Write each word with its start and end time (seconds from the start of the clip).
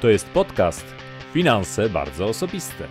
To 0.00 0.08
jest 0.08 0.28
podcast 0.28 0.84
Finanse 1.32 1.88
bardzo 1.88 2.26
osobiste. 2.26 2.88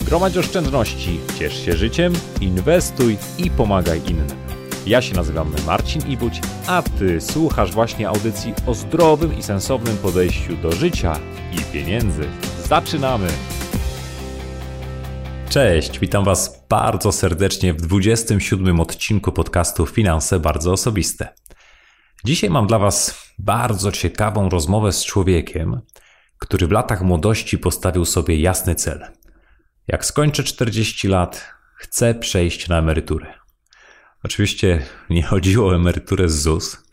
Gromadź 0.00 0.36
oszczędności, 0.36 1.20
ciesz 1.38 1.64
się 1.64 1.76
życiem, 1.76 2.12
inwestuj 2.40 3.16
i 3.38 3.50
pomagaj 3.50 4.00
innym. 4.10 4.26
Ja 4.86 5.02
się 5.02 5.14
nazywam 5.14 5.54
Marcin 5.66 6.02
Ibuć, 6.08 6.40
a 6.66 6.82
Ty 6.82 7.20
słuchasz 7.20 7.72
właśnie 7.72 8.08
audycji 8.08 8.54
o 8.66 8.74
zdrowym 8.74 9.38
i 9.38 9.42
sensownym 9.42 9.96
podejściu 9.96 10.56
do 10.56 10.72
życia 10.72 11.20
i 11.52 11.72
pieniędzy. 11.72 12.28
Zaczynamy! 12.64 13.28
Cześć, 15.48 15.98
witam 15.98 16.24
Was 16.24 16.64
bardzo 16.68 17.12
serdecznie 17.12 17.74
w 17.74 17.80
27 17.80 18.80
odcinku 18.80 19.32
podcastu 19.32 19.86
Finanse 19.86 20.40
bardzo 20.40 20.72
osobiste. 20.72 21.28
Dzisiaj 22.24 22.50
mam 22.50 22.66
dla 22.66 22.78
Was 22.78 23.21
bardzo 23.38 23.92
ciekawą 23.92 24.48
rozmowę 24.48 24.92
z 24.92 25.04
człowiekiem, 25.04 25.80
który 26.38 26.66
w 26.66 26.70
latach 26.72 27.02
młodości 27.02 27.58
postawił 27.58 28.04
sobie 28.04 28.36
jasny 28.36 28.74
cel. 28.74 29.06
Jak 29.88 30.04
skończę 30.04 30.44
40 30.44 31.08
lat, 31.08 31.48
chcę 31.76 32.14
przejść 32.14 32.68
na 32.68 32.78
emeryturę. 32.78 33.34
Oczywiście 34.24 34.82
nie 35.10 35.22
chodziło 35.22 35.68
o 35.68 35.74
emeryturę 35.74 36.28
z 36.28 36.42
ZUS, 36.42 36.84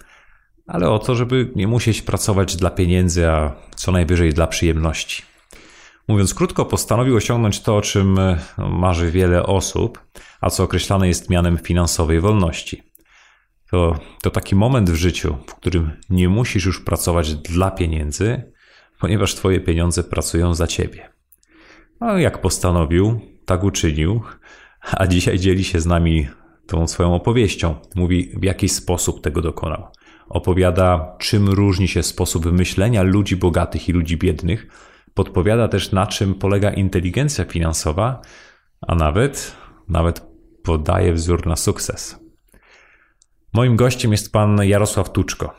ale 0.67 0.90
o 0.90 1.00
to, 1.00 1.16
żeby 1.16 1.52
nie 1.55 1.67
musieć 1.67 2.02
pracować 2.02 2.56
dla 2.56 2.70
pieniędzy, 2.70 3.30
a 3.30 3.56
co 3.76 3.92
najwyżej 3.92 4.34
dla 4.34 4.48
przyjemności. 4.48 5.23
Mówiąc 6.08 6.34
krótko, 6.34 6.66
postanowił 6.66 7.16
osiągnąć 7.16 7.62
to, 7.62 7.78
o 7.78 7.81
czym 7.81 8.17
marzy 8.58 9.12
wiele 9.12 9.44
osób, 9.44 10.06
a 10.42 10.50
co 10.50 10.64
określane 10.64 11.08
jest 11.08 11.30
mianem 11.30 11.58
finansowej 11.58 12.20
wolności. 12.20 12.89
To, 13.72 14.00
to 14.22 14.30
taki 14.30 14.55
moment 14.55 14.90
w 14.90 14.96
życiu, 14.96 15.38
w 15.48 15.55
którym 15.55 15.91
nie 16.09 16.30
musisz 16.30 16.66
już 16.66 16.80
pracować 16.80 17.36
dla 17.36 17.72
pieniędzy, 17.72 18.52
ponieważ 19.00 19.36
Twoje 19.36 19.59
pieniądze 19.59 20.04
pracują 20.04 20.53
za 20.53 20.67
Ciebie. 20.67 21.09
No, 22.02 22.17
jak 22.17 22.42
postanowił, 22.42 23.20
tak 23.45 23.64
uczynił, 23.64 24.22
a 24.81 25.08
dzisiaj 25.08 25.40
dzieli 25.40 25.64
się 25.64 25.80
z 25.80 25.86
nami 25.86 26.28
tą 26.67 26.88
swoją 26.88 27.16
opowieścią. 27.16 27.75
Mówi, 27.95 28.31
w 28.38 28.44
jaki 28.44 28.70
sposób 28.70 29.22
tego 29.22 29.42
dokonał. 29.42 29.88
Opowiada, 30.30 31.16
czym 31.20 31.50
różni 31.50 31.88
się 31.88 32.03
sposób 32.03 32.45
myślenia 32.45 33.03
ludzi 33.03 33.36
bogatych 33.36 33.90
i 33.90 33.94
ludzi 33.94 34.17
biednych. 34.17 34.67
Podpowiada 35.14 35.67
też, 35.67 35.92
na 35.92 36.08
czym 36.08 36.36
polega 36.36 36.70
inteligencja 36.70 37.45
finansowa, 37.45 38.22
a 38.81 38.95
nawet, 38.95 39.56
nawet 39.88 40.22
podaje 40.64 41.14
wzór 41.14 41.47
na 41.47 41.56
sukces. 41.56 42.19
Moim 43.53 43.75
gościem 43.75 44.11
jest 44.11 44.31
pan 44.31 44.64
Jarosław 44.64 45.11
Tuczko, 45.11 45.53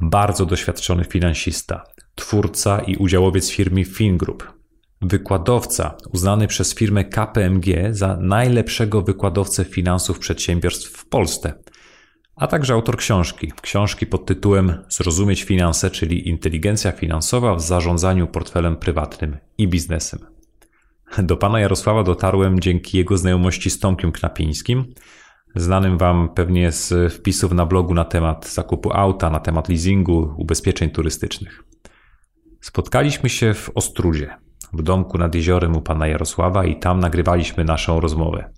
bardzo 0.00 0.46
doświadczony 0.46 1.04
finansista, 1.04 1.84
twórca 2.14 2.80
i 2.80 2.96
udziałowiec 2.96 3.50
firmy 3.50 3.84
FinGroup, 3.84 4.52
wykładowca 5.02 5.96
uznany 6.12 6.46
przez 6.46 6.74
firmę 6.74 7.04
KPMG 7.04 7.66
za 7.90 8.16
najlepszego 8.16 9.02
wykładowcę 9.02 9.64
finansów 9.64 10.18
przedsiębiorstw 10.18 10.90
w 10.90 11.08
Polsce, 11.08 11.54
a 12.36 12.46
także 12.46 12.74
autor 12.74 12.96
książki. 12.96 13.52
Książki 13.62 14.06
pod 14.06 14.26
tytułem 14.26 14.84
Zrozumieć 14.88 15.44
finanse, 15.44 15.90
czyli 15.90 16.28
inteligencja 16.28 16.92
finansowa 16.92 17.54
w 17.54 17.62
zarządzaniu 17.62 18.26
portfelem 18.26 18.76
prywatnym 18.76 19.36
i 19.58 19.68
biznesem. 19.68 20.20
Do 21.18 21.36
pana 21.36 21.60
Jarosława 21.60 22.02
dotarłem 22.02 22.60
dzięki 22.60 22.98
jego 22.98 23.16
znajomości 23.16 23.70
z 23.70 23.78
Tomkiem 23.78 24.12
Knapińskim, 24.12 24.94
znanym 25.56 25.98
wam 25.98 26.28
pewnie 26.34 26.72
z 26.72 27.12
wpisów 27.12 27.52
na 27.52 27.66
blogu 27.66 27.94
na 27.94 28.04
temat 28.04 28.48
zakupu 28.48 28.92
auta, 28.92 29.30
na 29.30 29.40
temat 29.40 29.68
leasingu, 29.68 30.34
ubezpieczeń 30.38 30.90
turystycznych. 30.90 31.64
Spotkaliśmy 32.60 33.28
się 33.28 33.54
w 33.54 33.70
Ostrudzie, 33.74 34.36
w 34.72 34.82
domku 34.82 35.18
nad 35.18 35.34
jeziorem 35.34 35.76
u 35.76 35.80
pana 35.80 36.06
Jarosława 36.06 36.64
i 36.64 36.78
tam 36.78 37.00
nagrywaliśmy 37.00 37.64
naszą 37.64 38.00
rozmowę. 38.00 38.50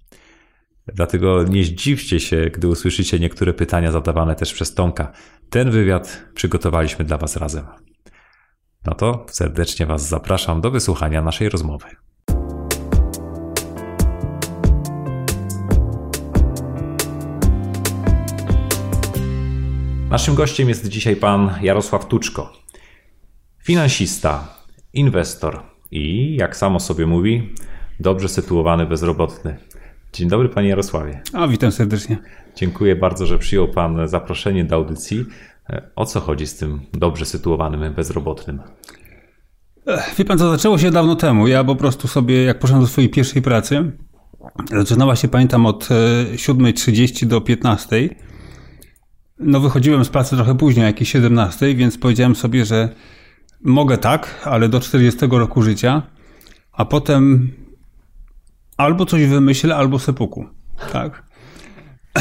Dlatego 0.94 1.42
nie 1.42 1.64
zdziwcie 1.64 2.20
się, 2.20 2.50
gdy 2.54 2.68
usłyszycie 2.68 3.18
niektóre 3.18 3.52
pytania 3.54 3.92
zadawane 3.92 4.34
też 4.34 4.54
przez 4.54 4.74
Tomka. 4.74 5.12
Ten 5.50 5.70
wywiad 5.70 6.24
przygotowaliśmy 6.34 7.04
dla 7.04 7.18
Was 7.18 7.36
razem. 7.36 7.66
No 8.86 8.94
to 8.94 9.26
serdecznie 9.30 9.86
Was 9.86 10.08
zapraszam 10.08 10.60
do 10.60 10.70
wysłuchania 10.70 11.22
naszej 11.22 11.48
rozmowy. 11.48 11.86
Naszym 20.10 20.34
gościem 20.34 20.68
jest 20.68 20.88
dzisiaj 20.88 21.16
pan 21.16 21.50
Jarosław 21.62 22.06
Tuczko. 22.06 22.52
Finansista, 23.64 24.56
inwestor, 24.92 25.62
i, 25.90 26.36
jak 26.36 26.56
samo 26.56 26.80
sobie 26.80 27.06
mówi, 27.06 27.54
dobrze 28.00 28.28
sytuowany 28.28 28.86
bezrobotny. 28.86 29.56
Dzień 30.12 30.28
dobry, 30.28 30.48
panie 30.48 30.68
Jarosławie. 30.68 31.22
A, 31.32 31.48
witam 31.48 31.72
serdecznie. 31.72 32.18
Dziękuję 32.56 32.96
bardzo, 32.96 33.26
że 33.26 33.38
przyjął 33.38 33.68
pan 33.68 34.08
zaproszenie 34.08 34.64
do 34.64 34.76
audycji. 34.76 35.24
O 35.96 36.06
co 36.06 36.20
chodzi 36.20 36.46
z 36.46 36.56
tym 36.56 36.80
dobrze 36.92 37.24
sytuowanym 37.24 37.94
bezrobotnym? 37.94 38.60
Wie 40.18 40.24
pan 40.24 40.38
co, 40.38 40.50
zaczęło 40.50 40.78
się 40.78 40.90
dawno 40.90 41.16
temu. 41.16 41.48
Ja 41.48 41.64
po 41.64 41.76
prostu 41.76 42.08
sobie, 42.08 42.44
jak 42.44 42.58
poszedłem 42.58 42.82
do 42.82 42.88
swojej 42.88 43.10
pierwszej 43.10 43.42
pracy, 43.42 43.92
zaczynała 44.76 45.16
się, 45.16 45.28
pamiętam, 45.28 45.66
od 45.66 45.84
7.30 45.84 47.22
e, 47.22 47.26
do 47.26 47.40
15.00. 47.40 48.27
No 49.40 49.60
wychodziłem 49.60 50.04
z 50.04 50.08
pracy 50.08 50.36
trochę 50.36 50.56
później, 50.56 50.86
jakieś 50.86 51.12
17, 51.12 51.74
więc 51.74 51.98
powiedziałem 51.98 52.36
sobie, 52.36 52.64
że 52.64 52.88
mogę 53.64 53.98
tak, 53.98 54.42
ale 54.44 54.68
do 54.68 54.80
40 54.80 55.18
roku 55.30 55.62
życia, 55.62 56.02
a 56.72 56.84
potem 56.84 57.52
albo 58.76 59.06
coś 59.06 59.26
wymyślę, 59.26 59.76
albo 59.76 59.98
sepuku. 59.98 60.46
Tak? 60.92 61.22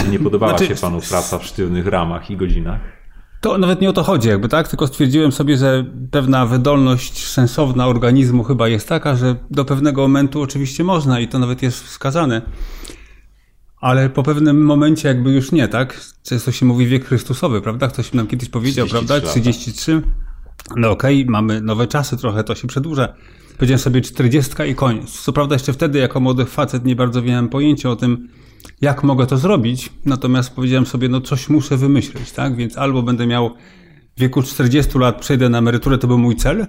Nie 0.09 0.19
podobała 0.19 0.57
znaczy, 0.57 0.75
się 0.75 0.81
panu 0.81 0.99
praca 1.09 1.39
w 1.39 1.45
sztywnych 1.45 1.87
ramach 1.87 2.31
i 2.31 2.37
godzinach? 2.37 2.79
To 3.41 3.57
nawet 3.57 3.81
nie 3.81 3.89
o 3.89 3.93
to 3.93 4.03
chodzi, 4.03 4.27
jakby 4.27 4.49
tak, 4.49 4.67
tylko 4.67 4.87
stwierdziłem 4.87 5.31
sobie, 5.31 5.57
że 5.57 5.85
pewna 6.11 6.45
wydolność 6.45 7.27
sensowna 7.27 7.87
organizmu 7.87 8.43
chyba 8.43 8.67
jest 8.67 8.89
taka, 8.89 9.15
że 9.15 9.35
do 9.51 9.65
pewnego 9.65 10.01
momentu 10.01 10.41
oczywiście 10.41 10.83
można 10.83 11.19
i 11.19 11.27
to 11.27 11.39
nawet 11.39 11.61
jest 11.61 11.83
wskazane. 11.83 12.41
Ale 13.81 14.09
po 14.09 14.23
pewnym 14.23 14.65
momencie 14.65 15.07
jakby 15.07 15.31
już 15.31 15.51
nie, 15.51 15.67
tak? 15.67 16.01
Często 16.23 16.51
się 16.51 16.65
mówi 16.65 16.87
wiek 16.87 17.05
Chrystusowy, 17.05 17.61
prawda? 17.61 17.87
Ktoś 17.87 18.13
nam 18.13 18.27
kiedyś 18.27 18.49
powiedział, 18.49 18.87
prawda? 18.87 19.21
33 19.21 20.01
no 20.75 20.91
okej, 20.91 21.21
okay, 21.21 21.31
mamy 21.31 21.61
nowe 21.61 21.87
czasy, 21.87 22.17
trochę 22.17 22.43
to 22.43 22.55
się 22.55 22.67
przedłuża. 22.67 23.13
Powiedziałem 23.57 23.79
sobie 23.79 24.01
40 24.01 24.51
i 24.69 24.75
koniec. 24.75 25.21
Co 25.21 25.33
prawda 25.33 25.55
jeszcze 25.55 25.73
wtedy 25.73 25.99
jako 25.99 26.19
młody 26.19 26.45
facet 26.45 26.85
nie 26.85 26.95
bardzo 26.95 27.21
miałem 27.21 27.49
pojęcia 27.49 27.89
o 27.89 27.95
tym, 27.95 28.27
jak 28.81 29.03
mogę 29.03 29.27
to 29.27 29.37
zrobić, 29.37 29.89
natomiast 30.05 30.55
powiedziałem 30.55 30.85
sobie, 30.85 31.09
no 31.09 31.21
coś 31.21 31.49
muszę 31.49 31.77
wymyślić, 31.77 32.31
tak? 32.31 32.55
Więc 32.55 32.77
albo 32.77 33.03
będę 33.03 33.27
miał 33.27 33.55
w 34.17 34.19
wieku 34.19 34.41
40 34.41 34.99
lat 34.99 35.21
przejdę 35.21 35.49
na 35.49 35.57
emeryturę, 35.57 35.97
to 35.97 36.07
był 36.07 36.17
mój 36.17 36.35
cel. 36.35 36.67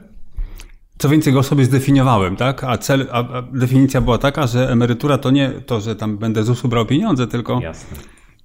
Co 0.99 1.09
więcej, 1.09 1.33
go 1.33 1.43
sobie 1.43 1.65
zdefiniowałem, 1.65 2.37
tak? 2.37 2.65
A, 2.65 2.79
cel, 2.79 3.07
a, 3.13 3.19
a 3.19 3.43
definicja 3.43 4.01
była 4.01 4.19
taka, 4.19 4.47
że 4.47 4.71
emerytura 4.71 5.19
to 5.19 5.31
nie 5.31 5.51
to, 5.51 5.81
że 5.81 5.97
tam 5.97 6.19
będę 6.19 6.45
z 6.45 6.51
usług 6.51 6.71
brał 6.71 6.87
pieniądze, 6.87 7.27
tylko 7.27 7.61
Jasne 7.61 7.97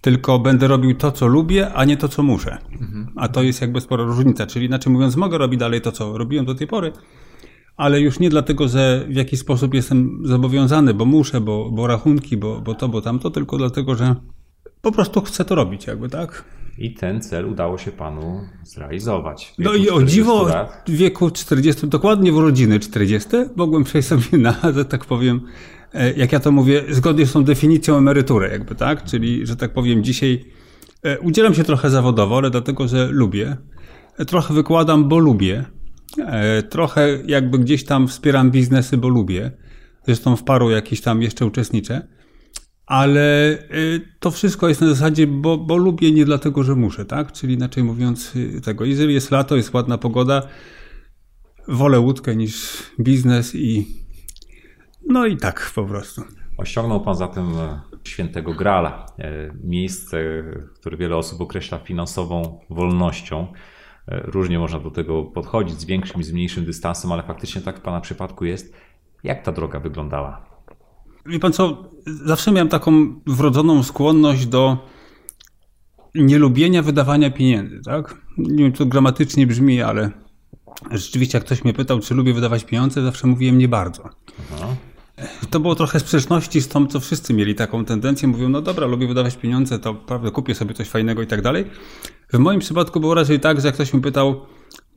tylko 0.04 0.40
będę 0.40 0.68
robił 0.68 0.96
to, 0.96 1.12
co 1.12 1.28
lubię, 1.28 1.74
a 1.74 1.86
nie 1.86 1.98
to, 1.98 2.08
co 2.08 2.24
muszę. 2.24 2.58
A 3.16 3.28
to 3.28 3.44
jest 3.44 3.62
jakby 3.62 3.82
spora 3.82 4.04
różnica. 4.04 4.48
Czyli 4.48 4.66
inaczej 4.66 4.94
mówiąc, 4.94 5.16
mogę 5.16 5.38
robić 5.38 5.60
dalej 5.60 5.82
to, 5.82 5.92
co 5.92 6.18
robiłem 6.18 6.46
do 6.46 6.56
tej 6.56 6.68
pory, 6.68 6.92
ale 7.78 8.02
już 8.02 8.20
nie 8.20 8.30
dlatego, 8.30 8.68
że 8.68 9.06
w 9.10 9.16
jakiś 9.16 9.40
sposób 9.40 9.74
jestem 9.74 10.22
zobowiązany, 10.24 10.94
bo 10.94 11.06
muszę, 11.06 11.42
bo, 11.42 11.72
bo 11.72 11.88
rachunki, 11.88 12.38
bo, 12.38 12.62
bo 12.62 12.76
to, 12.76 12.90
bo 12.90 13.02
tamto, 13.02 13.30
tylko 13.30 13.58
dlatego, 13.58 13.96
że 13.96 14.16
po 14.82 14.92
prostu 14.92 15.22
chcę 15.22 15.46
to 15.46 15.56
robić, 15.56 15.88
jakby 15.88 16.10
tak. 16.10 16.44
I 16.78 16.94
ten 16.94 17.22
cel 17.22 17.46
udało 17.46 17.78
się 17.78 17.92
panu 17.92 18.42
zrealizować. 18.64 19.54
No 19.60 19.74
i 19.74 19.90
o 19.90 20.04
dziwo 20.04 20.48
lat. 20.48 20.84
w 20.88 20.92
wieku 20.92 21.32
40, 21.32 21.88
dokładnie 21.88 22.32
w 22.32 22.36
urodziny 22.36 22.80
40, 22.80 23.30
mogłem 23.56 23.84
przejść 23.84 24.08
sobie 24.08 24.38
na, 24.38 24.56
że 24.76 24.86
tak 24.86 25.06
powiem, 25.06 25.42
E, 25.94 26.14
jak 26.14 26.32
ja 26.32 26.40
to 26.40 26.52
mówię, 26.52 26.84
zgodnie 26.90 27.26
z 27.26 27.32
tą 27.32 27.44
definicją 27.44 27.98
emerytury, 27.98 28.50
jakby 28.50 28.76
tak, 28.76 29.04
czyli, 29.04 29.48
że 29.48 29.56
tak 29.56 29.74
powiem, 29.74 30.04
dzisiaj 30.04 30.46
e, 31.04 31.20
udzielam 31.20 31.54
się 31.54 31.64
trochę 31.64 31.90
zawodowo, 31.90 32.38
ale 32.38 32.50
dlatego, 32.50 32.88
że 32.88 33.08
lubię. 33.12 33.58
E, 34.18 34.26
trochę 34.26 34.54
wykładam, 34.54 35.10
bo 35.10 35.20
lubię. 35.20 35.66
Trochę 36.70 37.20
jakby 37.26 37.60
gdzieś 37.60 37.84
tam 37.84 38.08
wspieram 38.08 38.52
biznesy, 38.52 38.98
bo 38.98 39.08
lubię. 39.08 39.52
Zresztą 40.06 40.36
w 40.36 40.44
paru 40.44 40.72
jakiś 40.72 41.02
tam 41.02 41.22
jeszcze 41.22 41.46
uczestniczę. 41.46 42.08
Ale 42.86 43.58
to 44.20 44.32
wszystko 44.32 44.68
jest 44.68 44.82
na 44.82 44.88
zasadzie, 44.88 45.28
bo, 45.28 45.58
bo 45.58 45.78
lubię, 45.78 46.12
nie 46.12 46.26
dlatego, 46.26 46.64
że 46.64 46.76
muszę, 46.76 47.06
tak? 47.06 47.32
Czyli 47.32 47.54
inaczej 47.54 47.84
mówiąc, 47.84 48.34
tego, 48.64 48.86
jeżeli 48.86 49.14
jest 49.14 49.32
lato, 49.32 49.56
jest 49.56 49.74
ładna 49.74 49.98
pogoda, 49.98 50.42
wolę 51.68 52.00
łódkę 52.00 52.36
niż 52.36 52.84
biznes 53.00 53.56
i 53.56 53.88
no 55.10 55.26
i 55.26 55.38
tak 55.38 55.72
po 55.76 55.84
prostu. 55.86 56.24
Osiągnął 56.58 57.02
pan 57.02 57.16
zatem 57.16 57.58
e, 57.58 57.82
świętego 58.04 58.54
Grala, 58.54 59.06
e, 59.20 59.52
miejsce, 59.64 60.18
które 60.76 60.98
wiele 60.98 61.16
osób 61.16 61.42
określa 61.42 61.80
finansową 61.80 62.60
wolnością. 62.70 63.48
E, 64.08 64.22
różnie 64.24 64.60
można 64.60 64.80
do 64.80 64.92
tego 64.92 65.24
podchodzić 65.24 65.80
z 65.80 65.86
większym 65.86 66.22
i 66.22 66.24
z 66.24 66.32
mniejszym 66.32 66.66
dystansem, 66.66 67.12
ale 67.12 67.24
faktycznie 67.24 67.62
tak 67.62 67.78
w 67.78 67.82
Pana 67.82 68.02
przypadku 68.02 68.46
jest. 68.46 68.74
Jak 69.24 69.44
ta 69.44 69.52
droga 69.52 69.80
wyglądała? 69.80 70.53
Wie 71.26 71.40
Pan 71.40 71.54
co, 71.54 71.92
zawsze 72.06 72.52
miałem 72.52 72.70
taką 72.70 73.20
wrodzoną 73.28 73.84
skłonność 73.84 74.46
do 74.46 74.78
nielubienia 76.16 76.82
wydawania 76.82 77.32
pieniędzy, 77.32 77.82
tak? 77.86 78.22
Nie 78.38 78.64
wiem, 78.64 78.74
to 78.74 78.86
gramatycznie 78.86 79.48
brzmi, 79.48 79.82
ale 79.82 80.12
rzeczywiście 80.92 81.38
jak 81.38 81.46
ktoś 81.46 81.64
mnie 81.64 81.74
pytał, 81.74 82.00
czy 82.00 82.14
lubię 82.14 82.34
wydawać 82.34 82.64
pieniądze, 82.64 83.04
zawsze 83.04 83.28
mówiłem 83.28 83.58
nie 83.58 83.68
bardzo. 83.68 84.10
Aha. 84.54 84.68
To 85.50 85.60
było 85.60 85.76
trochę 85.76 86.00
sprzeczności 86.00 86.62
z 86.62 86.68
tym, 86.68 86.88
co 86.88 87.00
wszyscy 87.00 87.34
mieli 87.34 87.56
taką 87.56 87.86
tendencję. 87.86 88.28
Mówią, 88.28 88.50
no 88.50 88.62
dobra, 88.62 88.88
lubię 88.88 89.08
wydawać 89.08 89.38
pieniądze, 89.38 89.80
to 89.80 89.94
prawda, 89.94 90.32
kupię 90.32 90.56
sobie 90.56 90.74
coś 90.74 90.90
fajnego 90.90 91.22
i 91.22 91.28
tak 91.28 91.42
dalej. 91.42 91.66
W 92.34 92.38
moim 92.38 92.60
przypadku 92.60 93.00
było 93.00 93.14
raczej 93.14 93.40
tak, 93.40 93.62
że 93.62 93.68
jak 93.68 93.76
ktoś 93.76 93.94
mi 93.94 94.02
pytał, 94.02 94.42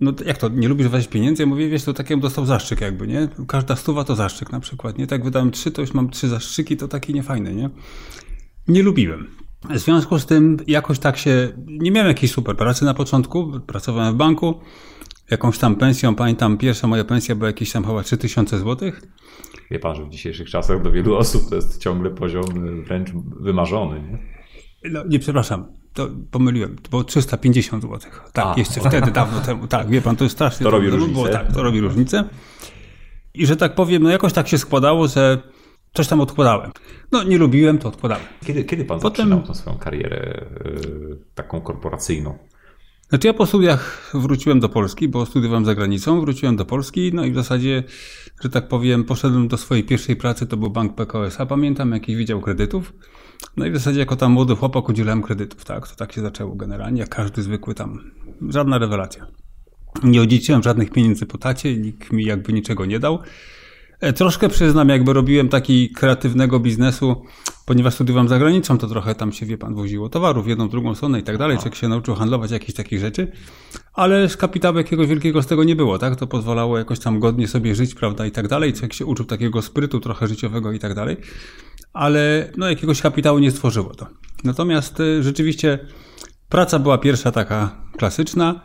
no 0.00 0.12
jak 0.26 0.38
to, 0.38 0.48
nie 0.48 0.68
lubisz 0.68 0.86
wydawać 0.86 1.08
pieniędzy? 1.08 1.42
Ja 1.42 1.46
mówię, 1.46 1.68
wiesz, 1.68 1.84
to 1.84 1.92
takiemu 1.92 2.22
dostał 2.22 2.46
zaszczyk 2.46 2.80
jakby, 2.80 3.06
nie? 3.06 3.28
Każda 3.48 3.76
stuwa 3.76 4.04
to 4.04 4.14
zaszczyk 4.14 4.52
na 4.52 4.60
przykład, 4.60 4.98
nie? 4.98 5.06
Tak 5.06 5.24
wydałem 5.24 5.50
trzy, 5.50 5.70
to 5.70 5.80
już 5.80 5.94
mam 5.94 6.10
trzy 6.10 6.28
zaszczyki, 6.28 6.76
to 6.76 6.88
taki 6.88 7.14
niefajny, 7.14 7.54
nie? 7.54 7.70
Nie 8.68 8.82
lubiłem. 8.82 9.26
W 9.70 9.78
związku 9.78 10.18
z 10.18 10.26
tym 10.26 10.56
jakoś 10.66 10.98
tak 10.98 11.16
się, 11.16 11.52
nie 11.66 11.90
miałem 11.90 12.08
jakiejś 12.08 12.32
super 12.32 12.56
pracy 12.56 12.84
na 12.84 12.94
początku, 12.94 13.60
pracowałem 13.66 14.14
w 14.14 14.16
banku, 14.16 14.60
jakąś 15.30 15.58
tam 15.58 15.76
pensją, 15.76 16.14
pamiętam, 16.14 16.58
pierwsza 16.58 16.86
moja 16.86 17.04
pensja 17.04 17.34
była 17.34 17.46
jakieś 17.46 17.72
tam 17.72 17.84
chyba 17.84 18.02
3000 18.02 18.58
złotych. 18.58 19.02
Wie 19.70 19.78
pan, 19.78 19.96
że 19.96 20.04
w 20.04 20.08
dzisiejszych 20.08 20.50
czasach 20.50 20.82
do 20.82 20.92
wielu 20.92 21.16
osób 21.16 21.48
to 21.48 21.56
jest 21.56 21.80
ciągle 21.80 22.10
poziom 22.10 22.44
wręcz 22.84 23.10
wymarzony, 23.40 24.02
nie? 24.02 24.18
No, 24.90 25.04
nie, 25.08 25.18
przepraszam, 25.18 25.66
to 25.96 26.08
pomyliłem, 26.30 26.76
to 26.78 26.90
było 26.90 27.04
350 27.04 27.82
zł. 27.82 27.98
Tak, 28.32 28.46
A. 28.46 28.54
jeszcze 28.56 28.80
wtedy, 28.80 29.10
dawno 29.10 29.40
temu. 29.40 29.66
Tak, 29.66 29.88
wie 29.88 30.02
pan, 30.02 30.16
to 30.16 30.24
jest 30.24 30.36
strasznie. 30.36 30.64
To 30.64 30.70
robi 30.70 30.90
różnicę. 30.90 31.12
Było, 31.12 31.28
tak, 31.28 31.52
to 31.52 31.62
robi 31.62 31.80
różnicę. 31.80 32.24
I 33.34 33.46
że 33.46 33.56
tak 33.56 33.74
powiem, 33.74 34.02
no 34.02 34.10
jakoś 34.10 34.32
tak 34.32 34.48
się 34.48 34.58
składało, 34.58 35.08
że 35.08 35.42
coś 35.94 36.08
tam 36.08 36.20
odkładałem. 36.20 36.70
No 37.12 37.22
nie 37.22 37.38
lubiłem, 37.38 37.78
to 37.78 37.88
odkładałem. 37.88 38.24
Kiedy, 38.46 38.64
kiedy 38.64 38.84
pan 38.84 39.00
Potem... 39.00 39.16
zaczynał 39.16 39.46
tą 39.46 39.54
swoją 39.54 39.78
karierę 39.78 40.46
yy, 40.64 41.18
taką 41.34 41.60
korporacyjną? 41.60 42.38
Znaczy 43.08 43.26
ja 43.26 43.34
po 43.34 43.46
studiach 43.46 44.10
wróciłem 44.14 44.60
do 44.60 44.68
Polski, 44.68 45.08
bo 45.08 45.26
studiowałem 45.26 45.64
za 45.64 45.74
granicą, 45.74 46.20
wróciłem 46.20 46.56
do 46.56 46.64
Polski, 46.64 47.10
no 47.14 47.24
i 47.24 47.32
w 47.32 47.34
zasadzie, 47.34 47.82
że 48.42 48.48
tak 48.48 48.68
powiem, 48.68 49.04
poszedłem 49.04 49.48
do 49.48 49.56
swojej 49.56 49.84
pierwszej 49.84 50.16
pracy, 50.16 50.46
to 50.46 50.56
był 50.56 50.70
bank 50.70 50.94
PKS-a, 50.94 51.46
pamiętam, 51.46 51.92
jakiś 51.92 52.16
widział 52.16 52.40
kredytów. 52.40 52.92
No 53.56 53.66
i 53.66 53.70
w 53.70 53.76
zasadzie 53.76 54.00
jako 54.00 54.16
tam 54.16 54.32
młody 54.32 54.56
chłopak 54.56 54.88
udzielałem 54.88 55.22
kredytów, 55.22 55.64
tak? 55.64 55.88
To 55.88 55.96
tak 55.96 56.12
się 56.12 56.20
zaczęło 56.20 56.54
generalnie, 56.54 57.00
jak 57.00 57.08
każdy 57.08 57.42
zwykły 57.42 57.74
tam. 57.74 58.10
Żadna 58.48 58.78
rewelacja. 58.78 59.26
Nie 60.02 60.22
odziedziczyłem 60.22 60.62
żadnych 60.62 60.90
pieniędzy 60.90 61.26
po 61.26 61.38
tacie, 61.38 61.76
nikt 61.76 62.12
mi 62.12 62.24
jakby 62.24 62.52
niczego 62.52 62.86
nie 62.86 62.98
dał. 62.98 63.18
E, 64.00 64.12
troszkę 64.12 64.48
przyznam, 64.48 64.88
jakby 64.88 65.12
robiłem 65.12 65.48
taki 65.48 65.90
kreatywnego 65.90 66.60
biznesu, 66.60 67.22
ponieważ 67.66 67.94
studiowałem 67.94 68.28
za 68.28 68.38
granicą, 68.38 68.78
to 68.78 68.86
trochę 68.86 69.14
tam 69.14 69.32
się, 69.32 69.46
wie 69.46 69.58
pan, 69.58 69.74
woziło 69.74 70.08
towarów 70.08 70.48
jedną, 70.48 70.68
drugą 70.68 70.94
stronę 70.94 71.20
i 71.20 71.22
tak 71.22 71.38
dalej, 71.38 71.56
człowiek 71.56 71.74
się 71.74 71.88
nauczył 71.88 72.14
handlować 72.14 72.50
jakichś 72.50 72.74
takich 72.74 73.00
rzeczy, 73.00 73.32
ale 73.94 74.28
kapitału 74.38 74.78
jakiegoś 74.78 75.06
wielkiego 75.06 75.42
z 75.42 75.46
tego 75.46 75.64
nie 75.64 75.76
było, 75.76 75.98
tak? 75.98 76.16
To 76.16 76.26
pozwalało 76.26 76.78
jakoś 76.78 76.98
tam 76.98 77.20
godnie 77.20 77.48
sobie 77.48 77.74
żyć, 77.74 77.94
prawda, 77.94 78.26
i 78.26 78.30
tak 78.30 78.48
dalej, 78.48 78.72
człowiek 78.72 78.92
się 78.92 79.06
uczył 79.06 79.24
takiego 79.24 79.62
sprytu 79.62 80.00
trochę 80.00 80.28
życiowego 80.28 80.72
i 80.72 80.78
tak 80.78 80.94
dalej, 80.94 81.16
ale 81.92 82.52
no 82.56 82.68
jakiegoś 82.68 83.02
kapitału 83.02 83.38
nie 83.38 83.50
stworzyło 83.50 83.94
to. 83.94 84.06
Natomiast 84.44 85.00
y, 85.00 85.22
rzeczywiście 85.22 85.78
praca 86.48 86.78
była 86.78 86.98
pierwsza 86.98 87.32
taka 87.32 87.76
klasyczna, 87.96 88.60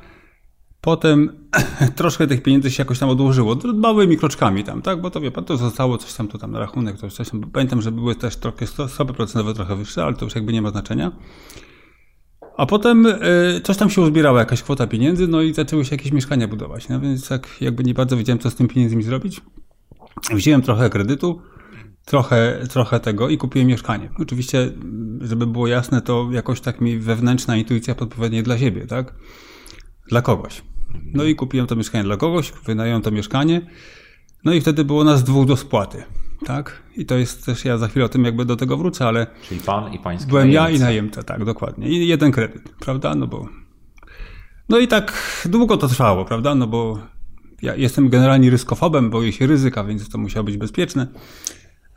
Potem 0.82 1.30
troszkę 1.96 2.28
tych 2.28 2.44
pieniędzy 2.44 2.72
się 2.72 2.82
jakoś 2.82 3.00
tam 3.00 3.10
odłożyło, 3.10 3.58
małymi 3.74 4.18
kroczkami 4.18 4.64
tam, 4.64 4.82
tak? 4.82 5.02
Bo 5.02 5.10
to 5.12 5.22
wie 5.22 5.32
pan, 5.32 5.46
to 5.46 5.58
zostało 5.58 5.98
coś 5.98 6.14
tam, 6.14 6.28
to 6.28 6.38
tam 6.38 6.52
na 6.52 6.60
rachunek, 6.60 6.98
to 6.98 7.10
coś 7.10 7.30
tam. 7.30 7.42
Pamiętam, 7.42 7.82
że 7.82 7.92
były 7.92 8.16
też 8.16 8.36
trochę 8.36 8.68
stopy 8.68 9.14
procentowe 9.14 9.54
trochę 9.54 9.76
wyższe, 9.76 10.04
ale 10.04 10.16
to 10.16 10.26
już 10.26 10.36
jakby 10.36 10.54
nie 10.54 10.62
ma 10.62 10.70
znaczenia. 10.70 11.12
A 12.58 12.66
potem 12.66 13.06
y, 13.06 13.62
coś 13.64 13.78
tam 13.78 13.90
się 13.90 14.02
uzbierało, 14.02 14.40
jakaś 14.40 14.64
kwota 14.64 14.88
pieniędzy, 14.88 15.28
no 15.28 15.42
i 15.42 15.54
zaczęły 15.54 15.86
się 15.86 15.96
jakieś 15.96 16.12
mieszkania 16.12 16.48
budować. 16.48 16.90
No 16.90 17.00
więc 17.00 17.28
tak 17.28 17.48
jakby 17.62 17.84
nie 17.84 17.94
bardzo 17.94 18.18
wiedziałem, 18.18 18.40
co 18.40 18.50
z 18.50 18.56
tym 18.56 18.68
pieniędzmi 18.68 19.04
zrobić. 19.04 19.42
Wziąłem 20.34 20.62
trochę 20.62 20.90
kredytu, 20.90 21.42
trochę, 22.06 22.60
trochę 22.70 23.00
tego 23.00 23.30
i 23.30 23.38
kupiłem 23.38 23.68
mieszkanie. 23.68 24.10
Oczywiście, 24.20 24.72
żeby 25.22 25.48
było 25.48 25.68
jasne, 25.68 26.02
to 26.02 26.30
jakoś 26.32 26.62
tak 26.62 26.82
mi 26.82 27.00
wewnętrzna 27.00 27.58
intuicja 27.58 27.96
podpowiednie 27.96 28.44
dla 28.44 28.58
siebie, 28.58 28.88
tak? 28.88 29.14
Dla 30.08 30.22
kogoś. 30.22 30.62
No 31.14 31.24
i 31.24 31.36
kupiłem 31.36 31.68
to 31.68 31.76
mieszkanie 31.76 32.04
dla 32.04 32.18
kogoś, 32.18 32.54
wynająłem 32.66 33.02
to 33.02 33.12
mieszkanie, 33.12 33.62
no 34.46 34.54
i 34.54 34.62
wtedy 34.62 34.86
było 34.86 35.04
nas 35.04 35.24
dwóch 35.24 35.48
do 35.48 35.58
spłaty. 35.58 36.04
Tak? 36.46 36.82
I 36.98 37.06
to 37.06 37.18
jest 37.18 37.46
też, 37.46 37.66
ja 37.66 37.78
za 37.78 37.88
chwilę 37.88 38.06
o 38.06 38.10
tym 38.10 38.26
jakby 38.26 38.46
do 38.46 38.56
tego 38.56 38.78
wrócę, 38.78 39.08
ale. 39.08 39.28
Czyli 39.50 39.60
pan 39.60 39.94
i 39.94 40.00
pański 40.00 40.30
Byłem 40.30 40.52
ja 40.52 40.70
i 40.70 40.80
najemca, 40.80 41.24
tak, 41.24 41.46
dokładnie. 41.46 41.90
I 41.90 42.08
jeden 42.08 42.32
kredyt, 42.32 42.70
prawda? 42.80 43.16
No 43.16 43.28
bo. 43.28 43.50
No 44.70 44.78
i 44.78 44.88
tak 44.88 45.14
długo 45.50 45.78
to 45.78 45.88
trwało, 45.88 46.26
prawda? 46.26 46.56
No 46.56 46.68
bo 46.68 47.00
ja 47.62 47.76
jestem 47.76 48.10
generalnie 48.10 48.50
ryskofobem, 48.50 49.10
boję 49.10 49.32
się 49.32 49.48
ryzyka, 49.48 49.84
więc 49.84 50.10
to 50.10 50.18
musiało 50.18 50.44
być 50.44 50.58
bezpieczne. 50.58 51.08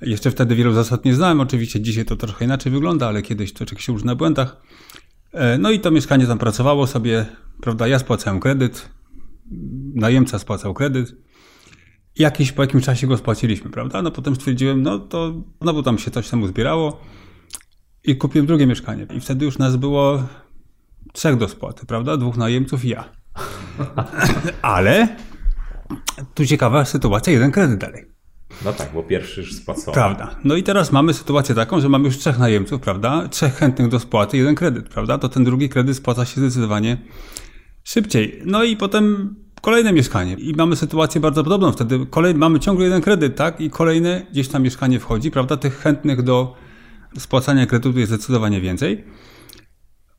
Jeszcze 0.01 0.31
wtedy 0.31 0.55
wielu 0.55 0.73
zasad 0.73 1.05
nie 1.05 1.15
znałem, 1.15 1.41
oczywiście 1.41 1.81
dzisiaj 1.81 2.05
to 2.05 2.17
trochę 2.17 2.45
inaczej 2.45 2.73
wygląda, 2.73 3.09
ale 3.09 3.23
kiedyś 3.23 3.53
to 3.53 3.67
człowiek 3.67 3.81
się 3.81 3.93
uczy 3.93 4.07
na 4.07 4.15
błędach. 4.15 4.57
E, 5.35 5.59
no 5.59 5.71
i 5.71 5.81
to 5.81 5.91
mieszkanie 5.91 6.27
tam 6.27 6.39
pracowało 6.39 6.87
sobie, 6.87 7.27
prawda? 7.61 7.87
Ja 7.87 7.99
spłacałem 7.99 8.41
kredyt, 8.41 8.89
najemca 9.95 10.39
spłacał 10.39 10.75
kredyt. 10.75 11.17
Jakiś 12.19 12.53
po 12.53 12.63
jakimś 12.63 12.85
czasie 12.85 13.07
go 13.07 13.17
spłaciliśmy, 13.17 13.71
prawda? 13.71 14.03
No 14.03 14.11
potem 14.11 14.37
stwierdziłem, 14.37 14.83
no 14.83 14.99
to 14.99 15.33
znowu 15.63 15.83
tam 15.83 15.99
się 15.99 16.11
coś 16.11 16.29
tam 16.29 16.43
uzbierało 16.43 17.01
i 18.05 18.17
kupiłem 18.17 18.47
drugie 18.47 18.67
mieszkanie. 18.67 19.07
I 19.17 19.21
wtedy 19.21 19.45
już 19.45 19.59
nas 19.59 19.77
było 19.77 20.23
trzech 21.13 21.37
do 21.37 21.49
spłaty, 21.49 21.87
prawda? 21.87 22.17
Dwóch 22.17 22.37
najemców 22.37 22.85
i 22.85 22.89
ja. 22.89 23.05
Ale 24.63 25.17
tu 26.35 26.47
ciekawa 26.47 26.85
sytuacja, 26.85 27.33
jeden 27.33 27.51
kredyt 27.51 27.79
dalej. 27.79 28.14
No 28.65 28.73
tak, 28.73 28.91
bo 28.95 29.03
pierwszy 29.03 29.41
już 29.41 29.55
spłacony. 29.55 29.95
Prawda. 29.95 30.37
No 30.45 30.57
i 30.57 30.63
teraz 30.63 30.93
mamy 30.93 31.15
sytuację 31.15 31.55
taką, 31.55 31.81
że 31.81 31.89
mamy 31.89 32.05
już 32.05 32.19
trzech 32.19 32.39
najemców, 32.39 32.81
prawda? 32.81 33.29
Trzech 33.29 33.55
chętnych 33.55 33.89
do 33.89 34.01
spłaty, 34.01 34.37
jeden 34.37 34.55
kredyt, 34.55 34.89
prawda? 34.89 35.19
To 35.19 35.29
ten 35.29 35.45
drugi 35.45 35.69
kredyt 35.69 35.97
spłaca 35.97 36.25
się 36.25 36.41
zdecydowanie 36.41 36.97
szybciej. 37.85 38.43
No 38.45 38.65
i 38.65 38.77
potem 38.77 39.35
kolejne 39.61 39.93
mieszkanie 39.93 40.35
i 40.35 40.55
mamy 40.55 40.77
sytuację 40.77 41.21
bardzo 41.21 41.45
podobną. 41.45 41.73
Wtedy 41.73 42.07
kolej, 42.11 42.35
mamy 42.35 42.61
ciągle 42.61 42.85
jeden 42.85 43.03
kredyt, 43.03 43.37
tak? 43.37 43.61
I 43.61 43.71
kolejne 43.71 44.27
gdzieś 44.33 44.49
tam 44.49 44.63
mieszkanie 44.63 45.01
wchodzi, 45.01 45.31
prawda? 45.31 45.57
Tych 45.57 45.79
chętnych 45.79 46.23
do 46.23 46.55
spłacania 47.19 47.67
kredytu 47.67 47.99
jest 47.99 48.13
zdecydowanie 48.13 48.61
więcej. 48.61 49.05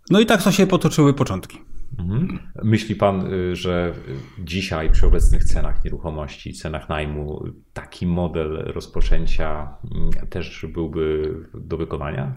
No 0.10 0.20
i 0.20 0.26
tak 0.26 0.44
to 0.44 0.52
się 0.52 0.68
potoczyły 0.68 1.14
początki. 1.14 1.75
Mhm. 2.00 2.40
Myśli 2.64 2.96
pan, 2.96 3.34
y, 3.34 3.56
że 3.56 3.94
dzisiaj 4.40 4.92
przy 4.92 5.08
obecnych 5.08 5.44
cenach 5.44 5.84
nieruchomości, 5.84 6.54
cenach 6.54 6.90
najmu, 6.90 7.46
taki 7.74 8.08
model 8.08 8.64
rozpoczęcia 8.66 9.78
mm, 9.96 10.30
też 10.30 10.66
byłby 10.74 11.36
do 11.54 11.78
wykonania? 11.78 12.34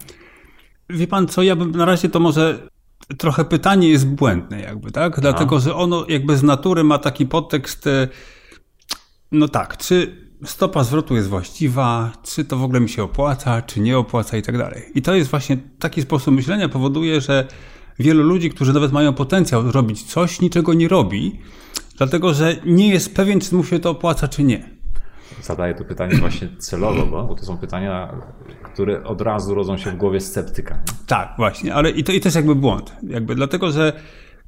Wie 0.89 1.07
pan 1.07 1.27
co, 1.27 1.43
ja 1.43 1.55
bym 1.55 1.71
na 1.71 1.85
razie 1.85 2.09
to 2.09 2.19
może 2.19 2.69
trochę 3.17 3.45
pytanie 3.45 3.89
jest 3.89 4.07
błędne 4.07 4.61
jakby, 4.61 4.91
tak? 4.91 5.19
Dlatego, 5.19 5.59
że 5.59 5.75
ono 5.75 6.05
jakby 6.07 6.37
z 6.37 6.43
natury 6.43 6.83
ma 6.83 6.97
taki 6.97 7.25
podtekst, 7.25 7.87
e, 7.87 8.07
no 9.31 9.47
tak, 9.47 9.77
czy 9.77 10.15
stopa 10.43 10.83
zwrotu 10.83 11.15
jest 11.15 11.29
właściwa, 11.29 12.11
czy 12.23 12.45
to 12.45 12.57
w 12.57 12.63
ogóle 12.63 12.79
mi 12.79 12.89
się 12.89 13.03
opłaca, 13.03 13.61
czy 13.61 13.79
nie 13.79 13.97
opłaca 13.97 14.37
i 14.37 14.41
tak 14.41 14.57
dalej. 14.57 14.83
I 14.95 15.01
to 15.01 15.15
jest 15.15 15.29
właśnie 15.29 15.57
taki 15.79 16.01
sposób 16.01 16.33
myślenia 16.33 16.69
powoduje, 16.69 17.21
że 17.21 17.47
wielu 17.99 18.23
ludzi, 18.23 18.49
którzy 18.49 18.73
nawet 18.73 18.91
mają 18.91 19.13
potencjał 19.13 19.71
robić 19.71 20.03
coś, 20.03 20.41
niczego 20.41 20.73
nie 20.73 20.87
robi, 20.87 21.39
dlatego 21.97 22.33
że 22.33 22.55
nie 22.65 22.89
jest 22.89 23.15
pewien, 23.15 23.39
czy 23.39 23.55
mu 23.55 23.63
się 23.63 23.79
to 23.79 23.89
opłaca, 23.89 24.27
czy 24.27 24.43
nie. 24.43 24.69
Zadaję 25.41 25.75
to 25.75 25.83
pytanie 25.83 26.15
właśnie 26.15 26.47
celowo, 26.57 27.25
bo 27.27 27.35
to 27.35 27.45
są 27.45 27.57
pytania, 27.57 28.21
które 28.63 29.03
od 29.03 29.21
razu 29.21 29.55
rodzą 29.55 29.77
się 29.77 29.91
w 29.91 29.95
głowie 29.95 30.19
sceptyka. 30.21 30.75
Nie? 30.75 30.93
Tak, 31.07 31.33
właśnie, 31.37 31.73
ale 31.73 31.89
i 31.89 32.03
to, 32.03 32.11
i 32.11 32.19
to 32.19 32.27
jest 32.27 32.35
jakby 32.35 32.55
błąd. 32.55 32.95
Jakby 33.03 33.35
dlatego, 33.35 33.71
że 33.71 33.93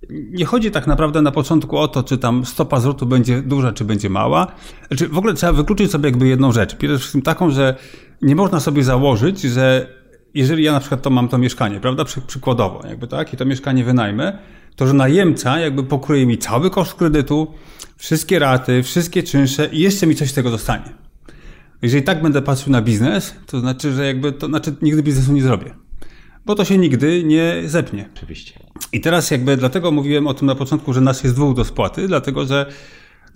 nie 0.10 0.46
chodzi 0.46 0.72
tak 0.72 0.88
naprawdę 0.88 1.22
na 1.22 1.32
początku 1.32 1.78
o 1.78 1.88
to, 1.88 2.04
czy 2.04 2.18
tam 2.18 2.46
stopa 2.46 2.80
zwrotu 2.80 3.06
będzie 3.06 3.42
duża, 3.42 3.72
czy 3.72 3.86
będzie 3.86 4.10
mała. 4.10 4.48
Znaczy, 4.88 5.08
w 5.08 5.18
ogóle 5.18 5.34
trzeba 5.34 5.54
wykluczyć 5.54 5.92
sobie 5.92 6.10
jakby 6.10 6.28
jedną 6.28 6.52
rzecz. 6.52 6.76
Przede 6.76 6.98
wszystkim 6.98 7.22
taką, 7.22 7.52
że 7.52 7.76
nie 8.22 8.36
można 8.36 8.60
sobie 8.60 8.84
założyć, 8.84 9.42
że 9.42 9.88
jeżeli 10.34 10.64
ja 10.64 10.72
na 10.72 10.80
przykład 10.80 11.02
to 11.02 11.10
mam 11.10 11.28
to 11.28 11.38
mieszkanie, 11.38 11.80
prawda, 11.80 12.06
Przy, 12.06 12.22
przykładowo, 12.22 12.88
jakby 12.88 13.08
tak, 13.08 13.34
i 13.34 13.38
to 13.38 13.46
mieszkanie 13.46 13.84
wynajmę, 13.84 14.38
to 14.76 14.88
że 14.88 14.94
najemca 14.94 15.60
jakby 15.60 15.84
pokryje 15.84 16.26
mi 16.26 16.38
cały 16.38 16.70
koszt 16.70 16.94
kredytu, 16.94 17.48
wszystkie 17.98 18.40
raty, 18.40 18.84
wszystkie 18.84 19.24
czynsze 19.24 19.66
i 19.66 19.80
jeszcze 19.80 20.08
mi 20.08 20.16
coś 20.16 20.30
z 20.30 20.34
tego 20.34 20.52
dostanie. 20.52 20.94
Jeżeli 21.82 22.04
tak 22.04 22.22
będę 22.22 22.42
patrzył 22.42 22.72
na 22.72 22.82
biznes, 22.82 23.36
to 23.46 23.60
znaczy, 23.60 23.92
że 23.92 24.06
jakby 24.06 24.32
to 24.32 24.48
znaczy 24.48 24.76
nigdy 24.82 25.04
biznesu 25.04 25.34
nie 25.34 25.42
zrobię. 25.42 25.74
Bo 26.46 26.56
to 26.56 26.66
się 26.66 26.78
nigdy 26.78 27.24
nie 27.24 27.62
zepnie. 27.66 28.10
Oczywiście. 28.16 28.60
I 28.94 29.02
teraz 29.02 29.32
jakby 29.32 29.58
dlatego 29.58 29.92
mówiłem 29.92 30.28
o 30.28 30.34
tym 30.34 30.48
na 30.48 30.56
początku, 30.56 30.94
że 30.94 31.02
nas 31.02 31.24
jest 31.24 31.36
dwóch 31.36 31.56
do 31.56 31.66
spłaty, 31.66 32.08
dlatego 32.08 32.46
że 32.46 32.66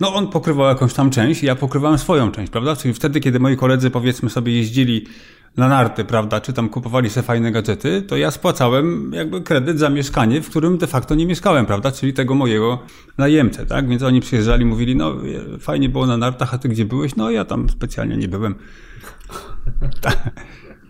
no 0.00 0.14
on 0.14 0.28
pokrywał 0.28 0.66
jakąś 0.66 0.94
tam 0.94 1.10
część, 1.10 1.42
ja 1.42 1.54
pokrywałem 1.54 1.98
swoją 1.98 2.32
część, 2.32 2.52
prawda? 2.52 2.76
Czyli 2.76 2.94
wtedy, 2.94 3.20
kiedy 3.20 3.40
moi 3.40 3.56
koledzy 3.56 3.90
powiedzmy 3.90 4.30
sobie 4.30 4.52
jeździli 4.52 5.06
na 5.56 5.68
narty, 5.68 6.04
prawda, 6.04 6.40
czy 6.40 6.52
tam 6.52 6.68
kupowali 6.68 7.10
sobie 7.10 7.26
fajne 7.26 7.52
gadżety, 7.52 8.02
to 8.02 8.16
ja 8.16 8.30
spłacałem 8.30 9.12
jakby 9.14 9.40
kredyt 9.40 9.78
za 9.78 9.90
mieszkanie, 9.90 10.42
w 10.42 10.50
którym 10.50 10.78
de 10.78 10.86
facto 10.86 11.14
nie 11.14 11.26
mieszkałem, 11.26 11.66
prawda, 11.66 11.92
czyli 11.92 12.12
tego 12.12 12.34
mojego 12.34 12.78
najemcę, 13.18 13.66
tak? 13.66 13.88
Więc 13.88 14.02
oni 14.02 14.20
przyjeżdżali, 14.20 14.64
mówili, 14.64 14.96
no 14.96 15.16
fajnie 15.60 15.88
było 15.88 16.06
na 16.06 16.16
nartach, 16.16 16.54
a 16.54 16.58
ty 16.58 16.68
gdzie 16.68 16.84
byłeś? 16.84 17.16
No 17.16 17.30
ja 17.30 17.44
tam 17.44 17.68
specjalnie 17.68 18.16
nie 18.16 18.28
byłem. 18.28 18.54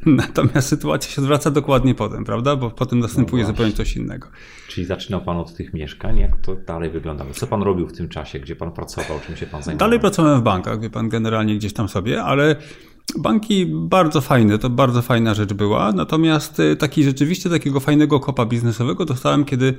Natomiast 0.07 0.69
sytuacja 0.69 1.11
się 1.11 1.23
odwraca 1.23 1.51
dokładnie 1.51 1.95
potem, 1.95 2.25
prawda? 2.25 2.57
Bo 2.57 2.71
potem 2.71 2.99
następuje 2.99 3.43
no 3.43 3.49
zupełnie 3.49 3.73
coś 3.73 3.97
innego. 3.97 4.29
Czyli 4.69 4.87
zaczynał 4.87 5.21
Pan 5.21 5.37
od 5.37 5.55
tych 5.55 5.75
mieszkań. 5.75 6.19
Jak 6.19 6.37
to 6.37 6.57
dalej 6.57 6.91
wyglądało? 6.91 7.31
Co 7.31 7.47
Pan 7.47 7.63
robił 7.63 7.89
w 7.89 7.93
tym 7.93 8.09
czasie? 8.09 8.41
Gdzie 8.41 8.57
Pan 8.57 8.73
pracował? 8.73 9.21
Czym 9.27 9.37
się 9.37 9.47
Pan 9.47 9.63
zajmował? 9.63 9.89
Dalej 9.89 10.01
pracowałem 10.01 10.41
w 10.41 10.43
bankach, 10.43 10.81
wie 10.81 10.91
Pan, 10.91 11.09
generalnie 11.09 11.57
gdzieś 11.57 11.73
tam 11.73 11.89
sobie, 11.89 12.23
ale 12.23 12.57
banki 13.19 13.67
bardzo 13.67 14.21
fajne, 14.21 14.59
to 14.59 14.71
bardzo 14.71 15.03
fajna 15.03 15.35
rzecz 15.35 15.53
była. 15.53 15.93
Natomiast 15.93 16.61
y, 16.61 16.77
taki 16.77 17.05
rzeczywiście 17.05 17.51
takiego 17.51 17.81
fajnego 17.81 18.21
kopa 18.21 18.47
biznesowego 18.47 19.05
dostałem, 19.05 19.45
kiedy 19.45 19.75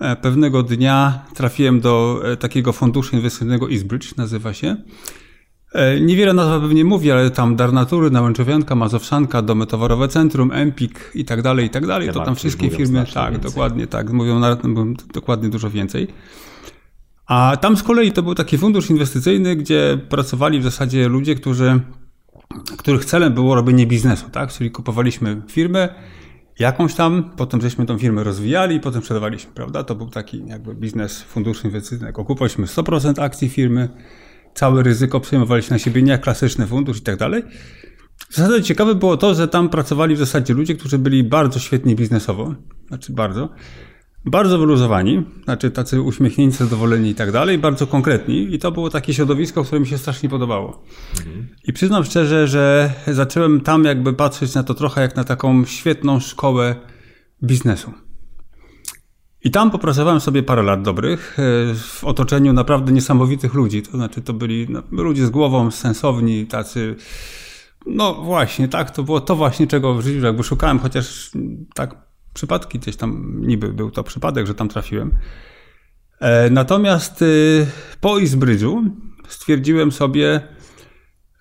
e, 0.00 0.16
pewnego 0.16 0.62
dnia 0.62 1.24
trafiłem 1.34 1.80
do 1.80 2.20
e, 2.24 2.36
takiego 2.36 2.72
funduszu 2.72 3.16
inwestycyjnego 3.16 3.70
Eastbridge, 3.70 4.16
nazywa 4.16 4.54
się. 4.54 4.76
E, 5.74 6.00
niewiele 6.00 6.32
nazwa 6.32 6.60
pewnie 6.60 6.84
mówi, 6.84 7.10
ale 7.10 7.30
tam 7.30 7.56
Darnatury, 7.56 8.10
Nałęczowianka, 8.10 8.74
Mazowszanka, 8.74 9.42
Domy 9.42 9.66
Towarowe 9.66 10.08
Centrum, 10.08 10.52
Empik 10.52 11.10
i 11.14 11.24
tak 11.24 11.42
dalej, 11.42 11.66
i 11.66 11.70
tak 11.70 11.86
dalej. 11.86 12.12
To 12.12 12.24
tam 12.24 12.36
wszystkie 12.36 12.70
firmy, 12.70 13.06
tak, 13.14 13.32
więcej. 13.32 13.50
dokładnie 13.50 13.86
tak, 13.86 14.12
mówią 14.12 14.38
na, 14.38 14.56
dokładnie 15.14 15.48
dużo 15.48 15.70
więcej. 15.70 16.08
A 17.26 17.56
tam 17.60 17.76
z 17.76 17.82
kolei 17.82 18.12
to 18.12 18.22
był 18.22 18.34
taki 18.34 18.58
fundusz 18.58 18.90
inwestycyjny, 18.90 19.56
gdzie 19.56 19.98
pracowali 20.08 20.60
w 20.60 20.62
zasadzie 20.62 21.08
ludzie, 21.08 21.34
którzy, 21.34 21.80
których 22.76 23.04
celem 23.04 23.34
było 23.34 23.54
robienie 23.54 23.86
biznesu, 23.86 24.30
tak? 24.30 24.52
Czyli 24.52 24.70
kupowaliśmy 24.70 25.42
firmę, 25.48 25.88
jakąś 26.58 26.94
tam, 26.94 27.30
potem 27.36 27.60
żeśmy 27.60 27.86
tą 27.86 27.98
firmę 27.98 28.24
rozwijali, 28.24 28.80
potem 28.80 29.00
sprzedawaliśmy, 29.00 29.52
prawda? 29.52 29.84
To 29.84 29.94
był 29.94 30.10
taki 30.10 30.46
jakby 30.46 30.74
biznes 30.74 31.22
funduszu 31.22 31.66
inwestycyjnego. 31.66 32.24
Kupowaliśmy 32.24 32.66
100% 32.66 33.22
akcji 33.22 33.48
firmy, 33.48 33.88
całe 34.54 34.82
ryzyko 34.82 35.20
przejmowaliśmy 35.20 35.74
na 35.74 35.78
siebie, 35.78 36.02
nie 36.02 36.12
jak 36.12 36.20
klasyczny 36.20 36.66
fundusz 36.66 36.98
i 36.98 37.02
tak 37.02 37.16
dalej. 37.16 37.42
W 38.28 38.36
zasadzie 38.36 38.62
ciekawe 38.62 38.94
było 38.94 39.16
to, 39.16 39.34
że 39.34 39.48
tam 39.48 39.68
pracowali 39.68 40.14
w 40.14 40.18
zasadzie 40.18 40.54
ludzie, 40.54 40.74
którzy 40.74 40.98
byli 40.98 41.24
bardzo 41.24 41.58
świetni 41.58 41.96
biznesowo, 41.96 42.54
znaczy 42.88 43.12
bardzo, 43.12 43.48
bardzo 44.26 44.58
wyluzowani, 44.58 45.22
znaczy 45.44 45.70
tacy 45.70 46.02
uśmiechnięci, 46.02 46.56
zadowoleni 46.56 47.10
i 47.10 47.14
tak 47.14 47.32
dalej, 47.32 47.58
bardzo 47.58 47.86
konkretni 47.86 48.54
i 48.54 48.58
to 48.58 48.72
było 48.72 48.90
takie 48.90 49.14
środowisko, 49.14 49.64
które 49.64 49.80
mi 49.80 49.86
się 49.86 49.98
strasznie 49.98 50.28
podobało. 50.28 50.82
Mhm. 51.18 51.48
I 51.64 51.72
przyznam 51.72 52.04
szczerze, 52.04 52.48
że 52.48 52.92
zacząłem 53.06 53.60
tam 53.60 53.84
jakby 53.84 54.12
patrzeć 54.12 54.54
na 54.54 54.62
to 54.62 54.74
trochę 54.74 55.00
jak 55.00 55.16
na 55.16 55.24
taką 55.24 55.64
świetną 55.64 56.20
szkołę 56.20 56.74
biznesu. 57.42 57.92
I 59.44 59.50
tam 59.50 59.70
popracowałem 59.70 60.20
sobie 60.20 60.42
parę 60.42 60.62
lat 60.62 60.82
dobrych 60.82 61.36
e, 61.38 61.42
w 61.74 62.04
otoczeniu 62.04 62.52
naprawdę 62.52 62.92
niesamowitych 62.92 63.54
ludzi. 63.54 63.82
To 63.82 63.90
znaczy, 63.90 64.22
to 64.22 64.32
byli 64.32 64.66
no, 64.68 64.82
ludzie 64.90 65.26
z 65.26 65.30
głową, 65.30 65.70
sensowni, 65.70 66.46
tacy. 66.46 66.96
No 67.86 68.14
właśnie, 68.14 68.68
tak, 68.68 68.90
to 68.90 69.02
było 69.02 69.20
to 69.20 69.36
właśnie, 69.36 69.66
czego 69.66 69.94
w 69.94 70.00
życiu 70.00 70.26
jakby 70.26 70.42
szukałem, 70.42 70.78
chociaż 70.78 71.30
tak 71.74 72.03
przypadki 72.34 72.78
gdzieś 72.78 72.96
tam 72.96 73.40
niby 73.46 73.72
był 73.72 73.90
to 73.90 74.04
przypadek, 74.04 74.46
że 74.46 74.54
tam 74.54 74.68
trafiłem. 74.68 75.12
E, 76.20 76.50
natomiast 76.50 77.22
y, 77.22 77.66
po 78.00 78.20
Eastbridge'u 78.20 78.90
stwierdziłem 79.28 79.92
sobie, 79.92 80.40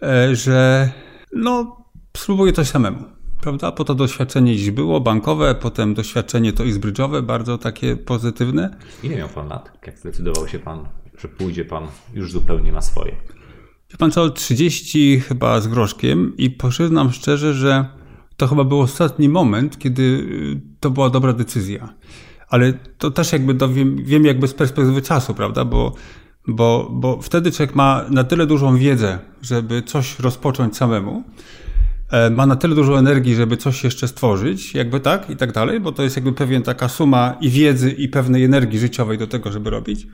e, 0.02 0.36
że 0.36 0.90
no, 1.34 1.78
spróbuję 2.18 2.54
coś 2.54 2.68
samemu 2.68 3.14
prawda? 3.44 3.72
Po 3.72 3.84
to 3.84 3.96
doświadczenie 3.96 4.58
dziś 4.58 4.72
było 4.72 5.02
bankowe, 5.02 5.56
potem 5.56 5.94
doświadczenie 5.94 6.54
to 6.54 6.64
izbrydżowe, 6.64 7.22
bardzo 7.22 7.58
takie 7.58 7.96
pozytywne. 7.96 8.78
Ile 9.04 9.16
miał 9.16 9.30
pan 9.30 9.48
lat, 9.48 9.72
jak 9.88 10.00
zdecydował 10.00 10.48
się 10.48 10.60
pan, 10.60 10.86
że 11.18 11.28
pójdzie 11.28 11.66
pan 11.66 11.88
już 12.14 12.32
zupełnie 12.32 12.72
na 12.72 12.82
swoje? 12.82 13.12
Wie 13.92 13.98
pan 13.98 14.12
co, 14.12 14.30
30 14.30 15.20
chyba 15.20 15.62
z 15.62 15.68
groszkiem 15.68 16.34
i 16.38 16.50
przyznam 16.52 17.12
szczerze, 17.12 17.54
że 17.54 17.86
to 18.38 18.48
chyba 18.48 18.64
był 18.64 18.80
ostatni 18.80 19.30
moment, 19.30 19.80
kiedy 19.80 20.04
y, 20.04 20.62
to 20.80 20.90
była 20.90 21.10
dobra 21.10 21.34
decyzja. 21.34 21.94
Ale 22.50 22.74
to 22.98 23.12
też 23.12 23.34
jakby 23.34 23.56
to 23.56 23.70
wiem, 23.70 23.98
wiem 24.04 24.26
jakby 24.26 24.48
z 24.48 24.54
perspektywy 24.54 25.02
czasu, 25.02 25.34
prawda? 25.34 25.66
Bo, 25.66 25.94
bo, 26.48 26.90
bo 26.92 27.22
wtedy 27.22 27.52
człowiek 27.52 27.76
ma 27.76 28.06
na 28.10 28.24
tyle 28.24 28.46
dużą 28.46 28.78
wiedzę, 28.78 29.20
żeby 29.42 29.82
coś 29.82 30.20
rozpocząć 30.20 30.78
samemu, 30.78 31.24
E, 32.14 32.30
ma 32.30 32.46
na 32.46 32.56
tyle 32.56 32.76
dużo 32.76 33.00
energii, 33.00 33.36
żeby 33.36 33.58
coś 33.58 33.84
jeszcze 33.84 34.08
stworzyć, 34.08 34.74
jakby 34.74 35.00
tak 35.00 35.30
i 35.30 35.36
tak 35.36 35.52
dalej, 35.52 35.80
bo 35.80 35.92
to 35.92 36.04
jest 36.04 36.16
jakby 36.16 36.34
pewien 36.34 36.62
taka 36.62 36.90
suma 36.90 37.38
i 37.42 37.50
wiedzy 37.50 37.92
i 37.92 38.10
pewnej 38.10 38.44
energii 38.44 38.80
życiowej 38.80 39.18
do 39.18 39.28
tego, 39.28 39.52
żeby 39.52 39.70
robić. 39.70 40.08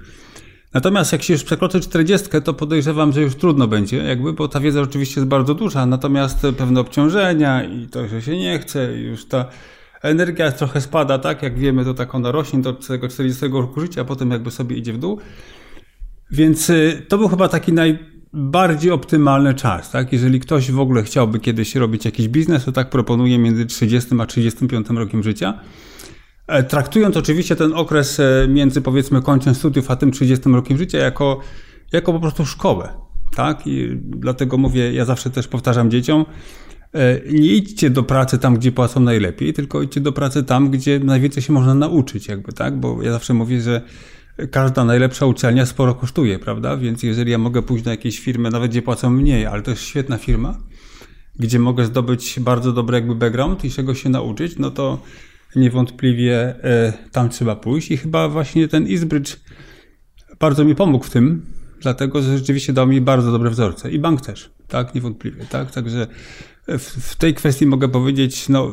Natomiast 0.73 1.11
jak 1.11 1.23
się 1.23 1.33
już 1.33 1.43
przekroczy 1.43 1.79
40, 1.79 2.27
to 2.43 2.53
podejrzewam, 2.53 3.11
że 3.11 3.21
już 3.21 3.35
trudno 3.35 3.67
będzie, 3.67 3.97
jakby, 3.97 4.33
bo 4.33 4.47
ta 4.47 4.59
wiedza 4.59 4.81
oczywiście 4.81 5.21
jest 5.21 5.29
bardzo 5.29 5.53
duża, 5.53 5.85
natomiast 5.85 6.47
pewne 6.57 6.79
obciążenia 6.79 7.63
i 7.63 7.87
to, 7.87 8.07
że 8.07 8.21
się 8.21 8.37
nie 8.37 8.59
chce, 8.59 8.93
już 8.97 9.25
ta 9.25 9.45
energia 10.01 10.51
trochę 10.51 10.81
spada, 10.81 11.19
tak? 11.19 11.43
Jak 11.43 11.59
wiemy, 11.59 11.85
to 11.85 11.93
tak 11.93 12.15
ona 12.15 12.31
rośnie 12.31 12.61
do 12.61 12.73
tego 12.73 13.07
40 13.07 13.47
roku 13.47 13.81
życia, 13.81 14.01
a 14.01 14.05
potem 14.05 14.31
jakby 14.31 14.51
sobie 14.51 14.77
idzie 14.77 14.93
w 14.93 14.97
dół. 14.97 15.19
Więc 16.31 16.69
y, 16.69 17.05
to 17.07 17.17
był 17.17 17.27
chyba 17.27 17.47
taki 17.47 17.73
naj, 17.73 17.99
bardziej 18.33 18.91
optymalny 18.91 19.53
czas, 19.53 19.91
tak? 19.91 20.13
Jeżeli 20.13 20.39
ktoś 20.39 20.71
w 20.71 20.79
ogóle 20.79 21.03
chciałby 21.03 21.39
kiedyś 21.39 21.75
robić 21.75 22.05
jakiś 22.05 22.27
biznes, 22.27 22.65
to 22.65 22.71
tak 22.71 22.89
proponuję 22.89 23.39
między 23.39 23.65
30 23.65 24.09
a 24.19 24.25
35 24.25 24.89
rokiem 24.89 25.23
życia. 25.23 25.59
E, 26.49 26.63
traktując 26.63 27.17
oczywiście 27.17 27.55
ten 27.55 27.73
okres 27.73 28.19
e, 28.19 28.47
między 28.47 28.81
powiedzmy 28.81 29.21
końcem 29.21 29.55
studiów 29.55 29.91
a 29.91 29.95
tym 29.95 30.11
30 30.11 30.49
rokiem 30.49 30.77
życia 30.77 30.97
jako, 30.97 31.39
jako 31.91 32.13
po 32.13 32.19
prostu 32.19 32.45
szkołę, 32.45 32.89
tak? 33.35 33.67
I 33.67 33.89
dlatego 34.03 34.57
mówię, 34.57 34.93
ja 34.93 35.05
zawsze 35.05 35.29
też 35.29 35.47
powtarzam 35.47 35.91
dzieciom, 35.91 36.25
e, 36.93 37.19
nie 37.31 37.53
idźcie 37.53 37.89
do 37.89 38.03
pracy 38.03 38.39
tam, 38.39 38.55
gdzie 38.55 38.71
płacą 38.71 38.99
najlepiej, 38.99 39.53
tylko 39.53 39.81
idźcie 39.81 40.01
do 40.01 40.11
pracy 40.11 40.43
tam, 40.43 40.69
gdzie 40.69 40.99
najwięcej 40.99 41.43
się 41.43 41.53
można 41.53 41.75
nauczyć, 41.75 42.27
jakby, 42.27 42.53
tak? 42.53 42.79
Bo 42.79 43.03
ja 43.03 43.11
zawsze 43.11 43.33
mówię, 43.33 43.61
że 43.61 43.81
każda 44.51 44.85
najlepsza 44.85 45.25
uczelnia 45.25 45.65
sporo 45.65 45.95
kosztuje, 45.95 46.39
prawda? 46.39 46.77
Więc 46.77 47.03
jeżeli 47.03 47.31
ja 47.31 47.37
mogę 47.37 47.61
pójść 47.61 47.83
do 47.83 47.91
jakiejś 47.91 48.19
firmy, 48.19 48.49
nawet 48.49 48.71
gdzie 48.71 48.81
płacą 48.81 49.09
mniej, 49.09 49.45
ale 49.45 49.61
to 49.61 49.71
jest 49.71 49.83
świetna 49.83 50.17
firma, 50.17 50.57
gdzie 51.35 51.59
mogę 51.59 51.85
zdobyć 51.85 52.39
bardzo 52.39 52.73
dobry 52.73 52.97
jakby 52.97 53.15
background 53.15 53.65
i 53.65 53.71
czego 53.71 53.95
się 53.95 54.09
nauczyć, 54.09 54.57
no 54.57 54.71
to 54.71 54.99
niewątpliwie 55.55 56.63
e, 56.63 56.93
tam 57.11 57.29
trzeba 57.29 57.55
pójść 57.55 57.91
i 57.91 57.97
chyba 57.97 58.29
właśnie 58.29 58.67
ten 58.67 58.87
Eastbridge 58.87 59.39
bardzo 60.39 60.65
mi 60.65 60.75
pomógł 60.75 61.05
w 61.05 61.09
tym, 61.09 61.45
dlatego 61.81 62.21
że 62.21 62.37
rzeczywiście 62.37 62.73
dał 62.73 62.87
mi 62.87 63.01
bardzo 63.01 63.31
dobre 63.31 63.49
wzorce 63.49 63.91
i 63.91 63.99
bank 63.99 64.21
też, 64.21 64.51
tak, 64.67 64.95
niewątpliwie, 64.95 65.45
tak, 65.45 65.71
także 65.71 66.07
w, 66.67 67.11
w 67.11 67.15
tej 67.15 67.33
kwestii 67.33 67.65
mogę 67.65 67.89
powiedzieć, 67.89 68.49
no, 68.49 68.63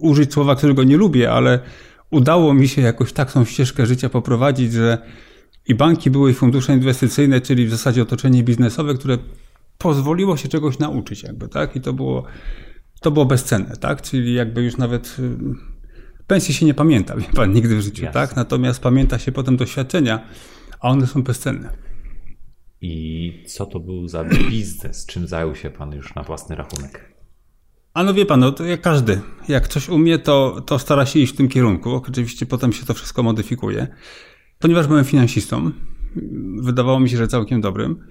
użyć 0.00 0.32
słowa, 0.32 0.56
którego 0.56 0.84
nie 0.84 0.96
lubię, 0.96 1.32
ale 1.32 1.58
udało 2.10 2.54
mi 2.54 2.68
się 2.68 2.82
jakoś 2.82 3.12
taką 3.12 3.44
ścieżkę 3.44 3.86
życia 3.86 4.08
poprowadzić, 4.08 4.72
że 4.72 4.98
i 5.68 5.74
banki 5.74 6.10
były 6.10 6.30
i 6.30 6.34
fundusze 6.34 6.72
inwestycyjne, 6.74 7.40
czyli 7.40 7.66
w 7.66 7.70
zasadzie 7.70 8.02
otoczenie 8.02 8.42
biznesowe, 8.42 8.94
które 8.94 9.18
pozwoliło 9.78 10.36
się 10.36 10.48
czegoś 10.48 10.78
nauczyć 10.78 11.22
jakby, 11.22 11.48
tak? 11.48 11.76
I 11.76 11.80
to 11.80 11.92
było, 11.92 12.24
to 13.00 13.10
było 13.10 13.26
bezcenne, 13.26 13.76
tak? 13.76 14.02
Czyli 14.02 14.34
jakby 14.34 14.62
już 14.62 14.76
nawet 14.76 15.16
pensji 16.26 16.54
się 16.54 16.66
nie 16.66 16.74
pamięta, 16.74 17.16
wie 17.16 17.26
pan, 17.34 17.52
nigdy 17.52 17.76
w 17.76 17.80
życiu, 17.80 18.06
yes. 18.06 18.12
tak? 18.12 18.36
Natomiast 18.36 18.80
pamięta 18.80 19.18
się 19.18 19.32
potem 19.32 19.56
doświadczenia, 19.56 20.28
a 20.80 20.88
one 20.88 21.06
są 21.06 21.22
bezcenne. 21.22 21.70
I 22.80 23.44
co 23.46 23.66
to 23.66 23.80
był 23.80 24.08
za 24.08 24.24
biznes? 24.24 25.06
Czym 25.06 25.26
zajął 25.26 25.54
się 25.54 25.70
pan 25.70 25.92
już 25.92 26.14
na 26.14 26.22
własny 26.22 26.56
rachunek? 26.56 27.14
A 27.94 28.04
no 28.04 28.14
wie 28.14 28.26
pan, 28.26 28.40
no 28.40 28.52
to 28.52 28.64
jak 28.64 28.80
każdy. 28.80 29.20
Jak 29.48 29.68
coś 29.68 29.88
umie, 29.88 30.18
to, 30.18 30.60
to 30.66 30.78
stara 30.78 31.06
się 31.06 31.18
iść 31.18 31.32
w 31.32 31.36
tym 31.36 31.48
kierunku. 31.48 31.90
Oczywiście 31.90 32.46
potem 32.46 32.72
się 32.72 32.86
to 32.86 32.94
wszystko 32.94 33.22
modyfikuje. 33.22 33.88
Ponieważ 34.58 34.86
byłem 34.86 35.04
finansistą, 35.04 35.70
wydawało 36.62 37.00
mi 37.00 37.10
się, 37.10 37.16
że 37.16 37.28
całkiem 37.28 37.60
dobrym, 37.60 38.06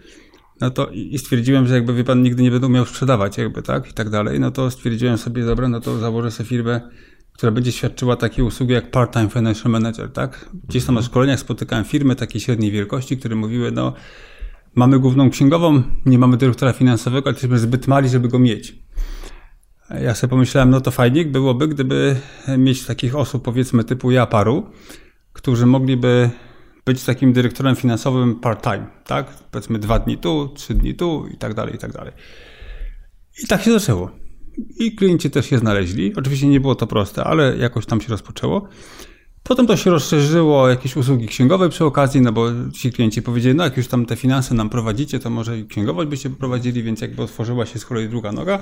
no 0.62 0.70
to 0.70 0.88
i 0.88 1.17
stwierdziłem, 1.17 1.67
że 1.67 1.75
jakby 1.75 1.93
wie 1.93 2.03
pan 2.03 2.22
nigdy 2.22 2.43
nie 2.43 2.51
będę 2.51 2.67
umiał 2.67 2.86
sprzedawać, 2.86 3.38
jakby 3.38 3.62
tak 3.62 3.89
i 3.89 3.93
tak 3.93 4.10
dalej, 4.10 4.39
no 4.39 4.51
to 4.51 4.72
stwierdziłem 4.72 5.17
sobie, 5.17 5.46
dobra, 5.46 5.67
no 5.67 5.79
to 5.79 6.00
założę 6.00 6.32
sobie 6.32 6.50
firmę, 6.50 6.89
która 7.33 7.51
będzie 7.51 7.71
świadczyła 7.71 8.15
takie 8.15 8.43
usługi 8.43 8.73
jak 8.73 8.91
part-time 8.91 9.29
financial 9.29 9.71
manager, 9.71 10.11
tak? 10.11 10.49
Gdzieś 10.67 10.85
tam 10.85 10.95
na 10.95 11.01
szkoleniach 11.01 11.39
spotykałem 11.39 11.85
firmy 11.85 12.15
takiej 12.15 12.41
średniej 12.41 12.71
wielkości, 12.71 13.17
które 13.17 13.35
mówiły, 13.35 13.71
no 13.71 13.93
mamy 14.75 14.99
główną 14.99 15.29
księgową, 15.29 15.83
nie 16.05 16.19
mamy 16.19 16.37
dyrektora 16.37 16.73
finansowego, 16.73 17.27
ale 17.27 17.33
jesteśmy 17.33 17.59
zbyt 17.59 17.87
mali, 17.87 18.09
żeby 18.09 18.27
go 18.27 18.39
mieć. 18.39 18.75
Ja 20.01 20.15
sobie 20.15 20.29
pomyślałem, 20.29 20.69
no 20.69 20.81
to 20.81 20.91
fajnie 20.91 21.25
byłoby, 21.25 21.67
gdyby 21.67 22.15
mieć 22.57 22.85
takich 22.85 23.15
osób, 23.15 23.43
powiedzmy 23.43 23.83
typu 23.83 24.11
ja 24.11 24.25
paru, 24.25 24.69
którzy 25.33 25.65
mogliby 25.65 26.29
być 26.85 27.03
takim 27.03 27.33
dyrektorem 27.33 27.75
finansowym 27.75 28.35
part-time, 28.35 28.85
tak? 29.05 29.33
Powiedzmy 29.51 29.79
dwa 29.79 29.99
dni 29.99 30.17
tu, 30.17 30.53
trzy 30.55 30.73
dni 30.73 30.95
tu 30.95 31.27
i 31.33 31.37
tak 31.37 31.53
dalej, 31.53 31.75
i 31.75 31.77
tak 31.77 31.91
dalej. 31.91 32.13
I 33.43 33.47
tak 33.47 33.61
się 33.61 33.71
zaczęło. 33.71 34.23
I 34.79 34.95
klienci 34.95 35.29
też 35.29 35.45
się 35.45 35.57
znaleźli. 35.57 36.15
Oczywiście 36.15 36.48
nie 36.48 36.60
było 36.60 36.75
to 36.75 36.88
proste, 36.88 37.24
ale 37.24 37.57
jakoś 37.57 37.86
tam 37.86 38.01
się 38.01 38.10
rozpoczęło. 38.10 38.67
Potem 39.43 39.67
to 39.67 39.77
się 39.77 39.89
rozszerzyło 39.89 40.69
jakieś 40.69 40.95
usługi 40.95 41.27
księgowe 41.27 41.69
przy 41.69 41.86
okazji, 41.86 42.22
no 42.22 42.31
bo 42.31 42.48
ci 42.74 42.91
klienci 42.91 43.22
powiedzieli, 43.22 43.55
no 43.55 43.63
jak 43.63 43.77
już 43.77 43.88
tam 43.88 44.05
te 44.05 44.15
finanse 44.15 44.55
nam 44.55 44.69
prowadzicie, 44.69 45.19
to 45.19 45.29
może 45.29 45.60
i 45.60 45.65
księgowość 45.65 46.10
byście 46.10 46.29
prowadzili, 46.29 46.83
więc 46.83 47.01
jakby 47.01 47.22
otworzyła 47.22 47.65
się 47.65 47.79
z 47.79 47.86
kolei 47.86 48.10
druga 48.10 48.31
noga. 48.31 48.60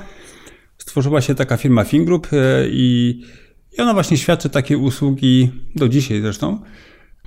Stworzyła 0.77 1.21
się 1.21 1.35
taka 1.35 1.57
firma 1.57 1.83
Fingroup 1.83 2.27
e, 2.33 2.37
i, 2.69 3.21
i 3.77 3.81
ona 3.81 3.93
właśnie 3.93 4.17
świadczy 4.17 4.49
takie 4.49 4.77
usługi, 4.77 5.51
do 5.75 5.89
dzisiaj 5.89 6.21
zresztą, 6.21 6.61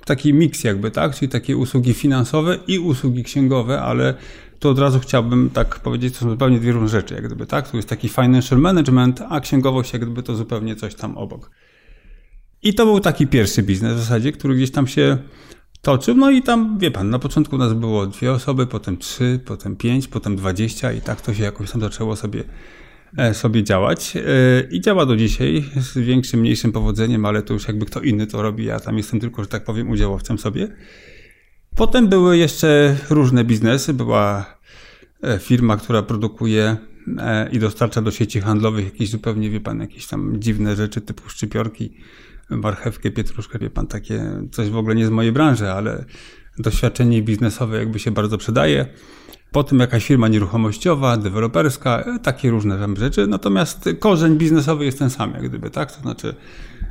taki 0.05 0.33
miks 0.33 0.63
jakby, 0.63 0.91
tak? 0.91 1.15
Czyli 1.15 1.29
takie 1.29 1.57
usługi 1.57 1.93
finansowe 1.93 2.59
i 2.67 2.79
usługi 2.79 3.23
księgowe, 3.23 3.81
ale 3.81 4.13
to 4.65 4.69
od 4.69 4.79
razu 4.79 4.99
chciałbym 4.99 5.49
tak 5.49 5.79
powiedzieć, 5.79 6.13
to 6.13 6.19
są 6.19 6.29
zupełnie 6.29 6.59
dwie 6.59 6.71
różne 6.71 6.89
rzeczy, 6.89 7.13
jak 7.13 7.25
gdyby, 7.25 7.45
tak? 7.45 7.69
To 7.69 7.77
jest 7.77 7.89
taki 7.89 8.09
financial 8.09 8.59
management, 8.59 9.21
a 9.29 9.39
księgowość 9.39 9.93
jak 9.93 10.01
gdyby 10.01 10.23
to 10.23 10.35
zupełnie 10.35 10.75
coś 10.75 10.95
tam 10.95 11.17
obok. 11.17 11.51
I 12.63 12.73
to 12.73 12.85
był 12.85 12.99
taki 12.99 13.27
pierwszy 13.27 13.63
biznes 13.63 13.95
w 13.95 13.99
zasadzie, 13.99 14.31
który 14.31 14.55
gdzieś 14.55 14.71
tam 14.71 14.87
się 14.87 15.17
toczył. 15.81 16.15
No 16.15 16.31
i 16.31 16.41
tam, 16.41 16.77
wie 16.79 16.91
pan, 16.91 17.09
na 17.09 17.19
początku 17.19 17.57
nas 17.57 17.73
było 17.73 18.07
dwie 18.07 18.31
osoby, 18.31 18.67
potem 18.67 18.97
trzy, 18.97 19.39
potem 19.45 19.75
pięć, 19.75 20.07
potem 20.07 20.35
dwadzieścia 20.35 20.93
i 20.93 21.01
tak 21.01 21.21
to 21.21 21.33
się 21.33 21.43
jakoś 21.43 21.71
tam 21.71 21.81
zaczęło 21.81 22.15
sobie, 22.15 22.43
e, 23.17 23.33
sobie 23.33 23.63
działać. 23.63 24.17
E, 24.17 24.21
I 24.71 24.81
działa 24.81 25.05
do 25.05 25.15
dzisiaj 25.15 25.65
z 25.77 25.97
większym, 25.97 26.39
mniejszym 26.39 26.71
powodzeniem, 26.71 27.25
ale 27.25 27.41
to 27.41 27.53
już 27.53 27.67
jakby 27.67 27.85
kto 27.85 28.01
inny 28.01 28.27
to 28.27 28.41
robi. 28.41 28.65
Ja 28.65 28.79
tam 28.79 28.97
jestem 28.97 29.19
tylko, 29.19 29.43
że 29.43 29.49
tak 29.49 29.63
powiem, 29.63 29.89
udziałowcem 29.89 30.37
sobie. 30.37 30.67
Potem 31.75 32.07
były 32.07 32.37
jeszcze 32.37 32.97
różne 33.09 33.43
biznesy. 33.43 33.93
Była 33.93 34.45
e, 35.23 35.39
firma, 35.39 35.77
która 35.77 36.01
produkuje 36.01 36.77
i 37.51 37.59
dostarcza 37.59 38.01
do 38.01 38.11
sieci 38.11 38.41
handlowych 38.41 38.85
jakieś 38.85 39.09
zupełnie, 39.09 39.49
wie 39.49 39.59
pan, 39.59 39.79
jakieś 39.79 40.07
tam 40.07 40.35
dziwne 40.39 40.75
rzeczy 40.75 41.01
typu 41.01 41.29
szczypiorki 41.29 41.93
marchewkę, 42.49 43.11
pietruszkę, 43.11 43.59
wie 43.59 43.69
pan, 43.69 43.87
takie 43.87 44.23
coś 44.51 44.69
w 44.69 44.77
ogóle 44.77 44.95
nie 44.95 45.07
z 45.07 45.09
mojej 45.09 45.31
branży, 45.31 45.71
ale 45.71 46.05
doświadczenie 46.59 47.21
biznesowe 47.21 47.77
jakby 47.77 47.99
się 47.99 48.11
bardzo 48.11 48.37
przydaje. 48.37 48.85
Potem 49.51 49.79
jakaś 49.79 50.05
firma 50.05 50.27
nieruchomościowa, 50.27 51.17
deweloperska, 51.17 52.19
takie 52.23 52.49
różne 52.49 52.77
tam 52.77 52.95
rzeczy. 52.95 53.27
Natomiast 53.27 53.89
korzeń 53.99 54.37
biznesowy 54.37 54.85
jest 54.85 54.99
ten 54.99 55.09
sam, 55.09 55.33
jak 55.33 55.49
gdyby, 55.49 55.69
tak? 55.69 55.91
To 55.91 56.01
znaczy, 56.01 56.35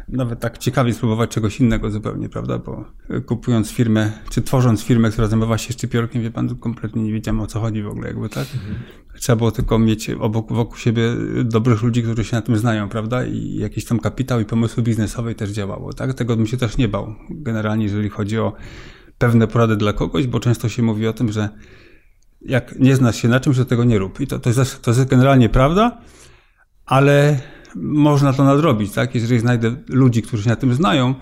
nawet 0.08 0.40
tak 0.40 0.58
ciekawie 0.58 0.94
spróbować 0.94 1.30
czegoś 1.30 1.60
innego 1.60 1.90
zupełnie, 1.90 2.28
prawda? 2.28 2.58
Bo 2.58 2.84
kupując 3.26 3.70
firmę, 3.70 4.12
czy 4.30 4.42
tworząc 4.42 4.82
firmę, 4.82 5.10
która 5.10 5.26
zajmowała 5.26 5.58
się 5.58 5.72
szczypiorkiem, 5.72 6.22
wie 6.22 6.30
pan, 6.30 6.56
kompletnie 6.56 7.02
nie 7.02 7.12
wiedziałem 7.12 7.40
o 7.40 7.46
co 7.46 7.60
chodzi 7.60 7.82
w 7.82 7.88
ogóle, 7.88 8.08
jakby, 8.08 8.28
tak? 8.28 8.46
Mhm. 8.54 8.74
Trzeba 9.18 9.36
było 9.36 9.50
tylko 9.50 9.78
mieć 9.78 10.10
obok, 10.10 10.52
wokół 10.52 10.76
siebie 10.76 11.02
dobrych 11.44 11.82
ludzi, 11.82 12.02
którzy 12.02 12.24
się 12.24 12.36
na 12.36 12.42
tym 12.42 12.56
znają, 12.56 12.88
prawda? 12.88 13.24
I 13.24 13.56
jakiś 13.56 13.84
tam 13.84 13.98
kapitał 13.98 14.40
i 14.40 14.44
pomysły 14.44 14.82
biznesowe 14.82 15.34
też 15.34 15.50
działało, 15.50 15.92
tak? 15.92 16.14
Tego 16.14 16.36
bym 16.36 16.46
się 16.46 16.56
też 16.56 16.76
nie 16.76 16.88
bał, 16.88 17.14
generalnie, 17.30 17.84
jeżeli 17.84 18.08
chodzi 18.08 18.38
o 18.38 18.52
pewne 19.18 19.46
porady 19.46 19.76
dla 19.76 19.92
kogoś, 19.92 20.26
bo 20.26 20.40
często 20.40 20.68
się 20.68 20.82
mówi 20.82 21.06
o 21.06 21.12
tym, 21.12 21.32
że 21.32 21.48
jak 22.40 22.78
nie 22.78 22.96
znasz 22.96 23.16
się 23.16 23.28
na 23.28 23.40
czymś, 23.40 23.56
to 23.56 23.64
tego 23.64 23.84
nie 23.84 23.98
rób. 23.98 24.20
I 24.20 24.26
to, 24.26 24.38
to, 24.38 24.50
jest, 24.50 24.82
to 24.82 24.90
jest 24.90 25.04
generalnie 25.04 25.48
prawda, 25.48 25.98
ale 26.86 27.38
można 27.76 28.32
to 28.32 28.44
nadrobić, 28.44 28.92
tak? 28.92 29.14
Jeżeli 29.14 29.40
znajdę 29.40 29.76
ludzi, 29.88 30.22
którzy 30.22 30.42
się 30.42 30.50
na 30.50 30.56
tym 30.56 30.74
znają, 30.74 31.14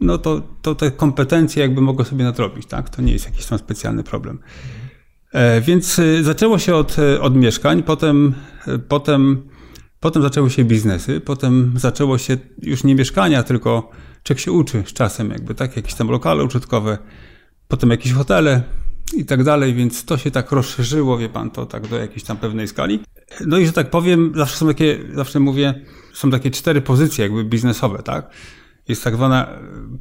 no 0.00 0.18
to, 0.18 0.42
to 0.62 0.74
te 0.74 0.90
kompetencje 0.90 1.62
jakby 1.62 1.80
mogę 1.80 2.04
sobie 2.04 2.24
nadrobić, 2.24 2.66
tak? 2.66 2.90
To 2.90 3.02
nie 3.02 3.12
jest 3.12 3.24
jakiś 3.24 3.46
tam 3.46 3.58
specjalny 3.58 4.02
problem. 4.02 4.38
E, 5.32 5.60
więc 5.60 5.98
e, 5.98 6.22
zaczęło 6.22 6.58
się 6.58 6.74
od, 6.74 6.98
e, 6.98 7.20
od 7.20 7.36
mieszkań, 7.36 7.82
potem, 7.82 8.34
potem, 8.88 9.42
potem 10.00 10.22
zaczęły 10.22 10.50
się 10.50 10.64
biznesy, 10.64 11.20
potem 11.20 11.72
zaczęło 11.76 12.18
się 12.18 12.36
już 12.62 12.84
nie 12.84 12.94
mieszkania, 12.94 13.42
tylko 13.42 13.90
czek 14.22 14.38
się 14.38 14.52
uczy 14.52 14.82
z 14.86 14.92
czasem, 14.92 15.30
jakby 15.30 15.54
tak, 15.54 15.76
jakieś 15.76 15.94
tam 15.94 16.08
lokale 16.08 16.44
użytkowe, 16.44 16.98
potem 17.68 17.90
jakieś 17.90 18.12
hotele 18.12 18.62
i 19.12 19.24
tak 19.24 19.44
dalej, 19.44 19.74
więc 19.74 20.04
to 20.04 20.18
się 20.18 20.30
tak 20.30 20.52
rozszerzyło, 20.52 21.18
wie 21.18 21.28
pan, 21.28 21.50
to 21.50 21.66
tak 21.66 21.86
do 21.86 21.98
jakiejś 21.98 22.22
tam 22.22 22.36
pewnej 22.36 22.68
skali. 22.68 23.00
No 23.46 23.58
i 23.58 23.66
że 23.66 23.72
tak 23.72 23.90
powiem, 23.90 24.32
zawsze 24.36 24.56
są 24.56 24.66
takie, 24.66 24.98
zawsze 25.14 25.40
mówię, 25.40 25.74
są 26.12 26.30
takie 26.30 26.50
cztery 26.50 26.80
pozycje 26.80 27.24
jakby 27.24 27.44
biznesowe, 27.44 28.02
tak? 28.02 28.30
Jest 28.88 29.04
tak 29.04 29.14
zwana 29.14 29.48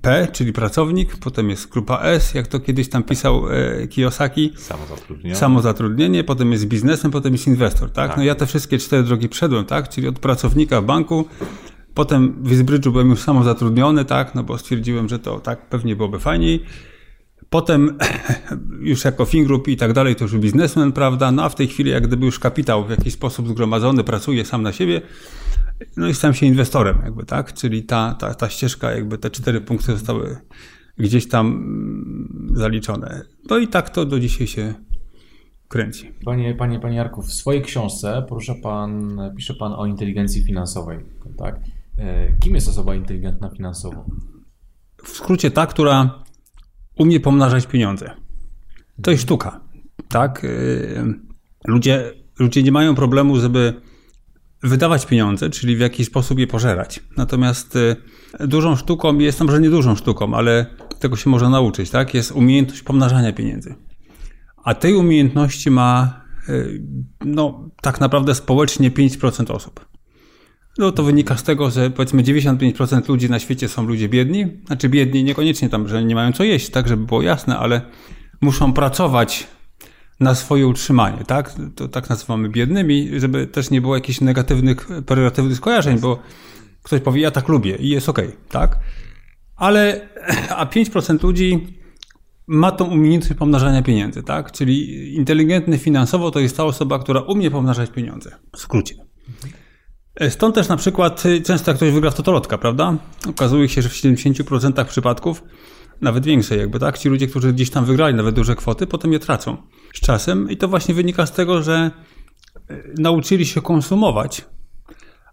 P, 0.01 0.27
czyli 0.31 0.53
pracownik, 0.53 1.15
potem 1.15 1.49
jest 1.49 1.69
grupa 1.69 2.01
S, 2.01 2.33
jak 2.33 2.47
to 2.47 2.59
kiedyś 2.59 2.89
tam 2.89 3.03
pisał 3.03 3.43
e, 3.49 3.87
Kiyosaki. 3.87 4.53
Samozatrudnienie. 4.57 5.35
Samozatrudnienie, 5.35 6.23
potem 6.23 6.51
jest 6.51 6.65
biznesem, 6.65 7.11
potem 7.11 7.33
jest 7.33 7.47
inwestor, 7.47 7.91
tak? 7.91 8.07
tak? 8.09 8.17
No 8.17 8.23
ja 8.23 8.35
te 8.35 8.45
wszystkie 8.45 8.77
cztery 8.77 9.03
drogi 9.03 9.29
przedłem, 9.29 9.65
tak? 9.65 9.89
Czyli 9.89 10.07
od 10.07 10.19
pracownika 10.19 10.81
w 10.81 10.85
banku, 10.85 11.25
potem 11.93 12.43
w 12.43 12.51
Izbrydżu 12.51 12.91
byłem 12.91 13.09
już 13.09 13.19
samozatrudniony, 13.19 14.05
tak? 14.05 14.35
No 14.35 14.43
bo 14.43 14.57
stwierdziłem, 14.57 15.09
że 15.09 15.19
to 15.19 15.39
tak 15.39 15.69
pewnie 15.69 15.95
byłoby 15.95 16.19
fajniej. 16.19 16.63
Potem 17.53 17.97
już 18.91 19.05
jako 19.05 19.25
Fingroup 19.25 19.67
i 19.67 19.77
tak 19.77 19.93
dalej, 19.93 20.15
to 20.15 20.23
już 20.23 20.37
biznesmen, 20.37 20.91
prawda? 20.91 21.31
No 21.31 21.43
a 21.43 21.49
w 21.49 21.55
tej 21.55 21.67
chwili 21.67 21.91
jak 21.91 22.07
gdyby 22.07 22.25
już 22.25 22.39
kapitał 22.39 22.85
w 22.85 22.89
jakiś 22.89 23.13
sposób 23.13 23.47
zgromadzony, 23.47 24.03
pracuje 24.03 24.45
sam 24.45 24.63
na 24.63 24.71
siebie, 24.71 25.01
no 25.97 26.07
i 26.07 26.13
stałem 26.13 26.33
się 26.33 26.45
inwestorem 26.45 26.97
jakby, 27.03 27.25
tak? 27.25 27.53
Czyli 27.53 27.83
ta, 27.83 28.15
ta, 28.19 28.33
ta 28.33 28.49
ścieżka, 28.49 28.91
jakby 28.91 29.17
te 29.17 29.29
cztery 29.29 29.61
punkty 29.61 29.91
zostały 29.91 30.37
gdzieś 30.97 31.29
tam 31.29 31.47
mm, 31.47 32.51
zaliczone. 32.55 33.21
No 33.49 33.57
i 33.57 33.67
tak 33.67 33.89
to 33.89 34.05
do 34.05 34.19
dzisiaj 34.19 34.47
się 34.47 34.73
kręci. 35.67 36.11
Panie, 36.25 36.55
panie, 36.55 36.79
panie 36.79 36.97
Jarku, 36.97 37.21
w 37.21 37.33
swojej 37.33 37.61
książce 37.61 38.25
porusza 38.29 38.55
pan, 38.63 39.19
pisze 39.37 39.53
pan 39.53 39.73
o 39.73 39.85
inteligencji 39.85 40.43
finansowej, 40.43 40.99
tak? 41.37 41.59
E, 41.97 42.37
kim 42.39 42.55
jest 42.55 42.69
osoba 42.69 42.95
inteligentna 42.95 43.49
finansowo? 43.49 44.05
W 45.03 45.09
skrócie 45.09 45.51
ta, 45.51 45.67
która 45.67 46.22
umie 46.95 47.19
pomnażać 47.19 47.67
pieniądze. 47.67 48.11
To 49.01 49.11
jest 49.11 49.23
sztuka, 49.23 49.59
tak? 50.09 50.43
Y, 50.43 51.03
ludzie, 51.67 52.13
ludzie 52.39 52.63
nie 52.63 52.71
mają 52.71 52.95
problemu, 52.95 53.39
żeby 53.39 53.73
wydawać 54.63 55.05
pieniądze, 55.05 55.49
czyli 55.49 55.75
w 55.75 55.79
jakiś 55.79 56.07
sposób 56.07 56.39
je 56.39 56.47
pożerać. 56.47 57.03
Natomiast 57.17 57.75
y, 57.75 57.95
dużą 58.39 58.75
sztuką, 58.75 59.17
jest 59.17 59.39
tam, 59.39 59.51
że 59.51 59.59
nie 59.59 59.69
dużą 59.69 59.95
sztuką, 59.95 60.33
ale 60.33 60.65
tego 60.99 61.15
się 61.15 61.29
można 61.29 61.49
nauczyć, 61.49 61.89
tak? 61.89 62.13
Jest 62.13 62.31
umiejętność 62.31 62.83
pomnażania 62.83 63.33
pieniędzy. 63.33 63.75
A 64.63 64.75
tej 64.75 64.95
umiejętności 64.95 65.71
ma 65.71 66.21
y, 66.49 66.81
no, 67.25 67.69
tak 67.81 67.99
naprawdę 67.99 68.35
społecznie 68.35 68.91
5% 68.91 69.51
osób. 69.51 69.92
No 70.77 70.91
to 70.91 71.03
wynika 71.03 71.37
z 71.37 71.43
tego, 71.43 71.71
że 71.71 71.89
powiedzmy 71.89 72.23
95% 72.23 73.09
ludzi 73.09 73.29
na 73.29 73.39
świecie 73.39 73.69
są 73.69 73.85
ludzie 73.85 74.09
biedni. 74.09 74.47
Znaczy 74.67 74.89
biedni 74.89 75.23
niekoniecznie 75.23 75.69
tam, 75.69 75.87
że 75.87 76.03
nie 76.03 76.15
mają 76.15 76.31
co 76.31 76.43
jeść, 76.43 76.69
tak, 76.69 76.87
żeby 76.87 77.05
było 77.05 77.21
jasne, 77.21 77.57
ale 77.57 77.81
muszą 78.41 78.73
pracować 78.73 79.47
na 80.19 80.35
swoje 80.35 80.67
utrzymanie, 80.67 81.23
tak? 81.27 81.55
To 81.75 81.87
tak 81.87 82.09
nazywamy 82.09 82.49
biednymi, 82.49 83.09
żeby 83.19 83.47
też 83.47 83.69
nie 83.69 83.81
było 83.81 83.95
jakichś 83.95 84.21
negatywnych, 84.21 84.87
pejoratywnych 85.05 85.57
skojarzeń, 85.57 85.99
bo 85.99 86.19
ktoś 86.83 87.01
powie, 87.01 87.21
ja 87.21 87.31
tak 87.31 87.47
lubię 87.47 87.75
i 87.75 87.89
jest 87.89 88.09
okej, 88.09 88.27
okay, 88.27 88.39
tak? 88.49 88.79
Ale, 89.55 90.07
a 90.57 90.65
5% 90.65 91.23
ludzi 91.23 91.77
ma 92.47 92.71
tą 92.71 92.85
umiejętność 92.85 93.39
pomnażania 93.39 93.81
pieniędzy, 93.81 94.23
tak? 94.23 94.51
Czyli 94.51 95.15
inteligentny 95.15 95.77
finansowo 95.77 96.31
to 96.31 96.39
jest 96.39 96.57
ta 96.57 96.63
osoba, 96.63 96.99
która 96.99 97.21
umie 97.21 97.51
pomnażać 97.51 97.89
pieniądze. 97.89 98.31
W 98.55 98.59
skrócie. 98.59 98.95
Stąd 100.29 100.55
też 100.55 100.67
na 100.67 100.77
przykład 100.77 101.25
y, 101.25 101.41
często 101.41 101.71
jak 101.71 101.77
ktoś 101.77 101.91
wygra 101.91 102.11
w 102.11 102.15
totolotka, 102.15 102.57
prawda? 102.57 102.97
Okazuje 103.29 103.69
się, 103.69 103.81
że 103.81 103.89
w 103.89 103.93
70% 103.93 104.85
przypadków, 104.85 105.43
nawet 106.01 106.25
większej 106.25 106.59
jakby, 106.59 106.79
tak? 106.79 106.97
Ci 106.97 107.09
ludzie, 107.09 107.27
którzy 107.27 107.53
gdzieś 107.53 107.69
tam 107.69 107.85
wygrali 107.85 108.15
nawet 108.15 108.35
duże 108.35 108.55
kwoty, 108.55 108.87
potem 108.87 109.13
je 109.13 109.19
tracą 109.19 109.57
z 109.93 109.99
czasem 109.99 110.49
i 110.49 110.57
to 110.57 110.67
właśnie 110.67 110.93
wynika 110.93 111.25
z 111.25 111.31
tego, 111.31 111.63
że 111.63 111.91
e, 112.69 112.83
nauczyli 112.97 113.45
się 113.45 113.61
konsumować, 113.61 114.45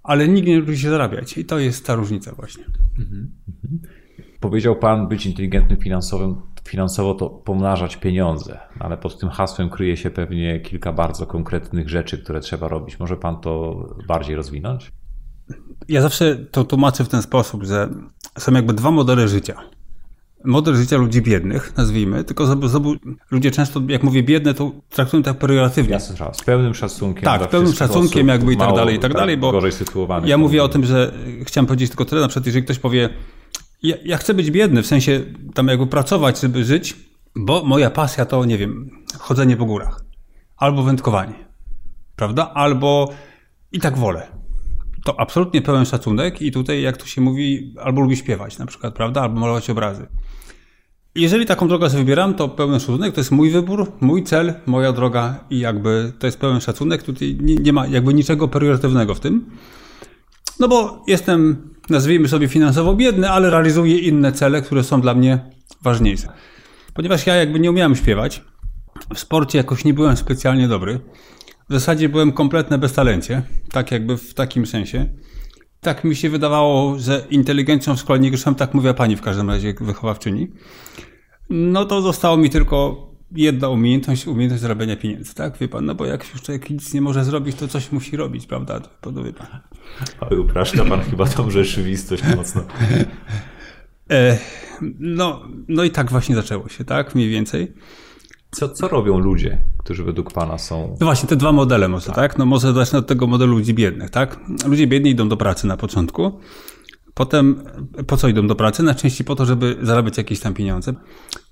ale 0.02 0.28
nikt 0.28 0.48
nie 0.48 0.56
nauczyli 0.56 0.78
się 0.78 0.90
zarabiać 0.90 1.38
i 1.38 1.44
to 1.44 1.58
jest 1.58 1.86
ta 1.86 1.94
różnica 1.94 2.34
właśnie. 2.34 2.64
Mhm, 2.98 3.30
mhm. 3.48 3.80
Powiedział 4.40 4.76
Pan 4.76 5.08
być 5.08 5.26
inteligentnym 5.26 5.80
finansowym, 5.80 6.42
finansowo 6.70 7.14
to 7.14 7.30
pomnażać 7.30 7.96
pieniądze, 7.96 8.58
ale 8.78 8.96
pod 8.96 9.18
tym 9.18 9.28
hasłem 9.28 9.70
kryje 9.70 9.96
się 9.96 10.10
pewnie 10.10 10.60
kilka 10.60 10.92
bardzo 10.92 11.26
konkretnych 11.26 11.88
rzeczy, 11.88 12.18
które 12.18 12.40
trzeba 12.40 12.68
robić. 12.68 13.00
Może 13.00 13.16
Pan 13.16 13.40
to 13.40 13.84
bardziej 14.08 14.36
rozwinąć? 14.36 14.92
Ja 15.88 16.02
zawsze 16.02 16.36
to 16.36 16.64
tłumaczę 16.64 17.04
w 17.04 17.08
ten 17.08 17.22
sposób, 17.22 17.64
że 17.64 17.88
są 18.38 18.52
jakby 18.52 18.72
dwa 18.72 18.90
modele 18.90 19.28
życia. 19.28 19.54
Model 20.44 20.76
życia 20.76 20.96
ludzi 20.96 21.22
biednych, 21.22 21.76
nazwijmy, 21.76 22.24
tylko 22.24 22.46
ludzie 23.30 23.50
często, 23.50 23.80
jak 23.88 24.02
mówię 24.02 24.22
biedne, 24.22 24.54
to 24.54 24.72
traktują 24.90 25.22
tak 25.22 25.38
pejoratywnie. 25.38 25.92
Jasne, 25.92 26.16
z 26.32 26.44
pełnym 26.44 26.74
szacunkiem. 26.74 27.24
Tak, 27.24 27.44
z 27.44 27.46
pełnym 27.46 27.72
szacunkiem 27.72 28.28
jakby 28.28 28.52
i 28.52 28.56
tak 28.56 28.74
dalej, 28.74 28.96
i 28.96 28.98
tak 28.98 29.14
dalej, 29.14 29.36
bo 29.36 29.52
gorzej. 29.52 29.72
Ja 30.24 30.38
mówię 30.38 30.64
o 30.64 30.68
tym, 30.68 30.84
że 30.84 31.12
chciałem 31.44 31.66
powiedzieć 31.66 31.90
tylko 31.90 32.04
tyle, 32.04 32.20
na 32.20 32.28
przykład 32.28 32.46
jeżeli 32.46 32.64
ktoś 32.64 32.78
powie, 32.78 33.08
Ja, 33.82 33.96
ja 34.04 34.16
chcę 34.16 34.34
być 34.34 34.50
biedny, 34.50 34.82
w 34.82 34.86
sensie 34.86 35.24
tam 35.54 35.68
jakby 35.68 35.86
pracować, 35.86 36.40
żeby 36.40 36.64
żyć, 36.64 36.96
bo 37.36 37.64
moja 37.64 37.90
pasja 37.90 38.24
to, 38.24 38.44
nie 38.44 38.58
wiem, 38.58 38.90
chodzenie 39.18 39.56
po 39.56 39.64
górach. 39.64 40.04
Albo 40.56 40.82
wędkowanie. 40.82 41.48
Prawda? 42.16 42.50
Albo 42.54 43.12
i 43.72 43.80
tak 43.80 43.98
wolę. 43.98 44.26
To 45.04 45.20
absolutnie 45.20 45.62
pełen 45.62 45.84
szacunek 45.84 46.42
i 46.42 46.52
tutaj, 46.52 46.82
jak 46.82 46.96
to 46.96 47.06
się 47.06 47.20
mówi, 47.20 47.74
albo 47.82 48.00
lubi 48.00 48.16
śpiewać 48.16 48.58
na 48.58 48.66
przykład, 48.66 48.94
prawda? 48.94 49.20
Albo 49.20 49.40
malować 49.40 49.70
obrazy. 49.70 50.06
Jeżeli 51.14 51.46
taką 51.46 51.68
drogę 51.68 51.90
sobie 51.90 52.02
wybieram, 52.02 52.34
to 52.34 52.48
pełen 52.48 52.80
szacunek, 52.80 53.14
to 53.14 53.20
jest 53.20 53.30
mój 53.30 53.50
wybór, 53.50 53.92
mój 54.00 54.24
cel, 54.24 54.54
moja 54.66 54.92
droga 54.92 55.44
i 55.50 55.58
jakby 55.58 56.12
to 56.18 56.26
jest 56.26 56.40
pełen 56.40 56.60
szacunek. 56.60 57.02
Tutaj 57.02 57.38
nie, 57.40 57.54
nie 57.54 57.72
ma 57.72 57.86
jakby 57.86 58.14
niczego 58.14 58.48
priorytetywnego 58.48 59.14
w 59.14 59.20
tym. 59.20 59.50
No 60.60 60.68
bo 60.68 61.04
jestem, 61.06 61.69
nazwijmy 61.90 62.28
sobie 62.28 62.48
finansowo 62.48 62.94
biedny, 62.94 63.30
ale 63.30 63.50
realizuję 63.50 63.98
inne 63.98 64.32
cele, 64.32 64.62
które 64.62 64.84
są 64.84 65.00
dla 65.00 65.14
mnie 65.14 65.38
ważniejsze. 65.82 66.28
Ponieważ 66.94 67.26
ja 67.26 67.34
jakby 67.34 67.60
nie 67.60 67.70
umiałem 67.70 67.96
śpiewać, 67.96 68.44
w 69.14 69.18
sporcie 69.18 69.58
jakoś 69.58 69.84
nie 69.84 69.94
byłem 69.94 70.16
specjalnie 70.16 70.68
dobry. 70.68 71.00
W 71.68 71.72
zasadzie 71.72 72.08
byłem 72.08 72.32
kompletne 72.32 72.78
beztalencie, 72.78 73.42
tak 73.72 73.90
jakby 73.90 74.16
w 74.16 74.34
takim 74.34 74.66
sensie. 74.66 75.06
Tak 75.80 76.04
mi 76.04 76.16
się 76.16 76.30
wydawało, 76.30 76.98
że 76.98 77.26
inteligencją 77.30 77.96
w 77.96 78.00
szkole 78.00 78.18
nie 78.18 78.30
tak 78.56 78.74
mówiła 78.74 78.94
pani 78.94 79.16
w 79.16 79.22
każdym 79.22 79.50
razie 79.50 79.74
wychowawczyni. 79.80 80.48
No 81.50 81.84
to 81.84 82.02
zostało 82.02 82.36
mi 82.36 82.50
tylko 82.50 83.09
jedna 83.32 83.68
umiejętność, 83.68 84.26
umiejętność 84.26 84.62
zarabiania 84.62 84.96
pieniędzy, 84.96 85.34
tak? 85.34 85.58
Wie 85.58 85.68
pan, 85.68 85.84
no 85.84 85.94
bo 85.94 86.06
jak 86.06 86.32
już 86.32 86.42
człowiek 86.42 86.70
nic 86.70 86.94
nie 86.94 87.00
może 87.00 87.24
zrobić, 87.24 87.56
to 87.56 87.68
coś 87.68 87.92
musi 87.92 88.16
robić, 88.16 88.46
prawda? 88.46 88.80
Podobnie 89.00 89.32
pan. 89.32 89.46
Ale 90.20 90.40
upraszcza 90.40 90.84
pan 90.84 91.00
chyba 91.00 91.26
tą 91.26 91.50
rzeczywistość 91.50 92.22
mocno. 92.36 92.62
E, 94.10 94.38
no, 94.98 95.42
no 95.68 95.84
i 95.84 95.90
tak 95.90 96.10
właśnie 96.10 96.34
zaczęło 96.34 96.68
się, 96.68 96.84
tak? 96.84 97.14
Mniej 97.14 97.28
więcej. 97.28 97.72
Co, 98.50 98.68
co 98.68 98.88
robią 98.88 99.18
ludzie, 99.18 99.58
którzy 99.78 100.04
według 100.04 100.32
Pana 100.32 100.58
są. 100.58 100.96
No 101.00 101.06
właśnie, 101.06 101.28
te 101.28 101.36
dwa 101.36 101.52
modele 101.52 101.88
może, 101.88 102.06
tak? 102.06 102.14
tak? 102.16 102.38
No 102.38 102.46
może 102.46 102.72
zacznę 102.72 102.98
od 102.98 103.06
tego 103.06 103.26
modelu 103.26 103.52
ludzi 103.52 103.74
biednych, 103.74 104.10
tak? 104.10 104.40
Ludzie 104.66 104.86
biedni 104.86 105.10
idą 105.10 105.28
do 105.28 105.36
pracy 105.36 105.66
na 105.66 105.76
początku. 105.76 106.40
Potem 107.14 107.62
po 108.06 108.16
co 108.16 108.28
idą 108.28 108.46
do 108.46 108.54
pracy? 108.54 108.82
Najczęściej 108.82 109.24
po 109.26 109.36
to, 109.36 109.46
żeby 109.46 109.76
zarabiać 109.82 110.18
jakieś 110.18 110.40
tam 110.40 110.54
pieniądze. 110.54 110.94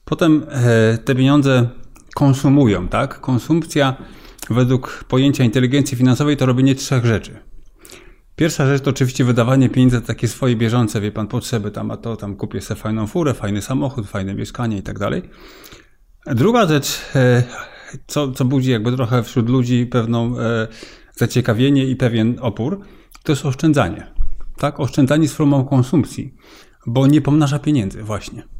Potem 0.09 0.47
e, 0.49 0.99
te 0.99 1.15
pieniądze 1.15 1.69
konsumują, 2.15 2.89
tak? 2.89 3.21
Konsumpcja 3.21 3.97
według 4.51 5.05
pojęcia 5.09 5.45
inteligencji 5.45 5.97
finansowej 5.97 6.37
to 6.37 6.47
robienie 6.47 6.75
trzech 6.75 7.05
rzeczy. 7.05 7.39
Pierwsza 8.37 8.67
rzecz 8.67 8.83
to 8.83 8.91
oczywiście 8.91 9.25
wydawanie 9.25 9.69
pieniędzy 9.69 10.01
takie 10.01 10.29
swoje 10.29 10.57
bieżące, 10.57 11.01
wie 11.01 11.13
pan, 11.13 11.27
potrzeby 11.27 11.71
tam, 11.71 11.91
a 11.91 11.97
to 11.97 12.17
tam 12.17 12.37
kupię 12.37 12.61
sobie 12.61 12.81
fajną 12.81 13.07
furę, 13.07 13.35
fajny 13.35 13.63
samochód, 13.63 14.07
fajne 14.07 14.35
mieszkanie 14.35 14.79
i 14.79 14.83
tak 14.83 14.99
dalej. 14.99 15.23
Druga 16.27 16.67
rzecz, 16.67 17.01
e, 17.15 17.43
co, 18.07 18.33
co 18.33 18.45
budzi 18.45 18.71
jakby 18.71 18.93
trochę 18.93 19.23
wśród 19.23 19.49
ludzi 19.49 19.87
pewną 19.87 20.39
e, 20.39 20.69
zaciekawienie 21.17 21.87
i 21.87 21.97
pewien 21.97 22.39
opór, 22.41 22.81
to 23.23 23.33
jest 23.33 23.47
oszczędzanie. 23.47 24.07
Tak, 24.57 24.81
oszczędzanie 24.81 25.29
z 25.29 25.33
formą 25.33 25.65
konsumpcji, 25.65 26.35
bo 26.87 27.07
nie 27.07 27.21
pomnaża 27.21 27.59
pieniędzy 27.59 28.03
właśnie. 28.03 28.58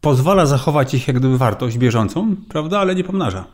Pozwala 0.00 0.46
zachować 0.46 0.94
ich 0.94 1.08
jak 1.08 1.18
gdyby 1.18 1.38
wartość 1.38 1.78
bieżącą, 1.78 2.36
prawda, 2.48 2.78
ale 2.78 2.94
nie 2.94 3.04
pomnaża. 3.04 3.44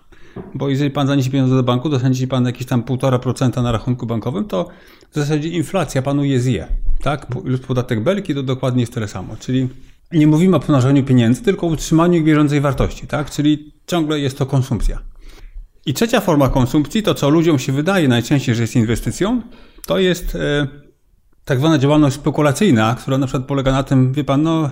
Bo 0.54 0.68
jeżeli 0.68 0.90
pan 0.90 1.06
zaniesie 1.06 1.30
pieniądze 1.30 1.54
do 1.54 1.62
banku, 1.62 1.88
dostanie 1.88 2.26
pan 2.26 2.46
jakieś 2.46 2.66
tam 2.66 2.82
1,5% 2.82 3.62
na 3.62 3.72
rachunku 3.72 4.06
bankowym, 4.06 4.44
to 4.44 4.68
w 5.10 5.14
zasadzie 5.14 5.48
inflacja 5.48 6.02
panu 6.02 6.24
je 6.24 6.40
zje. 6.40 6.66
Tak? 7.02 7.26
Plus 7.26 7.60
podatek 7.60 8.02
belki 8.02 8.34
to 8.34 8.42
dokładnie 8.42 8.80
jest 8.82 8.94
tyle 8.94 9.08
samo. 9.08 9.36
Czyli 9.40 9.68
nie 10.12 10.26
mówimy 10.26 10.56
o 10.56 10.60
pomnażaniu 10.60 11.04
pieniędzy, 11.04 11.42
tylko 11.42 11.66
o 11.66 11.70
utrzymaniu 11.70 12.14
ich 12.14 12.24
bieżącej 12.24 12.60
wartości, 12.60 13.06
tak? 13.06 13.30
Czyli 13.30 13.72
ciągle 13.86 14.20
jest 14.20 14.38
to 14.38 14.46
konsumpcja. 14.46 14.98
I 15.86 15.94
trzecia 15.94 16.20
forma 16.20 16.48
konsumpcji, 16.48 17.02
to 17.02 17.14
co 17.14 17.30
ludziom 17.30 17.58
się 17.58 17.72
wydaje 17.72 18.08
najczęściej, 18.08 18.54
że 18.54 18.62
jest 18.62 18.76
inwestycją, 18.76 19.42
to 19.86 19.98
jest 19.98 20.34
e, 20.34 20.66
tak 21.44 21.58
zwana 21.58 21.78
działalność 21.78 22.16
spekulacyjna, 22.16 22.96
która 22.98 23.18
na 23.18 23.26
przykład 23.26 23.48
polega 23.48 23.72
na 23.72 23.82
tym, 23.82 24.12
wie 24.12 24.24
pan, 24.24 24.42
no 24.42 24.70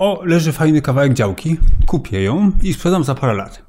o, 0.00 0.22
leży 0.24 0.52
fajny 0.52 0.82
kawałek 0.82 1.14
działki, 1.14 1.56
kupię 1.86 2.22
ją 2.22 2.52
i 2.62 2.74
sprzedam 2.74 3.04
za 3.04 3.14
parę 3.14 3.34
lat. 3.34 3.62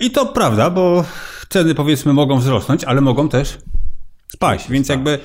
I 0.00 0.10
to 0.10 0.26
prawda, 0.26 0.70
bo 0.70 1.04
ceny 1.48 1.74
powiedzmy 1.74 2.12
mogą 2.12 2.38
wzrosnąć, 2.38 2.84
ale 2.84 3.00
mogą 3.00 3.28
też 3.28 3.58
spaść, 4.28 4.70
więc 4.70 4.88
jakby 4.88 5.18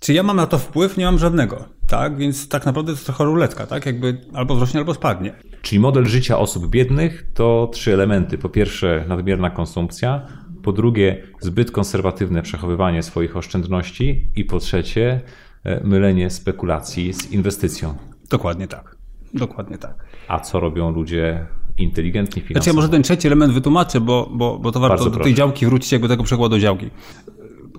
czy 0.00 0.12
ja 0.12 0.22
mam 0.22 0.36
na 0.36 0.46
to 0.46 0.58
wpływ? 0.58 0.96
Nie 0.96 1.04
mam 1.04 1.18
żadnego, 1.18 1.64
tak? 1.86 2.16
Więc 2.16 2.48
tak 2.48 2.66
naprawdę 2.66 2.96
to 2.96 3.04
trochę 3.04 3.24
ruletka, 3.24 3.66
tak? 3.66 3.86
Jakby 3.86 4.20
albo 4.34 4.54
wzrośnie, 4.56 4.80
albo 4.80 4.94
spadnie. 4.94 5.32
Czyli 5.62 5.78
model 5.78 6.06
życia 6.06 6.38
osób 6.38 6.66
biednych 6.70 7.26
to 7.34 7.70
trzy 7.72 7.92
elementy. 7.94 8.38
Po 8.38 8.48
pierwsze, 8.48 9.04
nadmierna 9.08 9.50
konsumpcja. 9.50 10.26
Po 10.62 10.72
drugie, 10.72 11.22
zbyt 11.40 11.70
konserwatywne 11.70 12.42
przechowywanie 12.42 13.02
swoich 13.02 13.36
oszczędności. 13.36 14.26
I 14.36 14.44
po 14.44 14.58
trzecie, 14.58 15.20
e, 15.64 15.84
mylenie 15.84 16.30
spekulacji 16.30 17.12
z 17.12 17.30
inwestycją. 17.32 17.94
Dokładnie 18.30 18.68
tak. 18.68 18.95
Dokładnie 19.34 19.78
tak. 19.78 19.94
A 20.28 20.40
co 20.40 20.60
robią 20.60 20.90
ludzie 20.90 21.46
inteligentni 21.78 22.42
finansowo? 22.42 22.54
Znaczy 22.54 22.70
ja 22.70 22.74
może 22.74 22.88
ten 22.88 23.02
trzeci 23.02 23.26
element 23.26 23.52
wytłumaczę, 23.52 24.00
bo, 24.00 24.30
bo, 24.32 24.58
bo 24.58 24.72
to 24.72 24.80
warto 24.80 25.04
Bardzo 25.04 25.18
do 25.18 25.24
tej 25.24 25.34
działki 25.34 25.66
wrócić, 25.66 25.92
jakby 25.92 26.08
tego 26.08 26.22
przykładu 26.22 26.58
działki 26.58 26.90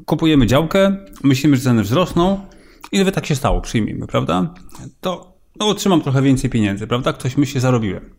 kupujemy 0.07 0.47
działkę, 0.47 0.97
myślimy, 1.23 1.55
że 1.55 1.63
ceny 1.63 1.83
wzrosną 1.83 2.39
i 2.91 2.97
nawet 2.97 3.15
tak 3.15 3.25
się 3.25 3.36
stało, 3.36 3.62
przyjmijmy, 3.62 4.07
prawda? 4.07 4.53
To 5.01 5.38
no, 5.60 5.67
otrzymam 5.67 6.01
trochę 6.01 6.21
więcej 6.21 6.49
pieniędzy, 6.49 6.88
prawda? 6.88 7.13
Ktoś 7.13 7.38
myśli, 7.38 7.62
zarobiłem. 7.62 8.10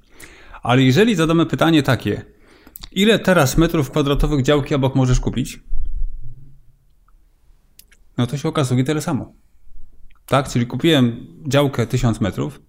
Ale 0.62 0.82
jeżeli 0.82 1.14
zadamy 1.14 1.46
pytanie 1.46 1.82
takie, 1.82 2.24
ile 2.92 3.18
teraz 3.18 3.58
metrów 3.58 3.90
kwadratowych 3.90 4.42
działki 4.42 4.74
obok 4.74 4.94
możesz 4.94 5.20
kupić? 5.20 5.60
No 8.18 8.26
to 8.26 8.36
się 8.36 8.48
okazuje 8.48 8.84
tyle 8.84 9.00
samo. 9.00 9.32
Tak? 10.26 10.48
Czyli 10.48 10.66
kupiłem 10.66 11.26
działkę 11.46 11.86
1000 11.86 12.20
metrów. 12.20 12.60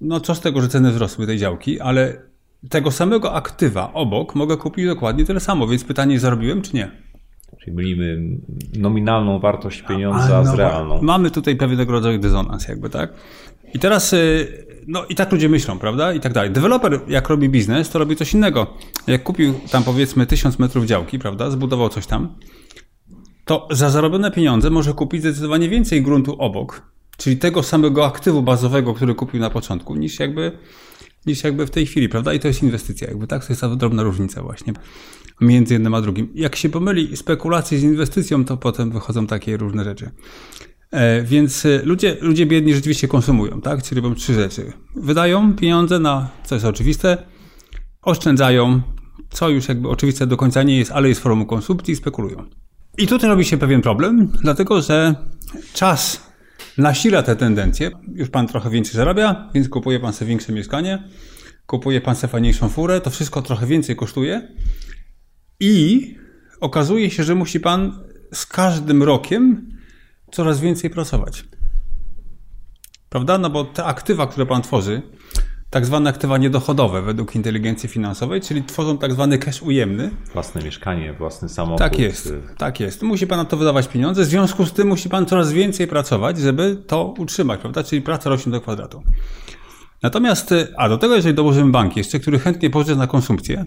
No 0.00 0.20
co 0.20 0.34
z 0.34 0.40
tego, 0.40 0.60
że 0.60 0.68
ceny 0.68 0.92
wzrosły 0.92 1.26
tej 1.26 1.38
działki, 1.38 1.80
ale 1.80 2.22
tego 2.70 2.90
samego 2.90 3.34
aktywa 3.34 3.92
obok 3.92 4.34
mogę 4.34 4.56
kupić 4.56 4.86
dokładnie 4.86 5.24
tyle 5.24 5.40
samo, 5.40 5.66
więc 5.66 5.84
pytanie 5.84 6.20
zarobiłem 6.20 6.62
czy 6.62 6.76
nie? 6.76 6.90
Czyli 7.60 7.76
mylimy 7.76 8.18
nominalną 8.78 9.38
wartość 9.38 9.82
pieniądza 9.82 10.42
no, 10.44 10.52
z 10.52 10.54
realną. 10.54 11.02
Mamy 11.02 11.30
tutaj 11.30 11.56
pewnego 11.56 11.92
rodzaju 11.92 12.18
dysonans, 12.18 12.68
jakby, 12.68 12.90
tak? 12.90 13.12
I 13.74 13.78
teraz, 13.78 14.12
y, 14.12 14.66
no 14.86 15.04
i 15.04 15.14
tak 15.14 15.32
ludzie 15.32 15.48
myślą, 15.48 15.78
prawda? 15.78 16.12
I 16.12 16.20
tak 16.20 16.32
dalej. 16.32 16.50
Deweloper, 16.50 17.00
jak 17.08 17.28
robi 17.28 17.48
biznes, 17.48 17.90
to 17.90 17.98
robi 17.98 18.16
coś 18.16 18.34
innego. 18.34 18.66
Jak 19.06 19.22
kupił 19.22 19.54
tam 19.70 19.84
powiedzmy 19.84 20.26
tysiąc 20.26 20.58
metrów 20.58 20.86
działki, 20.86 21.18
prawda? 21.18 21.50
Zbudował 21.50 21.88
coś 21.88 22.06
tam, 22.06 22.34
to 23.44 23.68
za 23.70 23.90
zarobione 23.90 24.30
pieniądze 24.30 24.70
może 24.70 24.94
kupić 24.94 25.20
zdecydowanie 25.20 25.68
więcej 25.68 26.02
gruntu 26.02 26.36
obok, 26.38 26.82
czyli 27.18 27.36
tego 27.36 27.62
samego 27.62 28.06
aktywu 28.06 28.42
bazowego, 28.42 28.94
który 28.94 29.14
kupił 29.14 29.40
na 29.40 29.50
początku, 29.50 29.94
niż 29.94 30.18
jakby, 30.18 30.52
niż 31.26 31.44
jakby 31.44 31.66
w 31.66 31.70
tej 31.70 31.86
chwili, 31.86 32.08
prawda? 32.08 32.34
I 32.34 32.40
to 32.40 32.48
jest 32.48 32.62
inwestycja, 32.62 33.08
jakby, 33.08 33.26
tak? 33.26 33.46
To 33.46 33.52
jest 33.52 33.60
ta 33.60 33.76
drobna 33.76 34.02
różnica 34.02 34.42
właśnie 34.42 34.72
między 35.40 35.74
jednym 35.74 35.94
a 35.94 36.00
drugim. 36.00 36.28
Jak 36.34 36.56
się 36.56 36.68
pomyli 36.68 37.16
spekulacje 37.16 37.78
z 37.78 37.82
inwestycją, 37.82 38.44
to 38.44 38.56
potem 38.56 38.90
wychodzą 38.90 39.26
takie 39.26 39.56
różne 39.56 39.84
rzeczy. 39.84 40.10
E, 40.90 41.22
więc 41.22 41.66
e, 41.66 41.82
ludzie, 41.84 42.16
ludzie 42.20 42.46
biedni 42.46 42.74
rzeczywiście 42.74 43.08
konsumują, 43.08 43.60
tak? 43.60 43.82
Czyli 43.82 44.00
robią 44.00 44.14
trzy 44.14 44.34
rzeczy. 44.34 44.72
Wydają 44.96 45.54
pieniądze 45.56 45.98
na, 45.98 46.28
co 46.44 46.54
jest 46.54 46.66
oczywiste, 46.66 47.18
oszczędzają, 48.02 48.80
co 49.30 49.48
już 49.48 49.68
jakby 49.68 49.88
oczywiste 49.88 50.26
do 50.26 50.36
końca 50.36 50.62
nie 50.62 50.78
jest, 50.78 50.90
ale 50.90 51.08
jest 51.08 51.20
formą 51.20 51.46
konsumpcji 51.46 51.92
i 51.92 51.96
spekulują. 51.96 52.44
I 52.98 53.06
tutaj 53.06 53.30
robi 53.30 53.44
się 53.44 53.58
pewien 53.58 53.82
problem, 53.82 54.32
dlatego 54.42 54.82
że 54.82 55.14
czas 55.74 56.27
nasila 56.78 57.22
te 57.22 57.36
tendencje. 57.36 57.90
Już 58.14 58.30
pan 58.30 58.46
trochę 58.46 58.70
więcej 58.70 58.92
zarabia, 58.92 59.50
więc 59.54 59.68
kupuje 59.68 60.00
pan 60.00 60.12
sobie 60.12 60.28
większe 60.28 60.52
mieszkanie, 60.52 61.08
kupuje 61.66 62.00
pan 62.00 62.16
sobie 62.16 62.30
fajniejszą 62.30 62.68
furę, 62.68 63.00
to 63.00 63.10
wszystko 63.10 63.42
trochę 63.42 63.66
więcej 63.66 63.96
kosztuje. 63.96 64.48
I 65.60 66.14
okazuje 66.60 67.10
się, 67.10 67.24
że 67.24 67.34
musi 67.34 67.60
pan 67.60 67.98
z 68.34 68.46
każdym 68.46 69.02
rokiem 69.02 69.72
coraz 70.32 70.60
więcej 70.60 70.90
pracować. 70.90 71.44
Prawda? 73.08 73.38
No 73.38 73.50
bo 73.50 73.64
te 73.64 73.84
aktywa, 73.84 74.26
które 74.26 74.46
pan 74.46 74.62
tworzy, 74.62 75.02
tak 75.70 75.86
zwane 75.86 76.10
aktywa 76.10 76.38
niedochodowe 76.38 77.02
według 77.02 77.34
inteligencji 77.34 77.88
finansowej, 77.88 78.40
czyli 78.40 78.62
tworzą 78.64 78.98
tak 78.98 79.12
zwany 79.12 79.38
cash 79.38 79.62
ujemny. 79.62 80.10
Własne 80.32 80.62
mieszkanie, 80.62 81.12
własny 81.12 81.48
samochód. 81.48 81.78
Tak 81.78 81.98
jest, 81.98 82.32
tak 82.58 82.80
jest. 82.80 83.02
Musi 83.02 83.26
pan 83.26 83.38
na 83.38 83.44
to 83.44 83.56
wydawać 83.56 83.88
pieniądze, 83.88 84.22
w 84.22 84.26
związku 84.26 84.66
z 84.66 84.72
tym 84.72 84.88
musi 84.88 85.08
pan 85.08 85.26
coraz 85.26 85.52
więcej 85.52 85.86
pracować, 85.86 86.38
żeby 86.38 86.82
to 86.86 87.14
utrzymać, 87.18 87.60
prawda? 87.60 87.84
Czyli 87.84 88.02
praca 88.02 88.30
rośnie 88.30 88.52
do 88.52 88.60
kwadratu. 88.60 89.02
Natomiast, 90.02 90.54
a 90.76 90.88
do 90.88 90.98
tego 90.98 91.16
jeżeli 91.16 91.34
dołożymy 91.34 91.70
bank 91.70 91.96
jeszcze, 91.96 92.20
który 92.20 92.38
chętnie 92.38 92.70
pożyczy 92.70 92.96
na 92.96 93.06
konsumpcję, 93.06 93.64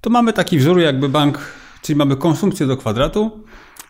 to 0.00 0.10
mamy 0.10 0.32
taki 0.32 0.58
wzór 0.58 0.80
jakby 0.80 1.08
bank, 1.08 1.38
czyli 1.82 1.96
mamy 1.96 2.16
konsumpcję 2.16 2.66
do 2.66 2.76
kwadratu, 2.76 3.44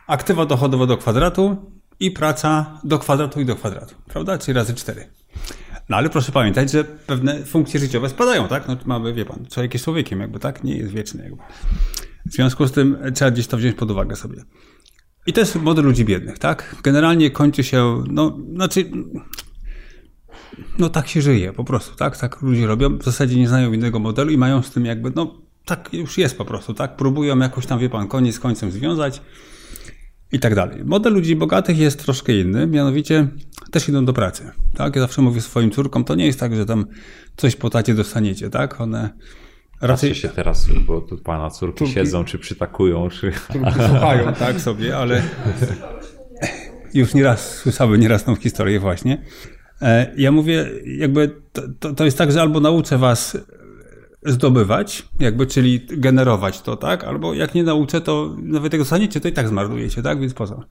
aktywa 0.06 0.46
dochodowe 0.46 0.86
do 0.86 0.96
kwadratu 0.96 1.56
i 2.00 2.10
praca 2.10 2.78
do 2.84 2.98
kwadratu 2.98 3.40
i 3.40 3.44
do 3.44 3.56
kwadratu, 3.56 3.94
prawda? 4.06 4.38
Czyli 4.38 4.54
razy 4.54 4.74
cztery. 4.74 5.10
No 5.90 5.96
ale 5.96 6.10
proszę 6.10 6.32
pamiętać, 6.32 6.70
że 6.70 6.84
pewne 6.84 7.44
funkcje 7.44 7.80
życiowe 7.80 8.08
spadają, 8.08 8.48
tak? 8.48 8.68
No 8.68 8.76
mamy, 8.86 9.12
wie 9.14 9.24
pan, 9.24 9.46
człowiek 9.50 9.74
jest 9.74 9.84
człowiekiem, 9.84 10.20
jakby, 10.20 10.38
tak? 10.38 10.64
Nie 10.64 10.76
jest 10.76 10.92
wieczny, 10.92 11.22
jakby. 11.24 11.42
W 12.26 12.32
związku 12.32 12.66
z 12.66 12.72
tym 12.72 12.98
trzeba 13.14 13.30
gdzieś 13.30 13.46
to 13.46 13.56
wziąć 13.56 13.76
pod 13.76 13.90
uwagę 13.90 14.16
sobie. 14.16 14.44
I 15.26 15.32
to 15.32 15.40
jest 15.40 15.56
model 15.56 15.84
ludzi 15.84 16.04
biednych, 16.04 16.38
tak? 16.38 16.76
Generalnie 16.82 17.30
kończy 17.30 17.64
się, 17.64 18.04
no, 18.10 18.38
znaczy, 18.54 18.90
no 20.78 20.88
tak 20.88 21.08
się 21.08 21.22
żyje 21.22 21.52
po 21.52 21.64
prostu, 21.64 21.96
tak? 21.96 22.16
Tak 22.16 22.42
ludzie 22.42 22.66
robią, 22.66 22.98
w 22.98 23.04
zasadzie 23.04 23.36
nie 23.36 23.48
znają 23.48 23.72
innego 23.72 23.98
modelu 23.98 24.30
i 24.30 24.38
mają 24.38 24.62
z 24.62 24.70
tym 24.70 24.84
jakby, 24.84 25.12
no 25.16 25.38
tak 25.64 25.92
już 25.92 26.18
jest 26.18 26.38
po 26.38 26.44
prostu, 26.44 26.74
tak? 26.74 26.96
Próbują 26.96 27.38
jakoś 27.38 27.66
tam, 27.66 27.78
wie 27.78 27.88
pan, 27.88 28.08
koniec 28.08 28.34
z 28.34 28.40
końcem 28.40 28.70
związać 28.70 29.22
i 30.32 30.38
tak 30.38 30.54
dalej. 30.54 30.84
Model 30.84 31.12
ludzi 31.12 31.36
bogatych 31.36 31.78
jest 31.78 32.04
troszkę 32.04 32.32
inny, 32.32 32.66
mianowicie 32.66 33.28
też 33.70 33.88
idą 33.88 34.04
do 34.04 34.12
pracy, 34.12 34.50
tak? 34.76 34.96
Ja 34.96 35.02
zawsze 35.02 35.22
mówię 35.22 35.40
swoim 35.40 35.70
córkom, 35.70 36.04
to 36.04 36.14
nie 36.14 36.26
jest 36.26 36.40
tak, 36.40 36.56
że 36.56 36.66
tam 36.66 36.86
coś 37.36 37.56
po 37.56 37.70
tacie 37.70 37.94
dostaniecie, 37.94 38.50
tak? 38.50 38.80
One 38.80 39.10
raczej... 39.80 40.14
się 40.14 40.28
teraz, 40.28 40.68
bo 40.86 41.00
tu 41.00 41.18
pana 41.18 41.50
córki, 41.50 41.78
córki 41.78 41.94
siedzą, 41.94 42.24
czy 42.24 42.38
przytakują, 42.38 43.08
czy... 43.08 43.32
Córki 43.52 43.72
słuchają, 43.88 44.32
tak, 44.32 44.60
sobie, 44.60 44.96
ale 44.96 45.22
już 46.94 47.14
nieraz 47.14 47.56
słyszały 47.56 47.98
nieraz 47.98 48.24
tą 48.24 48.36
historię 48.36 48.80
właśnie. 48.80 49.24
E, 49.82 50.12
ja 50.16 50.32
mówię, 50.32 50.70
jakby 50.84 51.30
to, 51.52 51.62
to, 51.80 51.94
to 51.94 52.04
jest 52.04 52.18
tak, 52.18 52.32
że 52.32 52.40
albo 52.40 52.60
nauczę 52.60 52.98
was 52.98 53.38
zdobywać, 54.22 55.08
jakby, 55.20 55.46
czyli 55.46 55.86
generować 55.88 56.62
to, 56.62 56.76
tak? 56.76 57.04
Albo 57.04 57.34
jak 57.34 57.54
nie 57.54 57.64
nauczę, 57.64 58.00
to 58.00 58.36
nawet 58.38 58.72
tego 58.72 58.84
dostaniecie, 58.84 59.20
to 59.20 59.28
i 59.28 59.32
tak 59.32 59.48
zmarnujecie, 59.48 60.02
tak? 60.02 60.20
Więc 60.20 60.34
poza. 60.34 60.64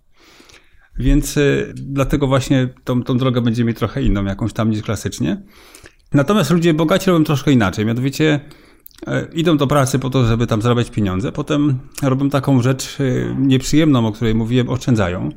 Więc 1.00 1.38
y, 1.38 1.74
dlatego 1.76 2.28
właśnie 2.28 2.70
tą, 2.84 3.04
tą 3.04 3.18
drogę 3.18 3.42
będziemy 3.42 3.68
mieć 3.68 3.78
trochę 3.78 4.04
inną, 4.04 4.26
jakąś 4.26 4.54
tam 4.54 4.70
niż 4.70 4.82
klasycznie. 4.82 5.44
Natomiast 6.14 6.52
ludzie 6.52 6.74
bogaci 6.74 7.10
robią 7.10 7.24
troszkę 7.24 7.52
inaczej. 7.52 7.86
Mianowicie 7.86 8.40
y, 9.08 9.12
idą 9.34 9.58
do 9.58 9.68
pracy 9.68 10.00
po 10.00 10.10
to, 10.10 10.26
żeby 10.26 10.48
tam 10.48 10.62
zarabiać 10.62 10.90
pieniądze. 10.90 11.32
Potem 11.32 11.80
robią 12.04 12.30
taką 12.30 12.62
rzecz 12.62 13.00
y, 13.00 13.36
nieprzyjemną, 13.40 14.08
o 14.08 14.12
której 14.12 14.36
mówiłem, 14.36 14.70
oszczędzają 14.70 15.30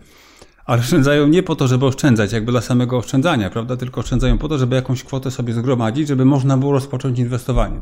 ale 0.72 0.80
oszczędzają 0.80 1.26
nie 1.26 1.42
po 1.42 1.56
to, 1.56 1.68
żeby 1.68 1.86
oszczędzać, 1.86 2.32
jakby 2.32 2.52
dla 2.52 2.60
samego 2.60 2.98
oszczędzania, 2.98 3.50
prawda? 3.50 3.76
Tylko 3.76 4.00
oszczędzają 4.00 4.38
po 4.38 4.48
to, 4.48 4.58
żeby 4.58 4.76
jakąś 4.76 5.04
kwotę 5.04 5.30
sobie 5.30 5.52
zgromadzić, 5.52 6.08
żeby 6.08 6.24
można 6.24 6.56
było 6.56 6.72
rozpocząć 6.72 7.18
inwestowanie. 7.18 7.80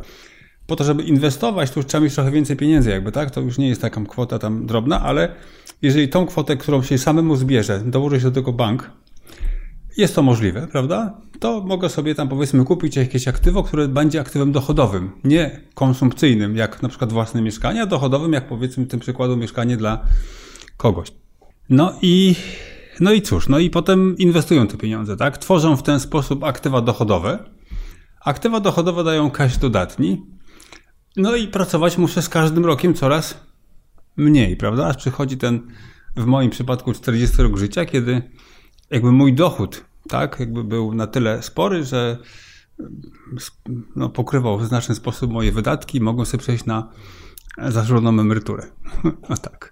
Po 0.67 0.77
to, 0.77 0.85
żeby 0.85 1.03
inwestować, 1.03 1.71
to 1.71 1.81
już 1.81 1.87
trzeba 1.87 2.05
mieć 2.05 2.15
trochę 2.15 2.31
więcej 2.31 2.57
pieniędzy, 2.57 2.91
jakby 2.91 3.13
tak? 3.13 3.31
To 3.31 3.41
już 3.41 3.59
nie 3.59 3.69
jest 3.69 3.81
taka 3.81 4.01
kwota 4.05 4.39
tam 4.39 4.67
drobna, 4.67 5.03
ale 5.03 5.35
jeżeli 5.83 6.09
tą 6.09 6.27
kwotę, 6.27 6.57
którą 6.57 6.83
się 6.83 6.99
samemu 6.99 7.37
zbierze, 7.37 7.83
dołoży 7.87 8.21
się 8.21 8.25
do 8.25 8.31
tego 8.31 8.53
bank, 8.53 8.91
jest 9.97 10.15
to 10.15 10.23
możliwe, 10.23 10.69
prawda? 10.73 11.21
To 11.41 11.61
mogę 11.61 11.89
sobie 11.89 12.15
tam 12.15 12.29
powiedzmy 12.29 12.65
kupić 12.65 12.97
jakieś 12.97 13.29
aktywo, 13.29 13.63
które 13.63 13.89
będzie 13.89 14.21
aktywem 14.21 14.53
dochodowym, 14.53 15.11
nie 15.25 15.61
konsumpcyjnym, 15.75 16.57
jak 16.57 16.83
na 16.83 16.89
przykład 16.89 17.13
własne 17.13 17.43
mieszkanie, 17.43 17.83
a 17.83 17.87
dochodowym, 17.87 18.33
jak 18.33 18.49
powiedzmy 18.49 18.87
tym 18.87 19.01
przykładu 19.01 19.37
mieszkanie 19.37 19.77
dla 19.77 20.05
kogoś. 20.77 21.13
No 21.71 21.93
i, 22.03 22.35
no 23.01 23.13
i 23.13 23.23
cóż, 23.23 23.49
no 23.49 23.59
i 23.59 23.71
potem 23.71 24.19
inwestują 24.19 24.67
te 24.67 24.77
pieniądze, 24.77 25.17
tak? 25.17 25.39
Tworzą 25.39 25.77
w 25.77 25.83
ten 25.83 26.01
sposób 26.01 26.45
aktywa 26.45 26.81
dochodowe. 26.81 27.39
Aktywa 28.25 28.61
dochodowe 28.61 29.05
dają 29.05 29.31
cash 29.31 29.59
dodatni. 29.59 30.27
No 31.17 31.37
i 31.37 31.49
pracować 31.49 31.99
muszę 31.99 32.23
z 32.23 32.29
każdym 32.29 32.67
rokiem 32.67 32.95
coraz 32.95 33.47
mniej, 34.17 34.57
prawda? 34.57 34.87
Aż 34.87 34.97
przychodzi 34.97 35.37
ten, 35.37 35.61
w 36.17 36.25
moim 36.25 36.51
przypadku, 36.51 36.93
40 36.93 37.43
rok 37.43 37.57
życia, 37.57 37.85
kiedy 37.85 38.23
jakby 38.91 39.13
mój 39.13 39.35
dochód, 39.35 39.85
tak, 40.09 40.41
jakby 40.41 40.65
był 40.65 40.95
na 40.95 41.07
tyle 41.07 41.43
spory, 41.43 41.85
że 41.85 42.19
no, 43.97 44.09
pokrywał 44.09 44.59
w 44.59 44.67
znaczny 44.67 44.95
sposób 44.95 45.31
moje 45.33 45.53
wydatki 45.53 45.99
i 45.99 46.01
mogłem 46.01 46.27
sobie 46.27 46.43
przejść 46.43 46.65
na 46.65 46.91
zażoną 47.69 48.21
emeryturę. 48.21 48.67
no 49.29 49.37
tak. 49.37 49.70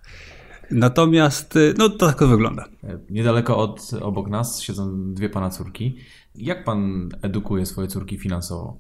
Natomiast, 0.71 1.57
y, 1.57 1.75
no 1.79 1.89
to 1.89 2.07
tak 2.07 2.19
to 2.19 2.29
wygląda. 2.29 2.65
Niedaleko 3.11 3.57
od, 3.57 3.91
obok 4.01 4.29
nas 4.29 4.61
siedzą 4.61 5.15
dwie 5.15 5.29
pana 5.29 5.51
córki. 5.51 5.97
Jak 6.35 6.65
pan 6.65 7.09
edukuje 7.23 7.67
swoje 7.67 7.89
córki 7.89 8.19
finansowo? 8.19 8.77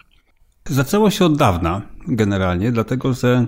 Zaczęło 0.64 1.10
się 1.10 1.24
od 1.24 1.36
dawna 1.36 1.82
generalnie, 2.08 2.72
dlatego 2.72 3.12
że 3.14 3.46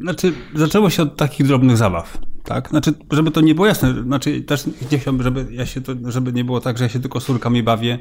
znaczy, 0.00 0.32
zaczęło 0.54 0.90
się 0.90 1.02
od 1.02 1.16
takich 1.16 1.46
drobnych 1.46 1.76
zabaw. 1.76 2.18
Tak? 2.44 2.68
Znaczy, 2.68 2.94
żeby 3.10 3.30
to 3.30 3.40
nie 3.40 3.54
było 3.54 3.66
jasne, 3.66 4.02
znaczy 4.02 4.40
też 4.40 4.64
nie 4.92 4.98
chciałbym, 4.98 5.22
żeby 5.22 5.46
ja 5.50 5.66
się 5.66 5.80
to, 5.80 5.92
żeby 6.04 6.32
nie 6.32 6.44
było 6.44 6.60
tak, 6.60 6.78
że 6.78 6.84
ja 6.84 6.88
się 6.88 7.00
tylko 7.00 7.20
z 7.20 7.26
córkami 7.26 7.62
bawię, 7.62 7.98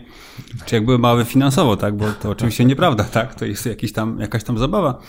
czy 0.66 0.76
jak 0.76 0.86
były 0.86 1.00
małe 1.00 1.26
finansowo, 1.26 1.78
tak? 1.78 1.98
Bo 1.98 2.06
to 2.12 2.30
oczywiście 2.30 2.66
nieprawda, 2.66 3.04
tak? 3.04 3.36
To 3.36 3.46
jest 3.46 3.66
jakiś 3.66 3.94
tam, 3.94 4.20
jakaś 4.20 4.44
tam 4.44 4.58
zabawa. 4.58 5.02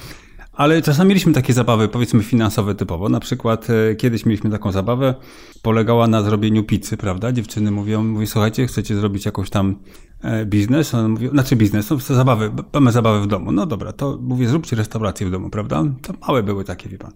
Ale 0.57 0.83
czasami 0.83 1.09
mieliśmy 1.09 1.33
takie 1.33 1.53
zabawy, 1.53 1.89
powiedzmy 1.89 2.23
finansowe 2.23 2.75
typowo. 2.75 3.09
Na 3.09 3.21
przykład 3.21 3.67
e, 3.71 3.95
kiedyś 3.95 4.27
mieliśmy 4.27 4.51
taką 4.51 4.73
zabawę, 4.73 5.15
polegała 5.63 6.07
na 6.07 6.23
zrobieniu 6.23 6.65
pizzy, 6.65 6.97
prawda? 6.97 7.33
Dziewczyny 7.33 7.71
mówią, 7.71 8.05
mówią 8.05 8.27
słuchajcie, 8.27 8.67
chcecie 8.67 8.97
zrobić 8.97 9.27
jakąś 9.27 9.51
tam 9.51 9.79
e, 10.23 10.47
biznes? 10.47 10.95
One 10.95 11.09
mówią, 11.09 11.31
znaczy 11.31 11.57
biznes, 11.57 11.91
no 11.91 11.99
zabawy, 11.99 12.53
mamy 12.73 12.93
zabawy 12.93 13.21
w 13.21 13.27
domu. 13.27 13.53
No 13.53 13.67
dobra, 13.67 13.93
to 13.93 14.19
mówię, 14.23 14.49
zróbcie 14.49 14.77
restaurację 14.77 15.27
w 15.27 15.31
domu, 15.31 15.51
prawda? 15.51 15.85
To 16.03 16.13
małe 16.29 16.43
były 16.43 16.65
takie, 16.65 16.89
wie 16.89 16.99
pan. 16.99 17.13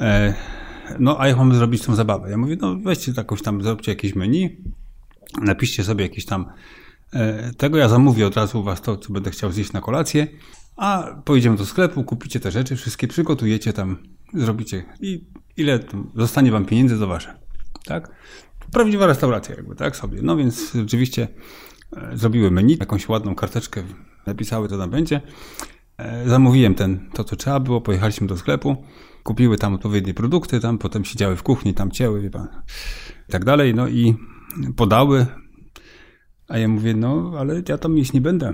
E, 0.00 0.34
no, 0.98 1.20
a 1.20 1.28
jak 1.28 1.36
mamy 1.36 1.54
zrobić 1.54 1.82
tą 1.82 1.94
zabawę? 1.94 2.30
Ja 2.30 2.36
mówię, 2.36 2.56
no 2.60 2.76
weźcie 2.76 3.12
jakąś 3.16 3.42
tam, 3.42 3.62
zróbcie 3.62 3.92
jakieś 3.92 4.14
menu, 4.14 4.56
napiszcie 5.42 5.84
sobie 5.84 6.02
jakieś 6.02 6.26
tam 6.26 6.46
tego, 7.56 7.78
ja 7.78 7.88
zamówię 7.88 8.26
od 8.26 8.36
razu 8.36 8.60
u 8.60 8.62
was 8.62 8.80
to, 8.80 8.96
co 8.96 9.12
będę 9.12 9.30
chciał 9.30 9.52
zjeść 9.52 9.72
na 9.72 9.80
kolację 9.80 10.26
a 10.76 11.14
pojedziemy 11.24 11.56
do 11.56 11.66
sklepu, 11.66 12.04
kupicie 12.04 12.40
te 12.40 12.50
rzeczy, 12.50 12.76
wszystkie 12.76 13.08
przygotujecie 13.08 13.72
tam, 13.72 13.96
zrobicie 14.34 14.84
i 15.00 15.24
ile 15.56 15.80
zostanie 16.14 16.50
wam 16.50 16.64
pieniędzy, 16.64 16.98
to 16.98 17.06
wasze. 17.06 17.38
Tak? 17.84 18.10
Prawdziwa 18.72 19.06
restauracja 19.06 19.54
jakby, 19.54 19.74
tak 19.74 19.96
sobie. 19.96 20.18
No 20.22 20.36
więc 20.36 20.72
rzeczywiście 20.72 21.28
e, 21.96 22.16
zrobiły 22.16 22.50
menu, 22.50 22.76
jakąś 22.80 23.08
ładną 23.08 23.34
karteczkę 23.34 23.82
napisały, 24.26 24.68
to 24.68 24.78
tam 24.78 24.90
będzie. 24.90 25.20
E, 25.98 26.28
zamówiłem 26.28 26.74
ten, 26.74 27.10
to 27.14 27.24
co 27.24 27.36
trzeba 27.36 27.60
było, 27.60 27.80
pojechaliśmy 27.80 28.26
do 28.26 28.36
sklepu, 28.36 28.84
kupiły 29.22 29.58
tam 29.58 29.74
odpowiednie 29.74 30.14
produkty, 30.14 30.60
tam 30.60 30.78
potem 30.78 31.04
siedziały 31.04 31.36
w 31.36 31.42
kuchni, 31.42 31.74
tam 31.74 31.90
cięły, 31.90 32.20
wie 32.20 32.30
pan, 32.30 32.48
i 33.28 33.32
tak 33.32 33.44
dalej, 33.44 33.74
no 33.74 33.88
i 33.88 34.16
podały, 34.76 35.26
a 36.48 36.58
ja 36.58 36.68
mówię, 36.68 36.94
no 36.94 37.32
ale 37.38 37.62
ja 37.68 37.78
tam 37.78 37.98
jeść 37.98 38.12
nie 38.12 38.20
będę. 38.20 38.52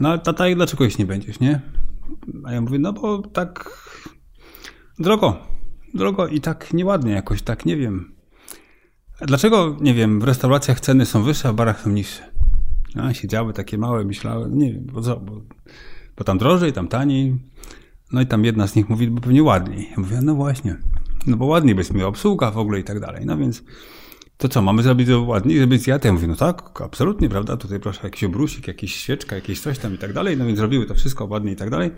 No 0.00 0.08
ale 0.08 0.18
tata, 0.18 0.44
dlaczego 0.54 0.84
jeść 0.84 0.98
nie 0.98 1.06
będziesz, 1.06 1.40
nie? 1.40 1.60
A 2.44 2.52
ja 2.52 2.60
mówię, 2.60 2.78
no 2.78 2.92
bo 2.92 3.18
tak 3.18 3.70
drogo, 4.98 5.46
drogo 5.94 6.26
i 6.26 6.40
tak 6.40 6.72
nieładnie 6.74 7.12
jakoś, 7.12 7.42
tak 7.42 7.66
nie 7.66 7.76
wiem. 7.76 8.14
Dlaczego, 9.20 9.76
nie 9.80 9.94
wiem, 9.94 10.20
w 10.20 10.24
restauracjach 10.24 10.80
ceny 10.80 11.06
są 11.06 11.22
wyższe, 11.22 11.48
a 11.48 11.52
w 11.52 11.54
barach 11.54 11.80
są 11.80 11.90
niższe? 11.90 12.22
A, 12.96 13.14
siedziały 13.14 13.52
takie 13.52 13.78
małe, 13.78 14.04
myślały, 14.04 14.48
nie 14.50 14.72
wiem, 14.72 14.86
bo 14.92 15.00
co, 15.00 15.16
bo, 15.16 15.40
bo 16.16 16.24
tam 16.24 16.38
drożej, 16.38 16.72
tam 16.72 16.88
taniej. 16.88 17.38
No 18.12 18.20
i 18.20 18.26
tam 18.26 18.44
jedna 18.44 18.66
z 18.66 18.74
nich 18.76 18.88
mówi, 18.88 19.10
bo 19.10 19.20
pewnie 19.20 19.42
ładniej. 19.42 19.88
Ja 19.90 19.96
mówię, 19.96 20.18
no 20.22 20.34
właśnie, 20.34 20.76
no 21.26 21.36
bo 21.36 21.46
ładniej 21.46 21.74
byśmy 21.74 22.06
obsługa 22.06 22.50
w 22.50 22.58
ogóle 22.58 22.80
i 22.80 22.84
tak 22.84 23.00
dalej. 23.00 23.26
No 23.26 23.36
więc 23.36 23.62
to 24.40 24.48
co, 24.48 24.62
mamy 24.62 24.82
zrobić 24.82 25.08
to 25.08 25.22
ładnie, 25.22 25.60
żeby 25.60 25.78
zjadł? 25.78 26.06
Ja 26.06 26.12
mówię, 26.12 26.26
no 26.26 26.36
tak, 26.36 26.80
absolutnie, 26.82 27.28
prawda? 27.28 27.56
Tutaj 27.56 27.80
proszę, 27.80 28.00
jakiś 28.04 28.24
obrusik, 28.24 28.68
jakiś 28.68 28.96
świeczka, 28.96 29.36
jakieś 29.36 29.60
coś 29.60 29.78
tam 29.78 29.94
i 29.94 29.98
tak 29.98 30.12
dalej. 30.12 30.36
No 30.36 30.46
więc 30.46 30.58
zrobiły 30.58 30.86
to 30.86 30.94
wszystko 30.94 31.24
ładnie 31.24 31.52
i 31.52 31.56
tak 31.56 31.70
dalej. 31.70 31.90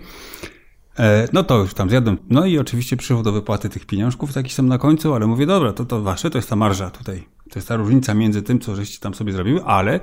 E, 0.98 1.28
no 1.32 1.44
to 1.44 1.58
już 1.58 1.74
tam 1.74 1.90
zjadłem. 1.90 2.18
No 2.30 2.46
i 2.46 2.58
oczywiście 2.58 2.96
przyszło 2.96 3.22
do 3.22 3.32
wypłaty 3.32 3.68
tych 3.68 3.86
pieniążków, 3.86 4.32
taki 4.32 4.50
sam 4.50 4.68
na 4.68 4.78
końcu, 4.78 5.14
ale 5.14 5.26
mówię, 5.26 5.46
dobra, 5.46 5.72
to 5.72 5.84
to 5.84 6.02
wasze, 6.02 6.30
to 6.30 6.38
jest 6.38 6.50
ta 6.50 6.56
marża 6.56 6.90
tutaj. 6.90 7.28
To 7.50 7.58
jest 7.58 7.68
ta 7.68 7.76
różnica 7.76 8.14
między 8.14 8.42
tym, 8.42 8.60
co 8.60 8.76
żeście 8.76 9.00
tam 9.00 9.14
sobie 9.14 9.32
zrobiły, 9.32 9.64
ale 9.64 10.00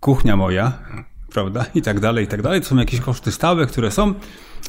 kuchnia 0.00 0.36
moja, 0.36 0.78
prawda, 1.32 1.64
i 1.74 1.82
tak 1.82 2.00
dalej, 2.00 2.24
i 2.24 2.28
tak 2.28 2.42
dalej. 2.42 2.60
To 2.60 2.66
są 2.66 2.76
jakieś 2.76 3.00
koszty 3.00 3.32
stałe, 3.32 3.66
które 3.66 3.90
są. 3.90 4.14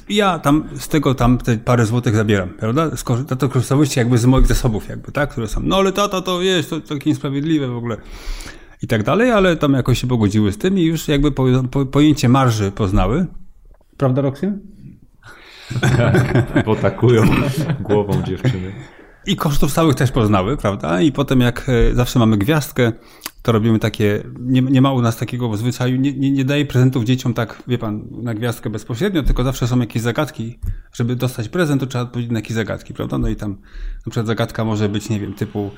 I 0.10 0.16
ja 0.16 0.40
tam 0.40 0.70
z 0.80 0.88
tego 0.88 1.16
tam 1.16 1.38
te 1.38 1.58
parę 1.58 1.86
złotych 1.86 2.16
zabieram, 2.16 2.50
prawda? 2.50 2.90
To, 3.28 3.36
to 3.36 3.50
korzystałyście 3.50 4.02
jakby 4.02 4.18
z 4.18 4.26
moich 4.26 4.48
zasobów, 4.48 4.90
jakby, 4.90 5.12
tak? 5.12 5.30
Które 5.30 5.48
są, 5.48 5.62
no 5.64 5.76
ale 5.76 5.92
tata 5.92 6.22
to 6.22 6.42
jest, 6.42 6.70
to, 6.70 6.82
to 6.82 6.96
takie 6.96 7.10
niesprawiedliwe 7.10 7.68
w 7.68 7.78
ogóle. 7.78 7.98
I 8.82 8.88
tak 8.88 9.04
dalej, 9.04 9.32
ale 9.32 9.56
tam 9.58 9.74
jakoś 9.74 10.02
się 10.02 10.08
pogodziły 10.08 10.52
z 10.52 10.58
tym 10.58 10.78
i 10.78 10.82
już 10.82 11.08
jakby 11.08 11.32
po, 11.32 11.46
po, 11.72 11.86
pojęcie 11.86 12.30
marży 12.30 12.72
poznały. 12.72 13.26
Prawda, 13.98 14.22
Roxy? 14.22 14.54
Potakują 16.66 17.24
głową 17.80 18.24
dziewczyny. 18.24 18.74
I 19.26 19.36
kosztów 19.36 19.72
stałych 19.72 19.96
też 19.96 20.12
poznały, 20.12 20.58
prawda? 20.58 21.02
I 21.02 21.12
potem 21.12 21.42
jak 21.42 21.70
e, 21.70 21.96
zawsze 21.96 22.20
mamy 22.20 22.38
gwiazdkę, 22.38 22.92
to 23.42 23.52
robimy 23.52 23.80
takie, 23.80 24.24
nie, 24.40 24.62
nie 24.62 24.82
ma 24.82 24.94
u 24.94 25.02
nas 25.02 25.18
takiego 25.18 25.58
zwyczaju, 25.58 25.98
nie, 25.98 26.14
nie, 26.14 26.32
nie 26.32 26.46
daje 26.46 26.66
prezentów 26.66 27.04
dzieciom 27.04 27.34
tak, 27.34 27.64
wie 27.68 27.78
pan, 27.78 28.08
na 28.12 28.34
gwiazdkę 28.34 28.70
bezpośrednio, 28.70 29.24
tylko 29.24 29.44
zawsze 29.44 29.68
są 29.68 29.80
jakieś 29.80 30.02
zagadki. 30.02 30.60
Żeby 30.94 31.16
dostać 31.16 31.50
prezent, 31.50 31.82
to 31.82 31.88
trzeba 31.88 32.04
odpowiedzieć 32.04 32.32
na 32.32 32.40
jakieś 32.40 32.54
zagadki, 32.54 32.94
prawda? 32.94 33.18
No 33.18 33.30
i 33.30 33.36
tam 33.36 33.52
na 34.06 34.12
przykład 34.12 34.28
zagadka 34.28 34.66
może 34.66 34.90
być, 34.90 35.10
nie 35.10 35.20
wiem, 35.20 35.34
typu 35.34 35.72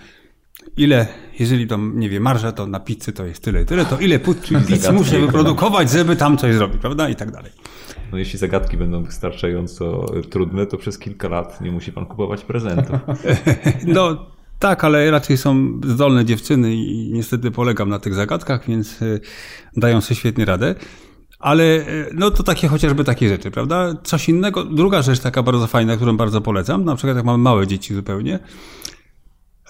ile, 0.77 1.08
jeżeli 1.39 1.67
to, 1.67 1.77
nie 1.77 2.10
wiem, 2.10 2.23
marża, 2.23 2.51
to 2.51 2.67
na 2.67 2.79
pizzy 2.79 3.13
to 3.13 3.25
jest 3.25 3.43
tyle, 3.43 3.65
tyle, 3.65 3.86
to 3.86 3.99
ile 3.99 4.19
pizzy 4.19 4.91
muszę 4.91 5.19
wyprodukować, 5.19 5.91
żeby 5.91 6.15
tam 6.15 6.38
coś 6.38 6.55
zrobić, 6.55 6.81
prawda? 6.81 7.10
I 7.10 7.15
tak 7.15 7.31
dalej. 7.31 7.51
No 8.12 8.18
jeśli 8.18 8.39
zagadki 8.39 8.78
będą 8.78 9.04
wystarczająco 9.04 10.06
trudne, 10.30 10.65
to 10.65 10.78
przez 10.78 11.00
kilka 11.00 11.28
lat 11.28 11.62
nie 11.62 11.72
musi 11.72 11.91
pan 11.91 12.06
kupować 12.06 12.44
prezentów. 12.44 13.00
no 13.88 14.26
tak, 14.60 14.84
ale 14.84 15.12
raczej 15.12 15.38
są 15.38 15.82
zdolne 15.86 16.26
dziewczyny 16.26 16.76
i 16.76 17.12
niestety 17.13 17.52
polegam 17.52 17.89
na 17.89 18.00
tych 18.00 18.13
zagadkach, 18.13 18.68
więc 18.68 19.02
y, 19.02 19.20
dają 19.78 20.02
sobie 20.02 20.15
świetnie 20.15 20.46
radę. 20.46 20.76
Ale 21.39 21.63
y, 21.63 22.10
no 22.13 22.32
to 22.32 22.44
takie 22.44 22.68
chociażby 22.68 23.04
takie 23.04 23.30
rzeczy, 23.30 23.52
prawda? 23.52 23.94
Coś 24.04 24.30
innego, 24.30 24.63
druga 24.63 25.02
rzecz 25.02 25.20
taka 25.20 25.44
bardzo 25.44 25.68
fajna, 25.68 25.96
którą 25.96 26.18
bardzo 26.18 26.41
polecam, 26.41 26.86
na 26.86 26.96
przykład 26.96 27.18
jak 27.18 27.26
mamy 27.26 27.38
małe 27.38 27.68
dzieci 27.68 27.96
zupełnie, 27.96 28.39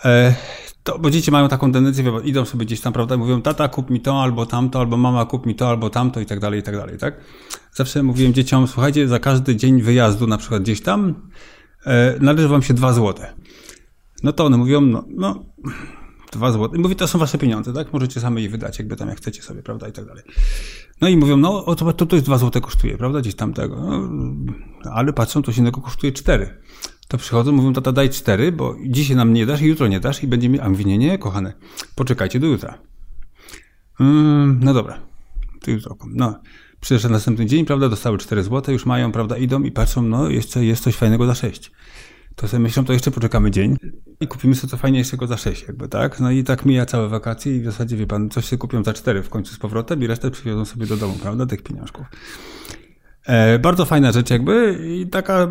e, 0.06 0.36
to, 0.84 1.00
bo 1.00 1.10
dzieci 1.10 1.32
mają 1.32 1.48
taką 1.48 1.72
tendencję, 1.72 2.12
idą 2.24 2.46
sobie 2.46 2.66
gdzieś 2.66 2.82
tam, 2.82 2.94
prawda, 2.94 3.18
mówią, 3.18 3.42
tata 3.42 3.68
kup 3.68 3.90
mi 3.90 4.00
to, 4.00 4.22
albo 4.22 4.46
tamto, 4.46 4.80
albo 4.80 4.98
mama 4.98 5.26
kup 5.26 5.46
mi 5.46 5.56
to, 5.56 5.70
albo 5.70 5.90
tamto 5.90 6.20
i 6.20 6.26
tak 6.26 6.40
dalej, 6.40 6.60
i 6.60 6.64
tak 6.64 6.78
dalej, 6.78 6.98
tak? 6.98 7.14
Zawsze 7.76 8.04
mówiłem 8.04 8.34
dzieciom, 8.34 8.68
słuchajcie, 8.68 9.08
za 9.08 9.20
każdy 9.20 9.56
dzień 9.56 9.82
wyjazdu 9.82 10.28
na 10.28 10.38
przykład 10.38 10.62
gdzieś 10.62 10.82
tam 10.82 11.30
e, 11.86 12.16
należy 12.20 12.48
wam 12.48 12.62
się 12.62 12.74
dwa 12.74 12.94
złote. 12.94 13.34
No 14.24 14.34
to 14.34 14.46
one 14.46 14.58
mówią, 14.58 14.82
no, 14.82 15.06
no 15.10 15.46
dwa 16.32 16.52
złote. 16.52 16.78
I 16.78 16.80
mówię, 16.80 16.96
to 16.96 17.08
są 17.08 17.20
wasze 17.20 17.38
pieniądze, 17.38 17.74
tak? 17.74 17.94
Możecie 17.94 18.20
same 18.20 18.42
je 18.42 18.50
wydać, 18.50 18.80
jakby 18.80 18.96
tam 18.96 19.10
jak 19.10 19.18
chcecie 19.18 19.42
sobie, 19.42 19.64
prawda, 19.64 19.88
i 19.88 19.92
tak 19.92 20.06
dalej. 20.06 20.24
No 21.02 21.08
i 21.08 21.18
mówią, 21.18 21.38
no 21.38 21.76
to, 21.76 21.94
to, 21.94 22.06
to 22.06 22.16
jest 22.16 22.26
dwa 22.26 22.38
złote 22.38 22.62
kosztuje, 22.62 22.98
prawda, 22.98 23.22
gdzieś 23.22 23.36
tam 23.36 23.54
tego. 23.54 23.76
No, 24.86 24.92
ale 24.92 25.14
patrzą, 25.14 25.42
to 25.42 25.52
się 25.52 25.62
innego 25.62 25.82
kosztuje 25.82 26.12
cztery. 26.12 26.58
To 27.08 27.18
przychodzą, 27.18 27.52
mówią, 27.52 27.74
tata 27.74 27.92
daj 27.92 28.10
cztery, 28.10 28.52
bo 28.52 28.76
dzisiaj 28.88 29.16
nam 29.16 29.34
nie 29.34 29.46
dasz 29.46 29.62
i 29.62 29.66
jutro 29.66 29.88
nie 29.88 30.00
dasz 30.00 30.24
i 30.24 30.28
będzie 30.28 30.50
mi, 30.50 30.60
a 30.60 30.70
mówię, 30.70 30.86
nie, 30.86 30.98
nie, 30.98 31.18
kochane, 31.18 31.54
poczekajcie 31.96 32.40
do 32.40 32.48
jutra. 32.48 32.78
Mm, 34.00 34.60
no 34.64 34.74
dobra, 34.74 35.00
to 35.62 35.72
jutro. 35.72 35.98
No, 36.08 36.40
przyszedł 36.82 37.14
następny 37.14 37.46
dzień, 37.46 37.66
prawda, 37.66 37.90
dostały 37.90 38.18
cztery 38.18 38.44
złote, 38.44 38.74
już 38.74 38.86
mają, 38.86 39.12
prawda, 39.12 39.38
idą 39.38 39.64
i 39.64 39.72
patrzą, 39.72 40.02
no 40.02 40.30
jeszcze 40.30 40.66
jest 40.66 40.84
coś 40.84 40.96
fajnego 40.96 41.26
za 41.26 41.36
sześć 41.36 41.72
to 42.36 42.48
sobie 42.48 42.64
myślą, 42.64 42.86
to 42.86 42.94
jeszcze 42.94 43.12
poczekamy 43.12 43.52
dzień 43.52 43.78
i 44.20 44.28
kupimy 44.28 44.56
sobie 44.56 44.72
co 44.72 44.78
fajniejszego 44.78 45.28
za 45.28 45.38
6, 45.38 45.68
jakby, 45.68 45.88
tak? 45.88 46.20
No 46.20 46.32
i 46.32 46.44
tak 46.44 46.66
mija 46.66 46.86
całe 46.86 47.10
wakacje 47.10 47.56
i 47.56 47.62
w 47.62 47.66
zasadzie, 47.66 47.98
wie 47.98 48.08
pan, 48.08 48.30
coś 48.30 48.50
się 48.50 48.58
kupią 48.58 48.84
za 48.84 48.94
4 48.94 49.24
w 49.24 49.30
końcu 49.30 49.54
z 49.54 49.58
powrotem 49.58 50.04
i 50.04 50.08
resztę 50.08 50.32
przywiozą 50.32 50.66
sobie 50.66 50.86
do 50.86 50.98
domu, 50.98 51.14
prawda, 51.22 51.46
tych 51.46 51.64
pieniążków. 51.64 52.06
E, 53.26 53.60
bardzo 53.60 53.86
fajna 53.86 54.12
rzecz 54.12 54.30
jakby 54.30 54.80
i 54.88 55.08
taka 55.08 55.48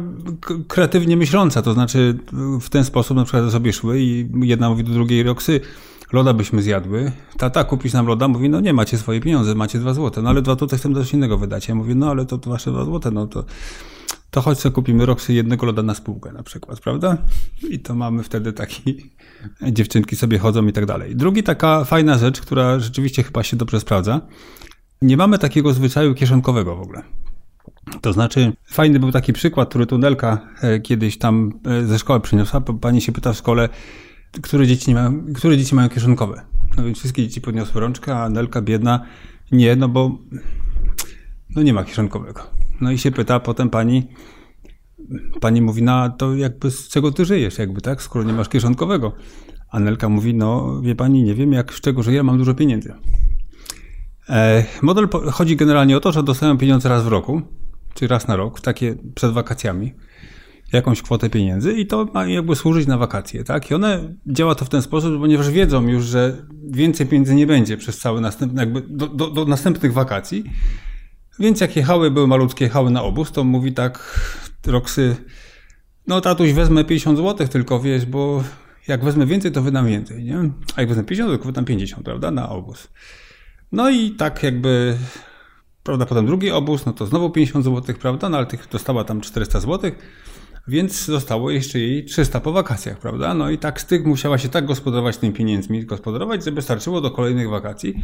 kreatywnie 0.69 1.17
myśląca, 1.17 1.63
to 1.63 1.73
znaczy 1.73 2.19
w 2.61 2.69
ten 2.71 2.85
sposób 2.85 3.17
na 3.17 3.25
przykład 3.25 3.53
sobie 3.53 3.73
szły 3.73 4.01
i 4.01 4.29
jedna 4.43 4.71
mówi 4.71 4.85
do 4.85 4.93
drugiej, 4.93 5.23
Roksy, 5.23 5.61
loda 6.13 6.35
byśmy 6.35 6.63
zjadły. 6.63 7.13
Tata, 7.39 7.65
kupisz 7.65 7.93
nam 7.93 8.07
loda? 8.07 8.29
Mówi, 8.29 8.49
no 8.49 8.61
nie, 8.61 8.73
macie 8.73 8.99
swoje 8.99 9.21
pieniądze, 9.21 9.55
macie 9.55 9.79
dwa 9.79 9.95
złote. 9.95 10.23
No 10.23 10.31
ale 10.31 10.43
dwa 10.43 10.55
złote 10.55 10.77
chcę 10.79 10.95
coś 10.95 11.13
innego 11.13 11.39
wydać. 11.39 11.69
Ja 11.69 11.75
mówię, 11.75 11.95
no 11.95 12.11
ale 12.11 12.27
to, 12.27 12.39
wasze 12.47 12.71
dwa 12.71 12.85
złote, 12.85 13.11
no 13.11 13.27
to 13.27 13.45
to 14.35 14.41
chodź 14.41 14.59
sobie 14.59 14.75
kupimy 14.75 15.07
Roxy 15.07 15.33
jednego 15.33 15.67
loda 15.67 15.83
na 15.83 15.95
spółkę 15.95 16.33
na 16.33 16.43
przykład, 16.43 16.81
prawda? 16.81 17.17
I 17.71 17.79
to 17.79 17.95
mamy 17.95 18.23
wtedy 18.23 18.53
taki, 18.53 19.11
dziewczynki 19.77 20.17
sobie 20.17 20.39
chodzą 20.39 20.67
i 20.67 20.73
tak 20.73 20.87
dalej. 20.87 21.17
Drugi 21.17 21.43
taka 21.43 21.85
fajna 21.85 22.19
rzecz, 22.19 22.41
która 22.41 22.79
rzeczywiście 22.79 23.23
chyba 23.23 23.43
się 23.43 23.57
dobrze 23.57 23.81
sprawdza, 23.81 24.21
nie 25.03 25.17
mamy 25.17 25.39
takiego 25.39 25.73
zwyczaju 25.73 26.15
kieszonkowego 26.15 26.77
w 26.77 26.81
ogóle. 26.81 27.03
To 28.01 28.13
znaczy, 28.13 28.53
fajny 28.67 29.01
był 29.01 29.13
taki 29.13 29.33
przykład, 29.33 29.69
który 29.69 29.87
tunelka 29.87 30.49
e, 30.63 30.81
kiedyś 30.81 31.19
tam 31.19 31.53
e, 31.67 31.87
ze 31.87 31.99
szkoły 31.99 32.21
przyniosła. 32.21 32.61
Pani 32.61 33.01
się 33.01 33.13
pyta 33.13 33.33
w 33.33 33.37
szkole, 33.37 33.69
które 34.43 34.67
dzieci, 34.67 34.91
nie 34.91 34.95
mają, 34.95 35.25
które 35.35 35.59
dzieci 35.59 35.75
mają 35.75 35.89
kieszonkowe. 35.89 36.43
No 36.77 36.85
więc 36.85 36.99
wszystkie 36.99 37.23
dzieci 37.23 37.41
podniosły 37.41 37.81
rączkę, 37.81 38.17
a 38.17 38.29
Nelka 38.29 38.63
biedna 38.63 39.07
nie, 39.53 39.77
no 39.77 39.89
bo 39.89 40.19
no 41.57 41.63
nie 41.63 41.75
ma 41.75 41.85
kieszonkowego. 41.85 42.43
No 42.81 42.91
i 42.91 42.99
się 42.99 43.11
pyta 43.11 43.41
potem 43.41 43.71
pani, 43.71 44.09
pani 45.41 45.63
mówi, 45.63 45.83
no 45.83 46.11
to 46.11 46.35
jakby 46.35 46.71
z 46.71 46.89
czego 46.89 47.13
ty 47.13 47.25
żyjesz, 47.25 47.59
jakby 47.59 47.81
tak, 47.81 48.03
skoro 48.03 48.25
nie 48.25 48.33
masz 48.33 48.49
kieszonkowego. 48.49 49.13
Anelka 49.71 50.09
mówi, 50.09 50.35
no 50.35 50.81
wie 50.81 50.95
pani, 50.95 51.23
nie 51.23 51.35
wiem 51.35 51.53
jak 51.53 51.75
z 51.75 51.81
czego 51.81 52.03
żyję, 52.03 52.23
mam 52.23 52.39
dużo 52.39 52.55
pieniędzy. 52.55 52.95
E, 54.29 54.65
model 54.83 55.09
chodzi 55.33 55.57
generalnie 55.57 55.97
o 55.97 56.01
to, 56.01 56.13
że 56.13 56.23
dostają 56.23 56.59
pieniądze 56.59 56.89
raz 56.89 57.05
w 57.05 57.09
roku, 57.09 57.43
czy 57.95 58.07
raz 58.07 58.29
na 58.29 58.37
rok, 58.37 58.61
takie 58.61 58.97
przed 59.15 59.33
wakacjami, 59.33 59.95
jakąś 60.77 61.03
kwotę 61.03 61.31
pieniędzy 61.31 61.73
i 61.73 61.87
to 61.87 62.05
ma 62.15 62.27
jakby 62.27 62.57
służyć 62.57 62.87
na 62.87 62.99
wakacje, 62.99 63.45
tak? 63.45 63.71
I 63.71 63.75
one 63.75 64.15
działa 64.27 64.55
to 64.55 64.65
w 64.65 64.69
ten 64.69 64.83
sposób, 64.83 65.21
ponieważ 65.21 65.51
wiedzą 65.51 65.89
już, 65.89 66.05
że 66.05 66.47
więcej 66.71 67.07
pieniędzy 67.07 67.35
nie 67.35 67.47
będzie 67.47 67.77
przez 67.77 67.99
cały 67.99 68.21
następny, 68.21 68.61
jakby 68.61 68.83
do, 68.89 69.07
do, 69.07 69.31
do 69.31 69.45
następnych 69.45 69.93
wakacji, 69.93 70.45
więc 71.39 71.61
jak 71.61 71.77
jechały, 71.77 72.11
były 72.11 72.27
malutkie, 72.27 72.65
jechały 72.65 72.91
na 72.91 73.03
obóz, 73.03 73.33
to 73.33 73.45
mówi 73.45 73.73
tak 73.73 74.21
Roksy, 74.67 75.17
no 76.07 76.21
tatuś 76.21 76.53
wezmę 76.53 76.85
50 76.85 77.19
zł 77.19 77.49
tylko, 77.49 77.81
wiesz, 77.81 78.07
bo 78.07 78.45
jak 78.89 79.05
wezmę 79.05 79.27
więcej, 79.27 79.53
to 79.53 79.63
wydam 79.63 79.87
więcej, 79.87 80.25
nie? 80.25 80.51
A 80.77 80.81
jak 80.81 80.89
wezmę 80.89 81.05
50, 81.05 81.41
to 81.41 81.47
wydam 81.47 81.65
50, 81.65 82.05
prawda, 82.05 82.31
na 82.31 82.49
obóz. 82.49 82.89
No 83.73 83.91
i 83.91 84.11
tak 84.11 84.43
jakby, 84.43 84.97
prawda, 85.83 86.07
potem 86.07 86.27
drugi 86.27 86.51
obóz, 86.51 86.87
no 86.87 86.93
to 86.93 87.07
znowu 87.07 87.31
50 87.31 87.65
zł, 87.65 87.97
prawda, 88.01 88.29
no 88.29 88.37
ale 88.37 88.47
tych 88.47 88.69
dostała 88.69 89.05
tam 89.05 89.21
400 89.21 89.61
zł, 89.61 89.93
więc 90.69 91.05
zostało 91.05 91.51
jeszcze 91.51 91.79
jej 91.79 92.05
300 92.05 92.41
po 92.41 92.53
wakacjach, 92.53 92.99
prawda? 92.99 93.35
No 93.35 93.51
i 93.51 93.59
tak 93.59 93.81
z 93.81 93.87
tych 93.87 94.05
musiała 94.05 94.39
się 94.39 94.49
tak 94.49 94.67
gospodarować 94.67 95.17
tymi 95.17 95.33
pieniędzmi, 95.33 95.85
gospodarować, 95.85 96.45
żeby 96.45 96.63
starczyło 96.63 97.01
do 97.01 97.11
kolejnych 97.11 97.51
wakacji. 97.51 97.95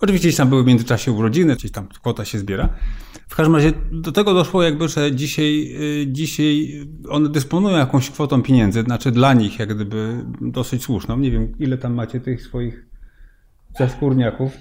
Oczywiście 0.00 0.28
gdzieś 0.28 0.36
tam 0.36 0.48
były 0.48 0.62
w 0.62 0.66
międzyczasie 0.66 1.12
urodziny, 1.12 1.56
gdzieś 1.56 1.70
tam 1.70 1.88
kwota 1.88 2.24
się 2.24 2.38
zbiera. 2.38 2.68
W 3.28 3.36
każdym 3.36 3.56
razie 3.56 3.72
do 3.92 4.12
tego 4.12 4.34
doszło 4.34 4.62
jakby, 4.62 4.88
że 4.88 5.12
dzisiaj, 5.12 5.76
y, 6.02 6.06
dzisiaj 6.06 6.80
one 7.08 7.28
dysponują 7.28 7.76
jakąś 7.76 8.10
kwotą 8.10 8.42
pieniędzy, 8.42 8.82
znaczy 8.82 9.10
dla 9.10 9.34
nich 9.34 9.58
jak 9.58 9.74
gdyby 9.74 10.24
dosyć 10.40 10.82
słuszną. 10.82 11.18
Nie 11.18 11.30
wiem, 11.30 11.54
ile 11.58 11.78
tam 11.78 11.94
macie 11.94 12.20
tych 12.20 12.42
swoich 12.42 12.86
zaskórniaków. 13.78 14.52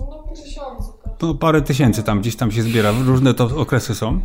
No 0.00 0.06
po 0.06 0.34
tysiącu. 0.36 0.92
No 1.22 1.34
parę 1.34 1.62
tysięcy 1.62 2.02
tam 2.02 2.20
gdzieś 2.20 2.36
tam 2.36 2.52
się 2.52 2.62
zbiera, 2.62 2.92
różne 3.04 3.34
to 3.34 3.44
okresy 3.56 3.94
są. 3.94 4.20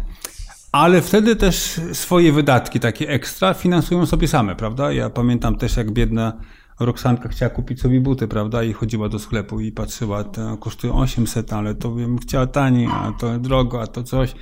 Ale 0.72 1.02
wtedy 1.02 1.36
też 1.36 1.80
swoje 1.94 2.32
wydatki 2.32 2.80
takie 2.80 3.10
ekstra 3.10 3.54
finansują 3.54 4.06
sobie 4.06 4.28
same, 4.28 4.56
prawda? 4.56 4.92
Ja 4.92 5.10
pamiętam 5.10 5.58
też 5.58 5.78
jak 5.78 5.92
biedna 5.92 6.34
Roxanka 6.80 7.30
chciała 7.30 7.50
kupić 7.50 7.82
sobie 7.82 8.02
buty, 8.02 8.28
prawda? 8.28 8.64
I 8.64 8.74
chodziła 8.74 9.10
do 9.10 9.20
sklepu 9.20 9.60
i 9.60 9.72
patrzyła, 9.72 10.24
to 10.24 10.58
kosztują 10.58 10.94
800, 10.94 11.54
ale 11.54 11.76
to 11.76 11.90
bym 11.90 12.18
chciała 12.18 12.48
taniej, 12.48 12.88
a 12.92 13.14
to 13.20 13.40
drogo, 13.40 13.82
a 13.82 13.88
to 13.88 14.04
coś. 14.04 14.36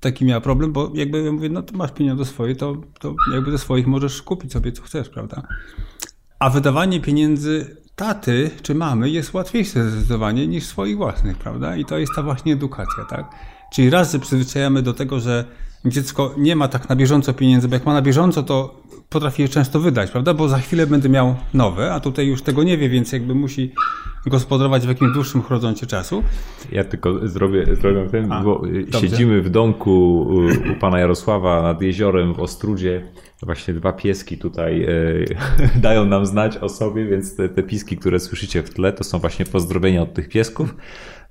Taki 0.00 0.24
miała 0.24 0.40
problem, 0.40 0.72
bo 0.72 0.90
jakby 0.94 1.22
ja 1.22 1.32
mówię, 1.32 1.48
no 1.48 1.62
to 1.62 1.76
masz 1.76 1.92
pieniądze 1.92 2.24
swoje, 2.24 2.56
to, 2.56 2.76
to 3.00 3.14
jakby 3.34 3.50
ze 3.50 3.58
swoich 3.58 3.86
możesz 3.86 4.22
kupić 4.22 4.52
sobie 4.52 4.72
co 4.72 4.82
chcesz, 4.82 5.08
prawda? 5.08 5.42
A 6.38 6.50
wydawanie 6.50 7.00
pieniędzy 7.00 7.76
taty 7.96 8.50
czy 8.62 8.74
mamy 8.74 9.10
jest 9.10 9.34
łatwiejsze 9.34 9.90
zdecydowanie 9.90 10.46
niż 10.46 10.64
swoich 10.64 10.96
własnych, 10.96 11.38
prawda? 11.38 11.76
I 11.76 11.84
to 11.84 11.98
jest 11.98 12.12
ta 12.16 12.22
właśnie 12.22 12.52
edukacja, 12.52 13.04
tak? 13.04 13.30
Czyli 13.72 13.90
raz, 13.90 14.16
przyzwyczajamy 14.16 14.82
do 14.82 14.94
tego, 14.94 15.20
że 15.20 15.44
dziecko 15.84 16.34
nie 16.36 16.56
ma 16.56 16.68
tak 16.68 16.88
na 16.88 16.96
bieżąco 16.96 17.32
pieniędzy, 17.32 17.68
bo 17.68 17.74
jak 17.74 17.86
ma 17.86 17.94
na 17.94 18.02
bieżąco, 18.02 18.42
to 18.42 18.82
potrafi 19.08 19.42
je 19.42 19.48
często 19.48 19.80
wydać, 19.80 20.10
prawda? 20.10 20.34
Bo 20.34 20.48
za 20.48 20.58
chwilę 20.58 20.86
będę 20.86 21.08
miał 21.08 21.34
nowe, 21.54 21.92
a 21.92 22.00
tutaj 22.00 22.26
już 22.26 22.42
tego 22.42 22.62
nie 22.62 22.78
wie, 22.78 22.88
więc 22.88 23.12
jakby 23.12 23.34
musi 23.34 23.72
gospodarować 24.26 24.84
w 24.84 24.88
jakimś 24.88 25.14
dłuższym 25.14 25.42
horyzoncie 25.42 25.86
czasu. 25.86 26.22
Ja 26.72 26.84
tylko 26.84 27.28
zrobię, 27.28 27.76
zrobię 27.76 28.08
ten, 28.10 28.32
a, 28.32 28.42
bo 28.42 28.62
dobrze. 28.90 29.00
siedzimy 29.00 29.42
w 29.42 29.50
domku 29.50 29.90
u, 30.20 30.46
u, 30.46 30.80
pana 30.80 30.98
Jarosława 30.98 31.62
nad 31.62 31.82
jeziorem 31.82 32.34
w 32.34 32.40
Ostrudzie. 32.40 33.02
Właśnie 33.44 33.74
dwa 33.74 33.92
pieski 33.92 34.38
tutaj 34.38 34.84
e, 34.84 34.88
dają 35.80 36.04
nam 36.04 36.26
znać 36.26 36.56
o 36.56 36.68
sobie, 36.68 37.06
więc 37.06 37.36
te, 37.36 37.48
te 37.48 37.62
piski, 37.62 37.96
które 37.96 38.20
słyszycie 38.20 38.62
w 38.62 38.70
tle, 38.70 38.92
to 38.92 39.04
są 39.04 39.18
właśnie 39.18 39.44
pozdrowienia 39.44 40.02
od 40.02 40.14
tych 40.14 40.28
piesków. 40.28 40.74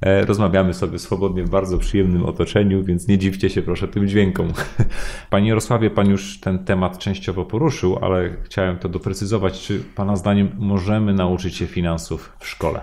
E, 0.01 0.25
rozmawiamy 0.25 0.73
sobie 0.73 0.99
swobodnie 0.99 1.43
w 1.43 1.49
bardzo 1.49 1.77
przyjemnym 1.77 2.25
otoczeniu, 2.25 2.83
więc 2.83 3.07
nie 3.07 3.17
dziwcie 3.17 3.49
się 3.49 3.61
proszę 3.61 3.87
tym 3.87 4.07
dźwiękom. 4.07 4.53
Panie 5.29 5.49
Jarosławie, 5.49 5.89
Pan 5.89 6.09
już 6.09 6.39
ten 6.39 6.65
temat 6.65 6.97
częściowo 6.97 7.45
poruszył, 7.45 7.97
ale 8.01 8.29
chciałem 8.43 8.79
to 8.79 8.89
doprecyzować. 8.89 9.61
Czy 9.61 9.79
Pana 9.95 10.15
zdaniem 10.15 10.51
możemy 10.59 11.13
nauczyć 11.13 11.55
się 11.55 11.67
finansów 11.67 12.33
w 12.39 12.47
szkole? 12.47 12.81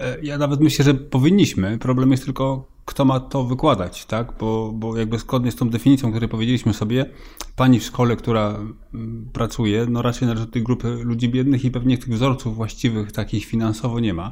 E, 0.00 0.16
ja 0.22 0.38
nawet 0.38 0.60
myślę, 0.60 0.84
że 0.84 0.94
powinniśmy. 0.94 1.78
Problem 1.78 2.10
jest 2.10 2.24
tylko, 2.24 2.71
kto 2.84 3.04
ma 3.04 3.20
to 3.20 3.44
wykładać, 3.44 4.04
tak? 4.06 4.32
Bo, 4.40 4.72
bo 4.74 4.96
jakby 4.96 5.18
zgodnie 5.18 5.52
z 5.52 5.56
tą 5.56 5.70
definicją, 5.70 6.10
której 6.10 6.28
powiedzieliśmy 6.28 6.74
sobie, 6.74 7.10
pani 7.56 7.80
w 7.80 7.84
szkole, 7.84 8.16
która 8.16 8.58
mm, 8.94 9.30
pracuje, 9.32 9.86
no 9.90 10.02
raczej 10.02 10.28
należy 10.28 10.46
do 10.46 10.52
tej 10.52 10.62
grupy 10.62 10.88
ludzi 10.88 11.28
biednych 11.28 11.64
i 11.64 11.70
pewnie 11.70 11.98
tych 11.98 12.14
wzorców 12.14 12.56
właściwych 12.56 13.12
takich 13.12 13.44
finansowo 13.44 14.00
nie 14.00 14.14
ma. 14.14 14.30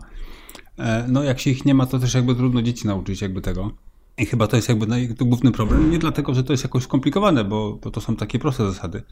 E, 0.79 1.07
no 1.09 1.23
jak 1.23 1.41
się 1.41 1.51
ich 1.51 1.65
nie 1.65 1.75
ma, 1.75 1.87
to 1.87 1.99
też 1.99 2.15
jakby 2.15 2.35
trudno 2.35 2.63
dzieci 2.63 2.87
nauczyć 2.87 3.21
jakby 3.21 3.41
tego. 3.41 3.71
I 4.19 4.27
chyba 4.27 4.47
to 4.47 4.57
jest 4.57 4.69
jakby 4.69 4.87
główny 5.21 5.53
problem. 5.53 5.91
Nie 5.91 5.99
dlatego, 5.99 6.35
że 6.35 6.45
to 6.45 6.53
jest 6.53 6.65
jakoś 6.65 6.83
skomplikowane, 6.83 7.45
bo, 7.45 7.79
bo 7.83 7.91
to 7.91 8.01
są 8.01 8.17
takie 8.17 8.39
proste 8.39 8.67
zasady. 8.67 9.03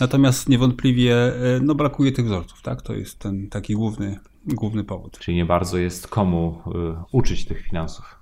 Natomiast 0.00 0.48
niewątpliwie 0.48 1.16
e, 1.16 1.60
no, 1.62 1.74
brakuje 1.74 2.12
tych 2.12 2.26
wzorców, 2.26 2.62
tak? 2.62 2.82
To 2.82 2.94
jest 2.94 3.18
ten 3.18 3.48
taki 3.48 3.74
główny, 3.74 4.18
główny 4.46 4.84
powód. 4.84 5.18
Czyli 5.18 5.36
nie 5.36 5.44
bardzo 5.44 5.78
jest 5.78 6.08
komu 6.08 6.62
y, 6.66 7.02
uczyć 7.12 7.44
tych 7.44 7.62
finansów. 7.62 8.19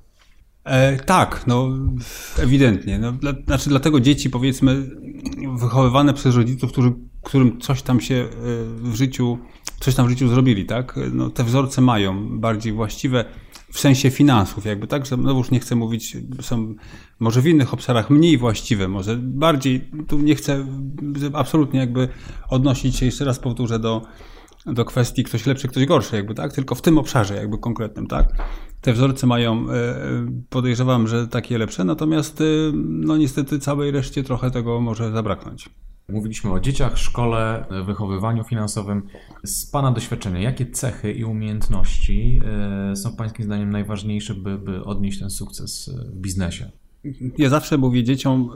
E, 0.69 0.97
tak, 0.97 1.45
no 1.47 1.69
ewidentnie. 2.39 2.99
No, 2.99 3.13
dla, 3.13 3.33
znaczy 3.47 3.69
dlatego 3.69 4.01
dzieci 4.01 4.31
powiedzmy 4.31 4.91
wychowywane 5.59 6.15
przez 6.15 6.37
rodziców, 6.37 6.73
którzy, 6.73 6.93
którym 7.23 7.61
coś 7.61 7.83
tam 7.83 8.01
się 8.01 8.15
e, 8.15 8.29
w 8.91 8.95
życiu, 8.95 9.39
coś 9.81 9.95
tam 9.95 10.07
w 10.07 10.11
życiu 10.11 10.29
zrobili, 10.29 10.67
tak? 10.67 10.99
No, 11.13 11.31
te 11.31 11.45
wzorce 11.45 11.81
mają 11.81 12.39
bardziej 12.39 12.73
właściwe 12.73 13.25
w 13.73 13.81
sensie 13.81 14.11
finansów, 14.11 14.65
jakby 14.65 14.87
tak, 14.87 15.07
że 15.07 15.17
no 15.17 15.33
już 15.33 15.51
nie 15.51 15.61
chcę 15.61 15.77
mówić, 15.77 16.17
są 16.41 16.75
może 17.21 17.41
w 17.41 17.47
innych 17.47 17.75
obszarach 17.75 18.11
mniej 18.11 18.39
właściwe, 18.39 18.89
może 18.89 19.17
bardziej, 19.17 19.91
tu 20.09 20.19
nie 20.19 20.35
chcę 20.35 20.67
absolutnie 21.33 21.81
jakby 21.81 22.09
odnosić 22.49 22.97
się, 22.97 23.07
jeszcze 23.07 23.25
raz 23.25 23.39
powtórzę, 23.39 23.79
do, 23.79 24.03
do 24.73 24.85
kwestii 24.85 25.25
ktoś 25.25 25.47
lepszy, 25.47 25.69
ktoś 25.69 25.87
gorszy, 25.87 26.17
jakby 26.17 26.35
tak, 26.35 26.53
tylko 26.53 26.75
w 26.75 26.83
tym 26.83 26.99
obszarze 26.99 27.35
jakby 27.35 27.59
konkretnym, 27.59 28.07
tak. 28.07 28.29
Te 28.81 28.93
wzorce 28.93 29.27
mają, 29.27 29.71
e, 29.71 29.95
podejrzewam, 30.51 31.09
że 31.09 31.29
takie 31.29 31.59
lepsze, 31.59 31.85
natomiast 31.85 32.41
e, 32.41 32.45
no 32.75 33.17
niestety 33.17 33.59
całej 33.59 33.91
reszcie 33.91 34.25
trochę 34.25 34.51
tego 34.51 34.81
może 34.81 35.13
zabraknąć. 35.13 35.69
Mówiliśmy 36.09 36.53
o 36.53 36.61
dzieciach, 36.61 36.99
szkole, 36.99 37.65
wychowywaniu 37.87 38.45
finansowym. 38.45 39.03
Z 39.45 39.67
Pana 39.71 39.93
doświadczenia, 39.93 40.41
jakie 40.41 40.67
cechy 40.67 41.13
i 41.13 41.25
umiejętności 41.25 42.41
e, 42.93 42.97
są 42.97 43.17
Pańskim 43.17 43.45
zdaniem 43.45 43.71
najważniejsze, 43.71 44.35
by, 44.35 44.59
by 44.59 44.85
odnieść 44.85 45.19
ten 45.19 45.31
sukces 45.31 45.91
w 46.13 46.17
biznesie? 46.17 46.71
Ja 47.39 47.49
zawsze 47.49 47.79
mówię 47.79 48.05
dzieciom, 48.05 48.51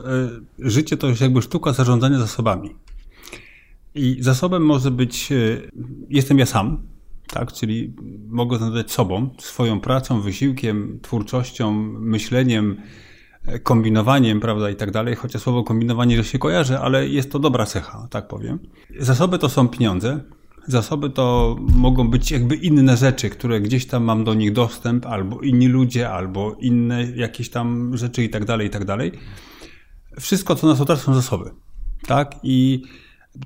życie 0.59 0.97
to 0.97 1.09
jest 1.09 1.21
jakby 1.21 1.43
sztuka 1.43 1.73
zarządzania 1.73 2.19
zasobami. 2.19 2.71
I 3.95 4.17
zasobem 4.21 4.63
może 4.63 4.91
być, 4.91 5.29
jestem 6.09 6.39
ja 6.39 6.47
sam, 6.47 6.83
tak? 7.27 7.53
Czyli 7.53 7.95
mogę 8.29 8.59
zarządzać 8.59 8.93
sobą, 8.93 9.31
swoją 9.39 9.81
pracą, 9.81 10.21
wysiłkiem, 10.21 10.99
twórczością, 11.03 11.73
myśleniem, 11.99 12.77
kombinowaniem, 13.63 14.41
prawda, 14.41 14.71
i 14.71 14.77
tak 14.77 14.91
dalej, 14.91 15.15
chociaż 15.15 15.43
słowo 15.43 15.65
kombinowanie 15.65 16.17
że 16.17 16.25
się 16.25 16.39
kojarzy, 16.39 16.79
ale 16.79 17.09
jest 17.09 17.33
to 17.33 17.39
dobra 17.39 17.67
cecha, 17.67 18.09
tak 18.11 18.29
powiem. 18.29 18.59
Zasoby 18.99 19.39
to 19.39 19.49
są 19.49 19.69
pieniądze, 19.69 20.21
zasoby 20.67 21.11
to 21.11 21.57
mogą 21.75 22.11
być 22.11 22.31
jakby 22.31 22.57
inne 22.57 22.97
rzeczy, 22.97 23.31
które 23.31 23.61
gdzieś 23.61 23.87
tam 23.87 24.05
mam 24.05 24.25
do 24.25 24.35
nich 24.35 24.53
dostęp, 24.53 25.07
albo 25.07 25.41
inni 25.41 25.69
ludzie, 25.69 26.11
albo 26.11 26.57
inne 26.61 27.11
jakieś 27.17 27.51
tam 27.51 27.97
rzeczy 27.97 28.25
i 28.25 28.29
tak 28.29 28.45
dalej, 28.45 28.67
i 28.67 28.71
tak 28.71 28.85
dalej. 28.85 29.13
Wszystko, 30.21 30.55
co 30.55 30.67
nas 30.67 30.81
otacza, 30.81 31.03
są 31.03 31.15
zasoby, 31.15 31.51
tak? 32.07 32.37
I 32.43 32.83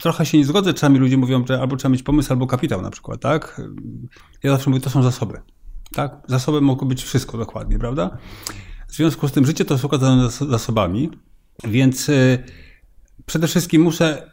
trochę 0.01 0.26
się 0.26 0.39
nie 0.39 0.45
zgodzę, 0.45 0.74
czasami 0.74 0.99
ludzie 0.99 1.16
mówią, 1.16 1.47
że 1.47 1.61
albo 1.61 1.76
trzeba 1.76 1.93
mieć 1.93 2.03
pomysł, 2.03 2.32
albo 2.32 2.47
kapitał 2.47 2.82
na 2.82 2.91
przykład, 2.91 3.20
tak? 3.20 3.61
Ja 4.43 4.51
zawsze 4.51 4.70
mówię, 4.70 4.82
to 4.82 4.91
są 4.91 5.03
zasoby, 5.03 5.41
tak? 5.95 6.16
Zasoby 6.28 6.61
mogą 6.61 6.89
być 6.89 7.03
wszystko 7.03 7.39
dokładnie, 7.39 7.78
prawda? 7.78 8.18
W 8.89 8.95
związku 8.95 9.28
z 9.28 9.32
tym 9.32 9.47
życie 9.47 9.64
to 9.64 9.74
jest 9.74 9.84
układane 9.84 10.30
zasobami, 10.30 11.11
więc 11.64 12.09
y, 12.09 12.45
przede 13.26 13.47
wszystkim 13.49 13.82
muszę 13.82 14.30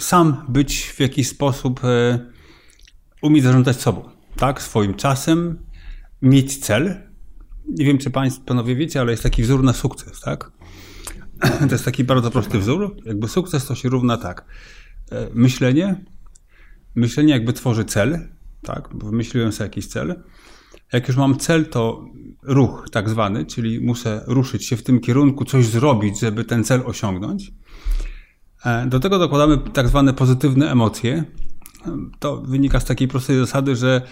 sam 0.00 0.44
być 0.48 0.82
w 0.82 1.00
jakiś 1.00 1.28
sposób, 1.28 1.84
y, 1.84 2.32
umieć 3.22 3.44
zarządzać 3.44 3.80
sobą, 3.80 4.08
tak? 4.36 4.62
Swoim 4.62 4.94
czasem, 4.94 5.58
mieć 6.22 6.58
cel. 6.58 6.94
Nie 7.68 7.84
wiem, 7.84 7.98
czy 7.98 8.10
Państwo, 8.10 8.44
panowie 8.44 8.76
wiecie, 8.76 9.00
ale 9.00 9.10
jest 9.10 9.22
taki 9.22 9.42
wzór 9.42 9.62
na 9.62 9.72
sukces, 9.72 10.20
tak? 10.20 10.50
To 11.68 11.74
jest 11.74 11.84
taki 11.84 12.04
bardzo 12.04 12.30
prosty 12.30 12.58
wzór. 12.58 12.96
Jakby 13.04 13.28
sukces 13.28 13.66
to 13.66 13.74
się 13.74 13.88
równa 13.88 14.16
tak. 14.16 14.44
E, 15.12 15.28
myślenie, 15.34 15.96
myślenie 16.94 17.32
jakby 17.32 17.52
tworzy 17.52 17.84
cel, 17.84 18.18
tak? 18.62 18.88
Wymyśliłem 18.94 19.52
sobie 19.52 19.66
jakiś 19.66 19.86
cel. 19.86 20.22
Jak 20.92 21.08
już 21.08 21.16
mam 21.16 21.36
cel, 21.36 21.66
to 21.66 22.04
ruch 22.42 22.88
tak 22.92 23.08
zwany, 23.08 23.46
czyli 23.46 23.80
muszę 23.80 24.24
ruszyć 24.26 24.66
się 24.66 24.76
w 24.76 24.82
tym 24.82 25.00
kierunku, 25.00 25.44
coś 25.44 25.66
zrobić, 25.66 26.20
żeby 26.20 26.44
ten 26.44 26.64
cel 26.64 26.82
osiągnąć. 26.86 27.52
E, 28.64 28.86
do 28.86 29.00
tego 29.00 29.18
dokładamy 29.18 29.58
tak 29.58 29.88
zwane 29.88 30.14
pozytywne 30.14 30.70
emocje. 30.70 31.24
To 32.18 32.36
wynika 32.36 32.80
z 32.80 32.84
takiej 32.84 33.08
prostej 33.08 33.38
zasady, 33.38 33.76
że 33.76 34.02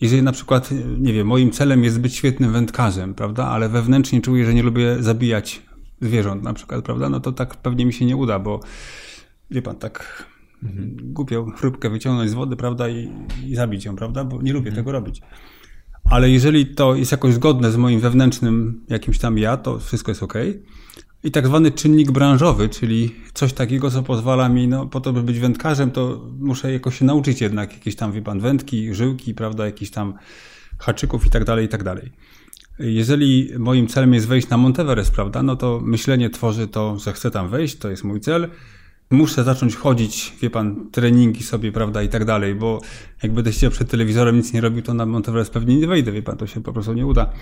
jeżeli 0.00 0.22
na 0.22 0.32
przykład, 0.32 0.70
nie 0.98 1.12
wiem, 1.12 1.26
moim 1.26 1.50
celem 1.50 1.84
jest 1.84 2.00
być 2.00 2.14
świetnym 2.14 2.52
wędkarzem, 2.52 3.14
prawda, 3.14 3.46
ale 3.46 3.68
wewnętrznie 3.68 4.20
czuję, 4.20 4.46
że 4.46 4.54
nie 4.54 4.62
lubię 4.62 5.02
zabijać 5.02 5.62
zwierząt 6.00 6.42
na 6.42 6.54
przykład, 6.54 6.84
prawda, 6.84 7.08
no 7.08 7.20
to 7.20 7.32
tak 7.32 7.56
pewnie 7.56 7.86
mi 7.86 7.92
się 7.92 8.04
nie 8.04 8.16
uda, 8.16 8.38
bo 8.38 8.60
wie 9.50 9.62
pan, 9.62 9.76
tak 9.76 10.26
mhm. 10.62 10.96
głupią 11.12 11.50
chrupkę 11.50 11.90
wyciągnąć 11.90 12.30
z 12.30 12.34
wody, 12.34 12.56
prawda, 12.56 12.88
i, 12.88 13.08
i 13.46 13.54
zabić 13.54 13.84
ją, 13.84 13.96
prawda, 13.96 14.24
bo 14.24 14.42
nie 14.42 14.52
lubię 14.52 14.68
mhm. 14.68 14.76
tego 14.76 14.92
robić. 14.92 15.22
Ale 16.04 16.30
jeżeli 16.30 16.66
to 16.66 16.94
jest 16.94 17.12
jakoś 17.12 17.34
zgodne 17.34 17.72
z 17.72 17.76
moim 17.76 18.00
wewnętrznym 18.00 18.84
jakimś 18.88 19.18
tam 19.18 19.38
ja, 19.38 19.56
to 19.56 19.78
wszystko 19.78 20.10
jest 20.10 20.22
ok. 20.22 20.34
I 21.24 21.30
tak 21.30 21.46
zwany 21.46 21.70
czynnik 21.70 22.10
branżowy, 22.10 22.68
czyli 22.68 23.14
coś 23.34 23.52
takiego, 23.52 23.90
co 23.90 24.02
pozwala 24.02 24.48
mi, 24.48 24.68
no 24.68 24.86
po 24.86 25.00
to, 25.00 25.12
by 25.12 25.22
być 25.22 25.38
wędkarzem, 25.38 25.90
to 25.90 26.26
muszę 26.38 26.72
jakoś 26.72 26.98
się 26.98 27.04
nauczyć 27.04 27.40
jednak 27.40 27.72
jakieś 27.72 27.96
tam, 27.96 28.12
wie 28.12 28.22
pan, 28.22 28.40
wędki, 28.40 28.94
żyłki, 28.94 29.34
prawda, 29.34 29.66
jakiś 29.66 29.90
tam 29.90 30.14
haczyków 30.78 31.26
i 31.26 31.30
tak 31.30 31.44
dalej, 31.44 31.66
i 31.66 31.68
tak 31.68 31.84
dalej. 31.84 32.12
Jeżeli 32.78 33.50
moim 33.58 33.86
celem 33.86 34.14
jest 34.14 34.28
wejść 34.28 34.48
na 34.48 34.56
Monteverest, 34.56 35.12
prawda, 35.12 35.42
no 35.42 35.56
to 35.56 35.80
myślenie 35.84 36.30
tworzy 36.30 36.68
to, 36.68 36.98
że 36.98 37.12
chcę 37.12 37.30
tam 37.30 37.48
wejść, 37.48 37.78
to 37.78 37.90
jest 37.90 38.04
mój 38.04 38.20
cel 38.20 38.48
muszę 39.10 39.44
zacząć 39.44 39.76
chodzić, 39.76 40.36
wie 40.42 40.50
pan, 40.50 40.90
treningi 40.90 41.42
sobie, 41.42 41.72
prawda, 41.72 42.02
i 42.02 42.08
tak 42.08 42.24
dalej, 42.24 42.54
bo 42.54 42.80
jak 43.22 43.32
będę 43.32 43.52
siedział 43.52 43.70
przed 43.70 43.90
telewizorem, 43.90 44.36
nic 44.36 44.52
nie 44.52 44.60
robił, 44.60 44.82
to 44.82 44.94
na 44.94 45.06
Monteverest 45.06 45.52
pewnie 45.52 45.76
nie 45.76 45.86
wejdę, 45.86 46.12
wie 46.12 46.22
pan, 46.22 46.36
to 46.36 46.46
się 46.46 46.62
po 46.62 46.72
prostu 46.72 46.92
nie 46.92 47.06
uda. 47.06 47.32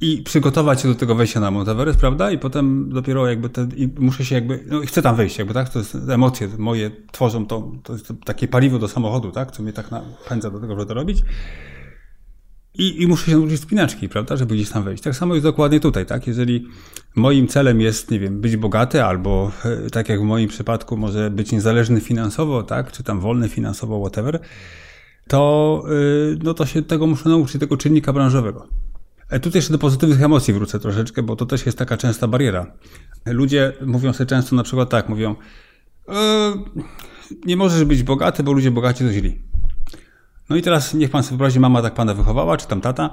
I 0.00 0.22
przygotować 0.22 0.80
się 0.80 0.88
do 0.88 0.94
tego 0.94 1.14
wejścia 1.14 1.40
na 1.40 1.50
Monteverest, 1.50 1.98
prawda, 1.98 2.30
i 2.30 2.38
potem 2.38 2.90
dopiero 2.90 3.28
jakby, 3.28 3.48
te, 3.48 3.68
i 3.76 3.88
muszę 3.98 4.24
się 4.24 4.34
jakby, 4.34 4.64
no 4.66 4.80
chcę 4.80 5.02
tam 5.02 5.16
wejść, 5.16 5.38
jakby, 5.38 5.54
tak, 5.54 5.68
to 5.68 5.78
jest, 5.78 5.96
emocje 6.10 6.48
moje 6.58 6.90
tworzą 7.12 7.46
to, 7.46 7.72
to 7.82 7.92
jest 7.92 8.12
takie 8.24 8.48
paliwo 8.48 8.78
do 8.78 8.88
samochodu, 8.88 9.30
tak, 9.30 9.50
co 9.50 9.62
mnie 9.62 9.72
tak 9.72 9.90
napędza 9.90 10.50
do 10.50 10.60
tego, 10.60 10.74
żeby 10.74 10.86
to 10.86 10.94
robić. 10.94 11.22
I, 12.74 13.02
I, 13.02 13.06
muszę 13.06 13.30
się 13.30 13.36
nauczyć 13.36 13.60
spinaczki, 13.60 14.08
prawda, 14.08 14.36
żeby 14.36 14.54
gdzieś 14.54 14.70
tam 14.70 14.84
wejść. 14.84 15.02
Tak 15.02 15.16
samo 15.16 15.34
jest 15.34 15.46
dokładnie 15.46 15.80
tutaj, 15.80 16.06
tak? 16.06 16.26
Jeżeli 16.26 16.66
moim 17.16 17.48
celem 17.48 17.80
jest, 17.80 18.10
nie 18.10 18.20
wiem, 18.20 18.40
być 18.40 18.56
bogaty, 18.56 19.04
albo 19.04 19.52
e, 19.64 19.90
tak 19.90 20.08
jak 20.08 20.20
w 20.20 20.24
moim 20.24 20.48
przypadku, 20.48 20.96
może 20.96 21.30
być 21.30 21.52
niezależny 21.52 22.00
finansowo, 22.00 22.62
tak? 22.62 22.92
Czy 22.92 23.02
tam 23.02 23.20
wolny 23.20 23.48
finansowo, 23.48 24.00
whatever, 24.00 24.40
to, 25.28 25.82
yy, 25.88 26.38
no 26.42 26.54
to 26.54 26.66
się 26.66 26.82
tego 26.82 27.06
muszę 27.06 27.28
nauczyć, 27.28 27.60
tego 27.60 27.76
czynnika 27.76 28.12
branżowego. 28.12 28.68
E, 29.30 29.40
tutaj 29.40 29.58
jeszcze 29.58 29.72
do 29.72 29.78
pozytywnych 29.78 30.22
emocji 30.22 30.54
wrócę 30.54 30.78
troszeczkę, 30.78 31.22
bo 31.22 31.36
to 31.36 31.46
też 31.46 31.66
jest 31.66 31.78
taka 31.78 31.96
częsta 31.96 32.28
bariera. 32.28 32.72
Ludzie 33.26 33.72
mówią 33.86 34.12
sobie 34.12 34.26
często 34.26 34.56
na 34.56 34.62
przykład 34.62 34.90
tak, 34.90 35.08
mówią, 35.08 35.36
e, 36.08 36.52
nie 37.46 37.56
możesz 37.56 37.84
być 37.84 38.02
bogaty, 38.02 38.42
bo 38.42 38.52
ludzie 38.52 38.70
bogaci 38.70 39.04
to 39.04 39.12
źli. 39.12 39.42
No 40.50 40.56
i 40.56 40.62
teraz 40.62 40.94
niech 40.94 41.10
pan 41.10 41.22
sobie 41.22 41.30
wyobrazi, 41.30 41.60
mama 41.60 41.82
tak 41.82 41.94
pana 41.94 42.14
wychowała, 42.14 42.56
czy 42.56 42.66
tam 42.66 42.80
tata. 42.80 43.10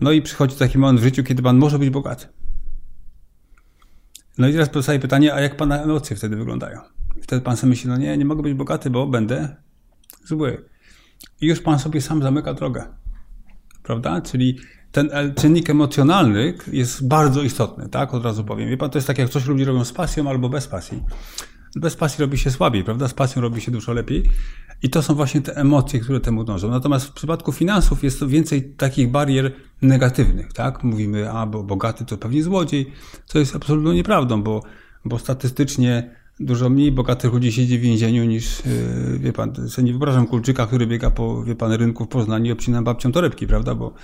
No 0.00 0.12
i 0.12 0.22
przychodzi 0.22 0.56
taki 0.56 0.78
moment 0.78 1.00
w 1.00 1.02
życiu, 1.02 1.24
kiedy 1.24 1.42
pan 1.42 1.58
może 1.58 1.78
być 1.78 1.90
bogaty. 1.90 2.26
No 4.38 4.48
i 4.48 4.52
teraz 4.52 4.68
pozostaje 4.68 4.98
pytanie, 4.98 5.34
a 5.34 5.40
jak 5.40 5.56
pana 5.56 5.82
emocje 5.82 6.16
wtedy 6.16 6.36
wyglądają? 6.36 6.80
Wtedy 7.22 7.42
pan 7.42 7.56
sobie 7.56 7.70
myśli, 7.70 7.88
no 7.88 7.96
nie, 7.96 8.18
nie 8.18 8.24
mogę 8.24 8.42
być 8.42 8.54
bogaty, 8.54 8.90
bo 8.90 9.06
będę 9.06 9.56
zły. 10.24 10.64
I 11.40 11.46
już 11.46 11.60
pan 11.60 11.78
sobie 11.78 12.00
sam 12.00 12.22
zamyka 12.22 12.54
drogę. 12.54 12.84
Prawda? 13.82 14.20
Czyli 14.20 14.58
ten 14.92 15.10
czynnik 15.36 15.70
emocjonalny 15.70 16.54
jest 16.72 17.08
bardzo 17.08 17.42
istotny, 17.42 17.88
tak? 17.88 18.14
Od 18.14 18.24
razu 18.24 18.44
powiem. 18.44 18.68
Wie 18.68 18.76
pan, 18.76 18.90
to 18.90 18.98
jest 18.98 19.06
tak, 19.06 19.18
jak 19.18 19.28
coś 19.28 19.46
ludzie 19.46 19.64
robią 19.64 19.84
z 19.84 19.92
pasją 19.92 20.30
albo 20.30 20.48
bez 20.48 20.68
pasji. 20.68 21.02
Bez 21.76 21.96
pasji 21.96 22.22
robi 22.22 22.38
się 22.38 22.50
słabiej, 22.50 22.84
prawda? 22.84 23.08
Z 23.08 23.14
pasją 23.14 23.42
robi 23.42 23.60
się 23.60 23.70
dużo 23.70 23.92
lepiej. 23.92 24.30
I 24.82 24.90
to 24.90 25.02
są 25.02 25.14
właśnie 25.14 25.40
te 25.40 25.56
emocje, 25.56 26.00
które 26.00 26.20
temu 26.20 26.44
dążą. 26.44 26.70
Natomiast 26.70 27.06
w 27.06 27.12
przypadku 27.12 27.52
finansów 27.52 28.04
jest 28.04 28.20
to 28.20 28.28
więcej 28.28 28.62
takich 28.62 29.10
barier 29.10 29.52
negatywnych, 29.82 30.52
tak? 30.52 30.84
Mówimy, 30.84 31.32
a 31.32 31.46
bo 31.46 31.62
bogaty 31.62 32.04
to 32.04 32.16
pewnie 32.18 32.42
złodziej, 32.42 32.92
co 33.26 33.38
jest 33.38 33.56
absolutnie 33.56 33.94
nieprawdą, 33.94 34.42
bo, 34.42 34.62
bo 35.04 35.18
statystycznie 35.18 36.14
dużo 36.40 36.70
mniej 36.70 36.92
bogatych 36.92 37.32
ludzi 37.32 37.52
siedzi 37.52 37.78
w 37.78 37.80
więzieniu 37.80 38.24
niż, 38.24 38.62
yy, 38.66 39.18
wie 39.18 39.32
pan, 39.32 39.68
sobie 39.68 39.86
nie 39.86 39.92
wyobrażam 39.92 40.26
Kulczyka, 40.26 40.66
który 40.66 40.86
biega 40.86 41.10
po, 41.10 41.44
wie 41.44 41.54
pan, 41.54 41.72
rynku 41.72 42.04
w 42.04 42.08
Poznaniu 42.08 42.46
i 42.46 42.52
obcina 42.52 42.82
babcią 42.82 43.12
torebki, 43.12 43.46
prawda? 43.46 43.74
Bo 43.74 43.94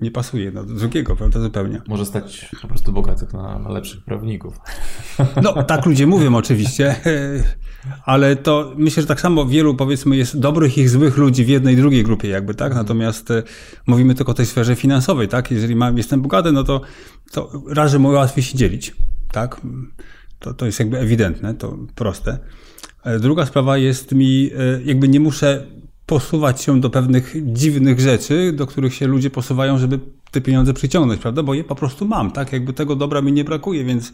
nie 0.00 0.10
pasuje 0.10 0.52
do 0.52 0.64
drugiego, 0.64 1.16
prawda, 1.16 1.40
zupełnie. 1.40 1.80
Może 1.88 2.06
stać 2.06 2.50
po 2.62 2.68
prostu 2.68 2.92
bogatych 2.92 3.32
na, 3.32 3.58
na 3.58 3.70
lepszych 3.70 4.04
prawników. 4.04 4.60
No, 5.42 5.62
tak 5.62 5.86
ludzie 5.86 6.06
mówią 6.06 6.34
oczywiście, 6.34 6.96
ale 8.04 8.36
to 8.36 8.72
myślę, 8.76 9.02
że 9.02 9.06
tak 9.06 9.20
samo 9.20 9.46
wielu, 9.46 9.74
powiedzmy, 9.74 10.16
jest 10.16 10.38
dobrych 10.38 10.78
i 10.78 10.88
złych 10.88 11.16
ludzi 11.16 11.44
w 11.44 11.48
jednej 11.48 11.74
i 11.74 11.76
drugiej 11.76 12.04
grupie 12.04 12.28
jakby, 12.28 12.54
tak? 12.54 12.74
Natomiast 12.74 13.30
e, 13.30 13.42
mówimy 13.86 14.14
tylko 14.14 14.32
o 14.32 14.34
tej 14.34 14.46
sferze 14.46 14.76
finansowej, 14.76 15.28
tak? 15.28 15.50
Jeżeli 15.50 15.76
mam, 15.76 15.96
jestem 15.96 16.22
bogaty, 16.22 16.52
no 16.52 16.64
to, 16.64 16.80
to 17.32 17.62
raczej 17.68 18.00
łatwiej 18.00 18.44
się 18.44 18.58
dzielić, 18.58 18.96
tak? 19.32 19.60
To, 20.38 20.54
to 20.54 20.66
jest 20.66 20.78
jakby 20.78 20.98
ewidentne, 20.98 21.54
to 21.54 21.78
proste. 21.94 22.38
E, 23.04 23.18
druga 23.18 23.46
sprawa 23.46 23.78
jest 23.78 24.12
mi, 24.12 24.50
e, 24.58 24.82
jakby 24.82 25.08
nie 25.08 25.20
muszę 25.20 25.66
posuwać 26.06 26.62
się 26.62 26.80
do 26.80 26.90
pewnych 26.90 27.34
dziwnych 27.52 28.00
rzeczy, 28.00 28.52
do 28.52 28.66
których 28.66 28.94
się 28.94 29.06
ludzie 29.06 29.30
posuwają, 29.30 29.78
żeby 29.78 30.00
te 30.30 30.40
pieniądze 30.40 30.74
przyciągnąć, 30.74 31.20
prawda? 31.20 31.42
Bo 31.42 31.54
je 31.54 31.64
po 31.64 31.74
prostu 31.74 32.08
mam, 32.08 32.30
tak? 32.30 32.52
Jakby 32.52 32.72
tego 32.72 32.96
dobra 32.96 33.22
mi 33.22 33.32
nie 33.32 33.44
brakuje, 33.44 33.84
więc 33.84 34.12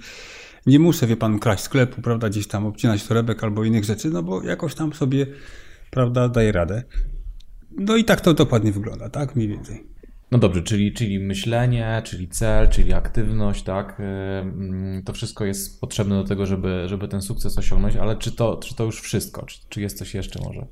nie 0.66 0.78
muszę, 0.78 1.07
wie 1.07 1.16
pan, 1.16 1.38
kraść 1.38 1.62
sklepu, 1.62 2.03
prawda? 2.03 2.28
Gdzieś 2.28 2.47
tam 2.47 2.66
obcinać 2.66 3.07
torebek 3.07 3.45
albo 3.45 3.64
innych 3.64 3.84
rzeczy, 3.84 4.11
no 4.11 4.22
bo 4.22 4.43
jakoś 4.43 4.74
tam 4.74 4.93
sobie, 4.93 5.26
prawda, 5.90 6.28
daję 6.28 6.53
radę. 6.53 6.82
No 7.78 7.97
i 7.97 8.05
tak 8.05 8.20
to 8.20 8.34
dokładnie 8.34 8.72
wygląda, 8.72 9.09
tak? 9.09 9.36
Mniej 9.36 9.49
więcej. 9.49 9.86
No 10.30 10.38
dobrze, 10.38 10.62
czyli, 10.62 10.93
czyli 10.93 11.18
myślenie, 11.18 12.03
czyli 12.05 12.28
cel, 12.28 12.68
czyli 12.68 12.93
aktywność, 12.93 13.62
tak? 13.62 14.03
To 15.05 15.12
wszystko 15.12 15.45
jest 15.45 15.80
potrzebne 15.80 16.14
do 16.14 16.24
tego, 16.24 16.47
żeby, 16.47 16.84
żeby 16.86 17.09
ten 17.09 17.22
sukces 17.22 17.59
osiągnąć, 17.59 17.97
ale 17.97 18.16
czy 18.16 18.32
to, 18.32 18.57
czy 18.57 18.74
to 18.74 18.84
już 18.84 19.01
wszystko? 19.01 19.47
Czy, 19.47 19.59
czy 19.68 19.80
jest 19.80 19.99
coś 19.99 20.14
jeszcze 20.14 20.40
może? 20.45 20.66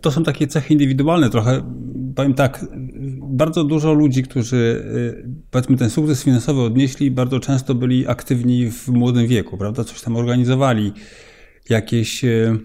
To 0.00 0.10
są 0.10 0.24
takie 0.24 0.46
cechy 0.46 0.72
indywidualne 0.72 1.30
trochę. 1.30 1.62
Powiem 2.14 2.34
tak, 2.34 2.66
bardzo 3.22 3.64
dużo 3.64 3.92
ludzi, 3.92 4.22
którzy 4.22 4.56
y, 4.56 5.28
powiedzmy 5.50 5.76
ten 5.76 5.90
sukces 5.90 6.24
finansowy 6.24 6.60
odnieśli, 6.60 7.10
bardzo 7.10 7.40
często 7.40 7.74
byli 7.74 8.08
aktywni 8.08 8.70
w 8.70 8.88
młodym 8.88 9.26
wieku, 9.26 9.58
prawda? 9.58 9.84
Coś 9.84 10.00
tam 10.00 10.16
organizowali, 10.16 10.92
jakieś 11.68 12.24
y, 12.24 12.58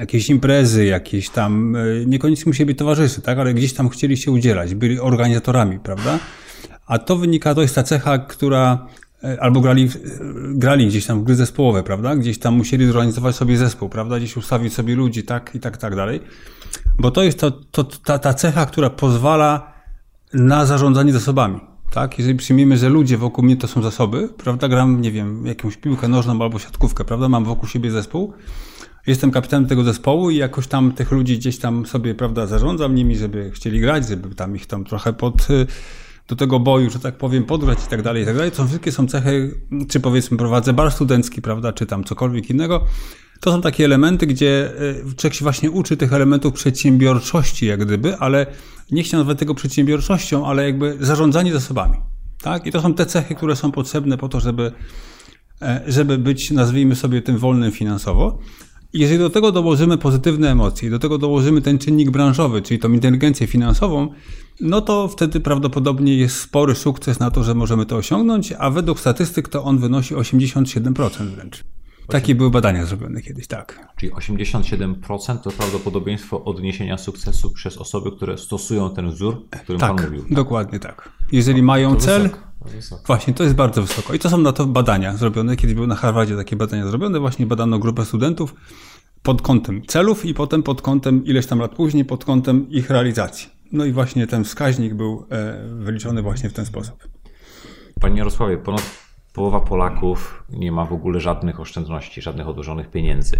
jakieś 0.00 0.30
imprezy, 0.30 0.84
jakieś 0.84 1.30
tam, 1.30 1.76
e, 1.76 2.06
niekoniecznie 2.06 2.50
musieli 2.50 2.66
być 2.66 2.78
towarzyszy, 2.78 3.22
tak, 3.22 3.38
ale 3.38 3.54
gdzieś 3.54 3.72
tam 3.72 3.88
chcieli 3.88 4.16
się 4.16 4.30
udzielać, 4.30 4.74
byli 4.74 5.00
organizatorami, 5.00 5.78
prawda? 5.80 6.18
A 6.86 6.98
to 6.98 7.16
wynika, 7.16 7.54
to 7.54 7.62
jest 7.62 7.74
ta 7.74 7.82
cecha, 7.82 8.18
która 8.18 8.86
albo 9.40 9.60
grali, 9.60 9.84
e, 9.84 9.88
grali 10.54 10.86
gdzieś 10.86 11.06
tam 11.06 11.20
w 11.20 11.24
gry 11.24 11.34
zespołowe, 11.34 11.82
prawda? 11.82 12.16
Gdzieś 12.16 12.38
tam 12.38 12.54
musieli 12.54 12.86
zorganizować 12.86 13.36
sobie 13.36 13.56
zespół, 13.56 13.88
prawda? 13.88 14.18
Gdzieś 14.18 14.36
ustawić 14.36 14.74
sobie 14.74 14.94
ludzi, 14.94 15.22
tak 15.22 15.54
i 15.54 15.60
tak, 15.60 15.76
tak 15.76 15.96
dalej. 15.96 16.20
Bo 16.98 17.10
to 17.10 17.22
jest 17.22 17.38
to, 17.38 17.50
to, 17.50 17.84
ta, 17.84 18.18
ta 18.18 18.34
cecha, 18.34 18.66
która 18.66 18.90
pozwala 18.90 19.72
na 20.34 20.66
zarządzanie 20.66 21.12
zasobami. 21.12 21.60
Tak? 21.92 22.18
Jeżeli 22.18 22.36
przyjmiemy, 22.36 22.76
że 22.76 22.88
ludzie 22.88 23.16
wokół 23.16 23.44
mnie 23.44 23.56
to 23.56 23.68
są 23.68 23.82
zasoby, 23.82 24.28
prawda? 24.28 24.68
Gram, 24.68 25.00
nie 25.00 25.12
wiem, 25.12 25.46
jakąś 25.46 25.76
piłkę 25.76 26.08
nożną 26.08 26.42
albo 26.42 26.58
siatkówkę, 26.58 27.04
prawda? 27.04 27.28
Mam 27.28 27.44
wokół 27.44 27.68
siebie 27.68 27.90
zespół, 27.90 28.32
jestem 29.06 29.30
kapitanem 29.30 29.68
tego 29.68 29.84
zespołu 29.84 30.30
i 30.30 30.36
jakoś 30.36 30.66
tam 30.66 30.92
tych 30.92 31.10
ludzi 31.10 31.38
gdzieś 31.38 31.58
tam 31.58 31.86
sobie, 31.86 32.14
prawda, 32.14 32.46
zarządzam 32.46 32.94
nimi, 32.94 33.16
żeby 33.16 33.50
chcieli 33.50 33.80
grać, 33.80 34.08
żeby 34.08 34.34
tam 34.34 34.56
ich 34.56 34.66
tam 34.66 34.84
trochę 34.84 35.12
pod 35.12 35.50
y, 35.50 35.66
do 36.32 36.36
tego 36.36 36.60
boju, 36.60 36.90
że 36.90 36.98
tak 36.98 37.16
powiem, 37.16 37.44
podgrać 37.44 37.78
i 37.86 37.90
tak 37.90 38.02
dalej, 38.02 38.22
i 38.22 38.26
tak 38.26 38.36
dalej. 38.36 38.50
To 38.50 38.66
wszystkie 38.66 38.92
są 38.92 39.06
cechy, 39.06 39.60
czy 39.88 40.00
powiedzmy 40.00 40.36
prowadzę 40.36 40.72
bar 40.72 40.92
studencki, 40.92 41.42
prawda, 41.42 41.72
czy 41.72 41.86
tam 41.86 42.04
cokolwiek 42.04 42.50
innego. 42.50 42.84
To 43.40 43.52
są 43.52 43.62
takie 43.62 43.84
elementy, 43.84 44.26
gdzie 44.26 44.72
y, 45.10 45.14
człowiek 45.16 45.34
się 45.34 45.42
właśnie 45.42 45.70
uczy 45.70 45.96
tych 45.96 46.12
elementów 46.12 46.54
przedsiębiorczości, 46.54 47.66
jak 47.66 47.84
gdyby, 47.84 48.16
ale 48.16 48.46
nie 48.90 49.02
chciał 49.02 49.20
nazwać 49.20 49.38
tego 49.38 49.54
przedsiębiorczością, 49.54 50.46
ale 50.46 50.64
jakby 50.64 50.96
zarządzanie 51.00 51.52
zasobami. 51.52 51.96
Tak? 52.42 52.66
I 52.66 52.72
to 52.72 52.82
są 52.82 52.94
te 52.94 53.06
cechy, 53.06 53.34
które 53.34 53.56
są 53.56 53.72
potrzebne 53.72 54.18
po 54.18 54.28
to, 54.28 54.40
żeby, 54.40 54.72
e, 55.62 55.82
żeby 55.86 56.18
być, 56.18 56.50
nazwijmy 56.50 56.96
sobie, 56.96 57.22
tym 57.22 57.38
wolnym 57.38 57.72
finansowo. 57.72 58.38
Jeżeli 58.94 59.18
do 59.18 59.30
tego 59.30 59.52
dołożymy 59.52 59.98
pozytywne 59.98 60.50
emocje, 60.50 60.90
do 60.90 60.98
tego 60.98 61.18
dołożymy 61.18 61.62
ten 61.62 61.78
czynnik 61.78 62.10
branżowy, 62.10 62.62
czyli 62.62 62.80
tą 62.80 62.92
inteligencję 62.92 63.46
finansową, 63.46 64.08
no 64.60 64.80
to 64.80 65.08
wtedy 65.08 65.40
prawdopodobnie 65.40 66.16
jest 66.16 66.36
spory 66.36 66.74
sukces 66.74 67.20
na 67.20 67.30
to, 67.30 67.44
że 67.44 67.54
możemy 67.54 67.86
to 67.86 67.96
osiągnąć, 67.96 68.54
a 68.58 68.70
według 68.70 69.00
statystyk 69.00 69.48
to 69.48 69.64
on 69.64 69.78
wynosi 69.78 70.14
87% 70.14 71.26
wręcz. 71.26 71.64
Takie 72.08 72.34
były 72.34 72.50
badania 72.50 72.86
zrobione 72.86 73.22
kiedyś, 73.22 73.46
tak. 73.46 73.92
Czyli 73.96 74.12
87% 74.12 75.38
to 75.38 75.50
prawdopodobieństwo 75.50 76.44
odniesienia 76.44 76.98
sukcesu 76.98 77.50
przez 77.50 77.78
osoby, 77.78 78.12
które 78.16 78.38
stosują 78.38 78.94
ten 78.94 79.10
wzór, 79.10 79.34
o 79.52 79.58
którym 79.58 79.80
tak, 79.80 79.96
Pan 79.96 80.04
mówił. 80.04 80.24
dokładnie 80.30 80.78
tak. 80.78 81.08
Jeżeli 81.32 81.60
to, 81.60 81.64
mają 81.64 81.94
to 81.94 82.00
cel, 82.00 82.22
wysoko, 82.22 82.40
to 82.64 82.68
wysoko. 82.68 83.02
właśnie 83.06 83.34
to 83.34 83.42
jest 83.42 83.54
bardzo 83.54 83.82
wysoko. 83.82 84.14
I 84.14 84.18
to 84.18 84.30
są 84.30 84.38
na 84.38 84.52
to 84.52 84.66
badania 84.66 85.16
zrobione. 85.16 85.56
Kiedyś 85.56 85.74
były 85.74 85.86
na 85.86 85.94
Harvardzie 85.96 86.36
takie 86.36 86.56
badania 86.56 86.86
zrobione, 86.86 87.20
właśnie 87.20 87.46
badano 87.46 87.78
grupę 87.78 88.04
studentów 88.04 88.54
pod 89.22 89.42
kątem 89.42 89.82
celów 89.86 90.24
i 90.24 90.34
potem 90.34 90.62
pod 90.62 90.82
kątem, 90.82 91.24
ileś 91.24 91.46
tam 91.46 91.58
lat 91.58 91.74
później, 91.74 92.04
pod 92.04 92.24
kątem 92.24 92.70
ich 92.70 92.90
realizacji. 92.90 93.48
No 93.72 93.84
i 93.84 93.92
właśnie 93.92 94.26
ten 94.26 94.44
wskaźnik 94.44 94.94
był 94.94 95.26
e, 95.30 95.68
wyliczony 95.68 96.22
właśnie 96.22 96.48
w 96.48 96.52
ten 96.52 96.66
sposób. 96.66 97.08
Panie 98.00 98.18
Jarosławie, 98.18 98.58
ponad 98.58 98.82
połowa 99.32 99.60
Polaków 99.60 100.44
nie 100.48 100.72
ma 100.72 100.84
w 100.84 100.92
ogóle 100.92 101.20
żadnych 101.20 101.60
oszczędności, 101.60 102.22
żadnych 102.22 102.48
odłożonych 102.48 102.90
pieniędzy. 102.90 103.36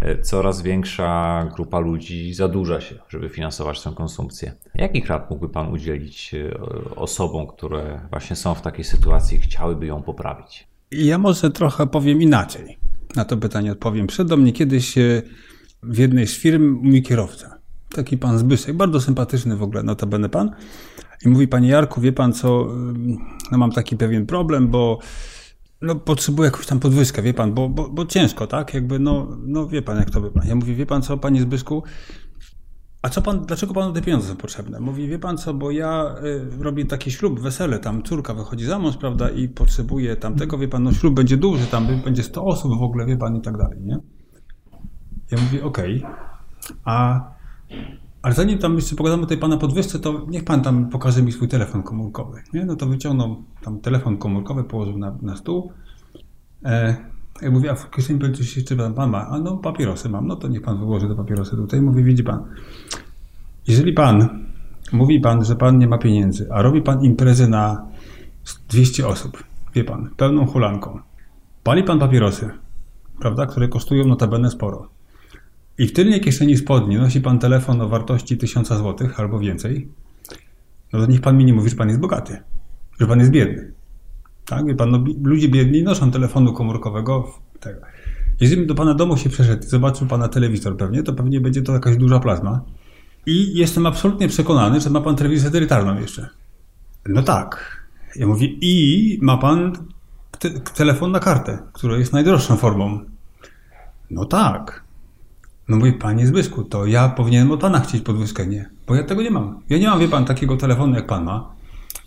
E, 0.00 0.18
Coraz 0.18 0.62
większa 0.62 1.44
grupa 1.54 1.78
ludzi 1.78 2.34
zadłuża 2.34 2.80
się, 2.80 2.94
żeby 3.08 3.28
finansować 3.28 3.78
swoją 3.78 3.96
konsumpcję. 3.96 4.52
Jakich 4.74 5.06
rad 5.06 5.30
mógłby 5.30 5.48
Pan 5.48 5.72
udzielić 5.72 6.34
e, 6.34 6.60
osobom, 6.96 7.46
które 7.46 8.00
właśnie 8.10 8.36
są 8.36 8.54
w 8.54 8.62
takiej 8.62 8.84
sytuacji 8.84 9.38
i 9.38 9.40
chciałyby 9.40 9.86
ją 9.86 10.02
poprawić? 10.02 10.66
Ja 10.90 11.18
może 11.18 11.50
trochę 11.50 11.86
powiem 11.86 12.22
inaczej. 12.22 12.78
Na 13.16 13.24
to 13.24 13.36
pytanie 13.36 13.72
odpowiem. 13.72 14.06
Do 14.24 14.36
mnie 14.36 14.52
kiedyś 14.52 14.98
e, 14.98 15.22
w 15.82 15.98
jednej 15.98 16.26
z 16.26 16.38
firm 16.38 16.78
mój 16.82 17.02
kierowca. 17.02 17.58
Taki 17.94 18.18
pan 18.18 18.38
Zbyszek, 18.38 18.76
bardzo 18.76 19.00
sympatyczny 19.00 19.56
w 19.56 19.62
ogóle, 19.62 19.82
notabene 19.82 20.28
pan. 20.28 20.50
I 21.26 21.28
mówi, 21.28 21.48
panie 21.48 21.68
Jarku, 21.68 22.00
wie 22.00 22.12
pan 22.12 22.32
co, 22.32 22.68
no 23.52 23.58
mam 23.58 23.72
taki 23.72 23.96
pewien 23.96 24.26
problem, 24.26 24.68
bo 24.68 24.98
no, 25.84 25.94
potrzebuję 25.94 26.46
jakąś 26.46 26.66
tam 26.66 26.80
podwyżkę, 26.80 27.22
wie 27.22 27.34
pan, 27.34 27.54
bo, 27.54 27.68
bo, 27.68 27.88
bo 27.88 28.06
ciężko, 28.06 28.46
tak? 28.46 28.74
Jakby, 28.74 28.98
no, 28.98 29.36
no 29.46 29.66
wie 29.66 29.82
pan, 29.82 29.96
jak 29.96 30.10
to 30.10 30.20
wygląda. 30.20 30.48
Ja 30.48 30.54
mówię, 30.54 30.74
wie 30.74 30.86
pan 30.86 31.02
co, 31.02 31.18
panie 31.18 31.40
Zbyszku, 31.40 31.82
a 33.02 33.08
co 33.08 33.22
pan, 33.22 33.46
dlaczego 33.46 33.74
panu 33.74 33.92
te 33.92 34.02
pieniądze 34.02 34.28
są 34.28 34.36
potrzebne? 34.36 34.80
Mówi, 34.80 35.08
wie 35.08 35.18
pan 35.18 35.38
co, 35.38 35.54
bo 35.54 35.70
ja 35.70 36.14
y, 36.58 36.62
robię 36.62 36.84
taki 36.84 37.10
ślub, 37.10 37.40
wesele, 37.40 37.78
tam 37.78 38.02
córka 38.02 38.34
wychodzi 38.34 38.64
za 38.64 38.78
mąż, 38.78 38.96
prawda, 38.96 39.30
i 39.30 39.48
potrzebuje 39.48 40.16
tamtego, 40.16 40.58
wie 40.58 40.68
pan, 40.68 40.82
no 40.82 40.92
ślub 40.92 41.14
będzie 41.14 41.36
duży, 41.36 41.66
tam 41.66 41.86
będzie 42.04 42.22
100 42.22 42.44
osób 42.44 42.78
w 42.78 42.82
ogóle, 42.82 43.06
wie 43.06 43.16
pan, 43.16 43.36
i 43.36 43.40
tak 43.40 43.56
dalej, 43.56 43.80
nie? 43.80 43.98
Ja 45.30 45.38
mówię, 45.40 45.64
okej, 45.64 46.02
a, 46.84 47.20
ale 48.24 48.34
zanim 48.34 48.58
tam 48.58 48.76
jeszcze 48.76 48.96
pogadamy 48.96 49.26
tej 49.26 49.38
pana 49.38 49.56
podwyżce, 49.56 49.98
to 49.98 50.26
niech 50.28 50.44
pan 50.44 50.62
tam 50.62 50.88
pokaże 50.88 51.22
mi 51.22 51.32
swój 51.32 51.48
telefon 51.48 51.82
komórkowy, 51.82 52.42
nie? 52.52 52.64
No 52.64 52.76
to 52.76 52.86
wyciągnął 52.86 53.36
tam 53.62 53.80
telefon 53.80 54.16
komórkowy, 54.16 54.64
położył 54.64 54.98
na, 54.98 55.16
na 55.22 55.36
stół, 55.36 55.72
e, 56.64 56.96
ja 57.42 57.50
mówię, 57.50 57.70
a 57.70 57.74
w 57.74 57.90
kieszeni 57.90 58.18
będzie 58.18 58.60
jeszcze 58.60 58.76
pan 58.76 59.10
ma? 59.10 59.28
A 59.28 59.38
no, 59.38 59.56
papierosy 59.56 60.08
mam. 60.08 60.26
No 60.26 60.36
to 60.36 60.48
niech 60.48 60.62
pan 60.62 60.78
wyłoży 60.78 61.08
te 61.08 61.14
papierosy 61.14 61.56
tutaj. 61.56 61.80
Mówi, 61.80 62.04
widzi 62.04 62.24
pan, 62.24 62.44
jeżeli 63.66 63.92
pan, 63.92 64.28
mówi 64.92 65.20
pan, 65.20 65.44
że 65.44 65.56
pan 65.56 65.78
nie 65.78 65.88
ma 65.88 65.98
pieniędzy, 65.98 66.48
a 66.52 66.62
robi 66.62 66.82
pan 66.82 67.04
imprezę 67.04 67.48
na 67.48 67.86
200 68.68 69.08
osób, 69.08 69.44
wie 69.74 69.84
pan, 69.84 70.10
pełną 70.16 70.46
hulanką, 70.46 71.00
pali 71.62 71.82
pan 71.82 71.98
papierosy, 71.98 72.50
prawda, 73.20 73.46
które 73.46 73.68
kosztują 73.68 74.06
notabene 74.06 74.50
sporo. 74.50 74.93
I 75.78 75.86
w 75.86 75.92
tylnej 75.92 76.20
kieszeni 76.20 76.56
spodni 76.56 76.96
nosi 76.96 77.20
pan 77.20 77.38
telefon 77.38 77.80
o 77.80 77.88
wartości 77.88 78.38
1000 78.38 78.68
zł 78.68 79.08
albo 79.16 79.38
więcej, 79.38 79.88
no 80.92 81.00
to 81.00 81.06
niech 81.06 81.20
pan 81.20 81.36
mi 81.36 81.44
nie 81.44 81.54
mówi, 81.54 81.70
że 81.70 81.76
pan 81.76 81.88
jest 81.88 82.00
bogaty, 82.00 82.42
że 83.00 83.06
pan 83.06 83.18
jest 83.18 83.30
biedny. 83.30 83.72
Tak, 84.44 84.66
wie 84.66 84.74
pan, 84.74 84.90
no, 84.90 85.04
ludzie 85.22 85.48
biedni 85.48 85.82
noszą 85.82 86.10
telefonu 86.10 86.52
komórkowego. 86.52 87.34
Tego. 87.60 87.80
Jeżeli 88.40 88.66
do 88.66 88.74
pana 88.74 88.94
domu 88.94 89.16
się 89.16 89.30
przeszedł, 89.30 89.62
zobaczył 89.62 90.06
pana 90.06 90.28
telewizor 90.28 90.76
pewnie, 90.76 91.02
to 91.02 91.12
pewnie 91.12 91.40
będzie 91.40 91.62
to 91.62 91.72
jakaś 91.72 91.96
duża 91.96 92.20
plazma. 92.20 92.60
I 93.26 93.58
jestem 93.58 93.86
absolutnie 93.86 94.28
przekonany, 94.28 94.80
że 94.80 94.90
ma 94.90 95.00
pan 95.00 95.16
telewizję 95.16 95.46
satelitarną 95.46 96.00
jeszcze. 96.00 96.28
No 97.06 97.22
tak. 97.22 97.84
Ja 98.16 98.26
mówię, 98.26 98.46
i 98.60 99.18
ma 99.22 99.36
pan 99.36 99.72
te 100.38 100.50
telefon 100.50 101.12
na 101.12 101.20
kartę, 101.20 101.58
która 101.72 101.96
jest 101.96 102.12
najdroższą 102.12 102.56
formą. 102.56 103.00
No 104.10 104.24
tak. 104.24 104.83
No 105.68 105.76
mówię, 105.76 105.92
panie 105.92 106.26
Zbyszku, 106.26 106.64
to 106.64 106.86
ja 106.86 107.08
powinienem 107.08 107.50
od 107.50 107.60
pana 107.60 107.80
chcieć 107.80 108.02
podwyżkę, 108.02 108.46
nie? 108.46 108.70
Bo 108.86 108.94
ja 108.94 109.02
tego 109.02 109.22
nie 109.22 109.30
mam. 109.30 109.60
Ja 109.68 109.78
nie 109.78 109.86
mam, 109.86 110.00
wie 110.00 110.08
pan, 110.08 110.24
takiego 110.24 110.56
telefonu 110.56 110.94
jak 110.94 111.06
pan 111.06 111.24
ma. 111.24 111.54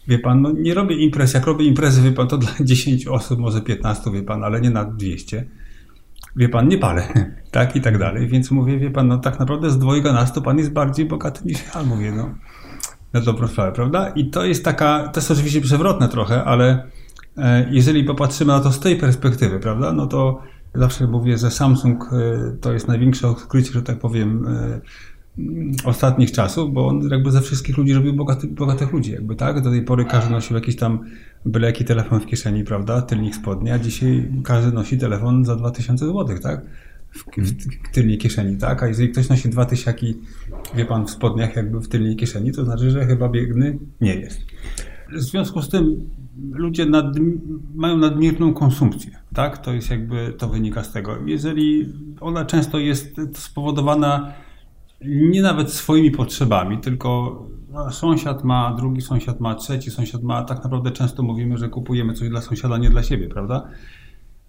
Wie 0.07 0.19
pan, 0.19 0.41
no 0.41 0.51
nie 0.51 0.73
robię 0.73 0.95
imprez. 0.95 1.33
Jak 1.33 1.45
robię 1.45 1.65
imprezy, 1.65 2.01
wie 2.01 2.11
pan, 2.11 2.27
to 2.27 2.37
dla 2.37 2.51
10 2.65 3.07
osób, 3.07 3.39
może 3.39 3.61
15, 3.61 4.11
wie 4.11 4.23
pan, 4.23 4.43
ale 4.43 4.61
nie 4.61 4.69
na 4.69 4.85
200. 4.85 5.45
Wie 6.35 6.49
pan, 6.49 6.67
nie 6.67 6.77
palę, 6.77 7.07
tak 7.51 7.75
i 7.75 7.81
tak 7.81 7.97
dalej. 7.97 8.27
Więc 8.27 8.51
mówię, 8.51 8.77
wie 8.77 8.91
pan, 8.91 9.07
no 9.07 9.17
tak 9.17 9.39
naprawdę 9.39 9.69
z 9.69 9.79
dwojga 9.79 10.13
na 10.13 10.25
sto 10.25 10.41
pan 10.41 10.57
jest 10.57 10.71
bardziej 10.71 11.05
bogaty 11.05 11.41
niż 11.45 11.57
ja, 11.75 11.83
mówię, 11.83 12.11
no. 12.11 12.29
Na 13.13 13.21
dobrą 13.21 13.47
sprawę, 13.47 13.71
prawda? 13.71 14.09
I 14.09 14.29
to 14.29 14.45
jest 14.45 14.65
taka, 14.65 15.07
to 15.07 15.19
jest 15.19 15.31
oczywiście 15.31 15.61
przewrotne 15.61 16.09
trochę, 16.09 16.43
ale 16.43 16.87
e, 17.37 17.67
jeżeli 17.71 18.03
popatrzymy 18.03 18.53
na 18.53 18.59
to 18.59 18.71
z 18.71 18.79
tej 18.79 18.95
perspektywy, 18.95 19.59
prawda, 19.59 19.93
no 19.93 20.07
to 20.07 20.41
zawsze 20.75 21.07
mówię, 21.07 21.37
że 21.37 21.51
Samsung 21.51 22.09
e, 22.13 22.51
to 22.61 22.73
jest 22.73 22.87
największe 22.87 23.27
odkrycie, 23.27 23.71
że 23.73 23.81
tak 23.81 23.99
powiem, 23.99 24.47
e, 24.47 24.81
ostatnich 25.83 26.31
czasów, 26.31 26.73
bo 26.73 26.87
on 26.87 27.09
jakby 27.09 27.31
ze 27.31 27.41
wszystkich 27.41 27.77
ludzi 27.77 27.93
robił 27.93 28.13
bogaty, 28.13 28.47
bogatych 28.47 28.93
ludzi, 28.93 29.11
jakby 29.11 29.35
tak. 29.35 29.61
Do 29.61 29.69
tej 29.69 29.81
pory 29.81 30.05
każdy 30.05 30.31
nosił 30.31 30.55
jakiś 30.55 30.75
tam 30.75 30.99
byle 31.45 31.67
jaki 31.67 31.85
telefon 31.85 32.19
w 32.19 32.25
kieszeni, 32.25 32.63
prawda, 32.63 33.01
tylnik 33.01 33.35
spodnia, 33.35 33.73
a 33.73 33.79
dzisiaj 33.79 34.31
każdy 34.43 34.71
nosi 34.71 34.97
telefon 34.97 35.45
za 35.45 35.55
2000 35.55 36.05
zł, 36.05 36.39
tak, 36.41 36.61
w, 37.11 37.23
w 37.89 37.91
tylnej 37.93 38.17
kieszeni, 38.17 38.57
tak? 38.57 38.83
A 38.83 38.87
jeżeli 38.87 39.09
ktoś 39.09 39.29
nosi 39.29 39.49
dwa 39.49 39.65
tysiaki, 39.65 40.17
wie 40.75 40.85
pan, 40.85 41.05
w 41.07 41.09
spodniach 41.09 41.55
jakby 41.55 41.79
w 41.79 41.87
tylnej 41.87 42.15
kieszeni, 42.15 42.51
to 42.51 42.65
znaczy, 42.65 42.91
że 42.91 43.05
chyba 43.05 43.29
biedny 43.29 43.79
nie 44.01 44.15
jest. 44.15 44.39
W 45.11 45.21
związku 45.21 45.61
z 45.61 45.69
tym 45.69 46.09
ludzie 46.51 46.85
nad, 46.85 47.05
mają 47.75 47.97
nadmierną 47.97 48.53
konsumpcję, 48.53 49.11
tak? 49.33 49.57
To 49.57 49.73
jest 49.73 49.89
jakby, 49.89 50.33
to 50.37 50.49
wynika 50.49 50.83
z 50.83 50.91
tego. 50.91 51.17
Jeżeli 51.25 51.93
ona 52.19 52.45
często 52.45 52.79
jest 52.79 53.21
spowodowana 53.33 54.33
nie 55.05 55.41
nawet 55.41 55.73
swoimi 55.73 56.11
potrzebami, 56.11 56.77
tylko 56.77 57.41
sąsiad 57.91 58.43
ma, 58.43 58.75
drugi 58.77 59.01
sąsiad 59.01 59.39
ma, 59.39 59.55
trzeci 59.55 59.91
sąsiad 59.91 60.23
ma, 60.23 60.43
tak 60.43 60.63
naprawdę 60.63 60.91
często 60.91 61.23
mówimy, 61.23 61.57
że 61.57 61.69
kupujemy 61.69 62.13
coś 62.13 62.29
dla 62.29 62.41
sąsiada, 62.41 62.77
nie 62.77 62.89
dla 62.89 63.03
siebie, 63.03 63.27
prawda? 63.27 63.67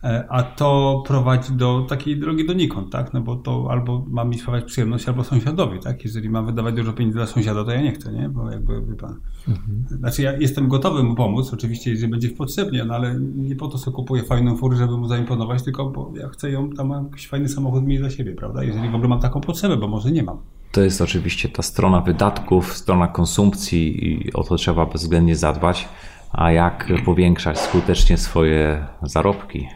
E, 0.04 0.24
a 0.28 0.42
to 0.42 1.02
prowadzi 1.06 1.52
do 1.52 1.86
takiej 1.88 2.16
drogi 2.16 2.46
donikąd, 2.46 2.92
tak? 2.92 3.12
No 3.14 3.20
bo 3.20 3.36
to 3.36 3.66
albo 3.70 4.04
ma 4.08 4.24
mi 4.24 4.38
sprawiać 4.38 4.64
przyjemność, 4.64 5.08
albo 5.08 5.24
sąsiadowi, 5.24 5.80
tak? 5.80 6.04
Jeżeli 6.04 6.30
mam 6.30 6.46
wydawać 6.46 6.74
dużo 6.74 6.92
pieniędzy 6.92 7.18
dla 7.18 7.26
sąsiada, 7.26 7.64
to 7.64 7.70
ja 7.70 7.82
nie 7.82 7.92
chcę, 7.92 8.12
nie? 8.12 8.28
Bo 8.28 8.50
jakby, 8.50 8.82
wie 8.82 8.94
pan. 8.94 9.20
Mhm. 9.48 9.84
Znaczy 9.98 10.22
ja 10.22 10.32
jestem 10.32 10.68
gotowy 10.68 11.02
mu 11.02 11.14
pomóc, 11.14 11.54
oczywiście, 11.54 11.90
jeżeli 11.90 12.10
będzie 12.10 12.30
potrzebnie, 12.30 12.84
no 12.84 12.94
ale 12.94 13.20
nie 13.20 13.56
po 13.56 13.68
to 13.68 13.78
sobie 13.78 13.94
kupuję 13.94 14.22
fajną 14.22 14.56
furę, 14.56 14.76
żeby 14.76 14.96
mu 14.96 15.08
zaimponować, 15.08 15.62
tylko 15.62 15.90
bo 15.90 16.12
ja 16.16 16.28
chcę 16.28 16.50
ją, 16.50 16.70
tam 16.70 16.88
mam 16.88 17.04
jakiś 17.04 17.28
fajny 17.28 17.48
samochód 17.48 17.84
mieć 17.84 18.00
dla 18.00 18.10
siebie, 18.10 18.34
prawda? 18.34 18.64
Jeżeli 18.64 18.90
w 18.90 18.94
ogóle 18.94 19.08
mam 19.08 19.20
taką 19.20 19.40
potrzebę, 19.40 19.76
bo 19.76 19.88
może 19.88 20.10
nie 20.10 20.22
mam. 20.22 20.38
To 20.72 20.80
jest 20.80 21.00
oczywiście 21.00 21.48
ta 21.48 21.62
strona 21.62 22.00
wydatków, 22.00 22.76
strona 22.76 23.08
konsumpcji 23.08 24.12
i 24.12 24.32
o 24.32 24.44
to 24.44 24.56
trzeba 24.56 24.86
bezwzględnie 24.86 25.36
zadbać. 25.36 25.88
A 26.32 26.52
jak 26.52 26.88
powiększać 27.04 27.58
skutecznie 27.58 28.16
swoje 28.16 28.86
zarobki? 29.02 29.68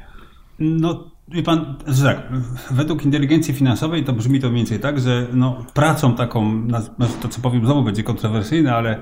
No, 0.62 1.10
wie 1.28 1.42
pan, 1.42 1.76
że 1.86 2.04
tak, 2.04 2.32
według 2.70 3.04
inteligencji 3.04 3.54
finansowej 3.54 4.04
to 4.04 4.12
brzmi 4.12 4.40
to 4.40 4.48
mniej 4.48 4.56
więcej 4.56 4.80
tak, 4.80 5.00
że 5.00 5.26
no, 5.32 5.64
pracą 5.74 6.14
taką, 6.14 6.68
to 7.22 7.28
co 7.28 7.40
powiem 7.40 7.64
znowu 7.64 7.82
będzie 7.82 8.02
kontrowersyjne, 8.02 8.74
ale 8.74 8.98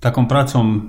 taką 0.00 0.26
pracą 0.26 0.80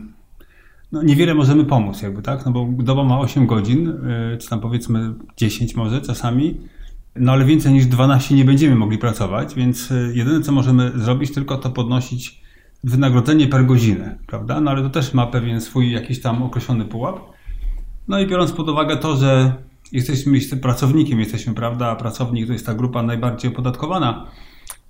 no, 0.91 1.03
niewiele 1.03 1.33
możemy 1.33 1.65
pomóc, 1.65 2.01
jakby, 2.01 2.21
tak? 2.21 2.45
No 2.45 2.51
bo 2.51 2.67
doba 2.83 3.03
ma 3.03 3.19
8 3.19 3.47
godzin, 3.47 3.87
y, 3.87 4.37
czy 4.37 4.49
tam 4.49 4.59
powiedzmy 4.59 5.13
10 5.37 5.75
może 5.75 6.01
czasami, 6.01 6.61
no 7.15 7.31
ale 7.31 7.45
więcej 7.45 7.73
niż 7.73 7.85
12 7.85 8.35
nie 8.35 8.45
będziemy 8.45 8.75
mogli 8.75 8.97
pracować, 8.97 9.55
więc 9.55 9.91
y, 9.91 10.11
jedyne 10.15 10.41
co 10.41 10.51
możemy 10.51 10.91
zrobić, 10.95 11.33
tylko 11.33 11.57
to 11.57 11.69
podnosić 11.69 12.41
wynagrodzenie 12.83 13.47
per 13.47 13.65
godzinę, 13.65 14.17
prawda? 14.27 14.61
No 14.61 14.71
ale 14.71 14.81
to 14.81 14.89
też 14.89 15.13
ma 15.13 15.27
pewien 15.27 15.61
swój 15.61 15.91
jakiś 15.91 16.21
tam 16.21 16.43
określony 16.43 16.85
pułap. 16.85 17.19
No 18.07 18.19
i 18.19 18.27
biorąc 18.27 18.51
pod 18.51 18.69
uwagę 18.69 18.97
to, 18.97 19.17
że 19.17 19.53
jesteśmy 19.91 20.39
pracownikiem, 20.61 21.19
jesteśmy, 21.19 21.53
prawda? 21.53 21.87
A 21.87 21.95
pracownik 21.95 22.47
to 22.47 22.53
jest 22.53 22.65
ta 22.65 22.73
grupa 22.73 23.03
najbardziej 23.03 23.51
opodatkowana, 23.51 24.27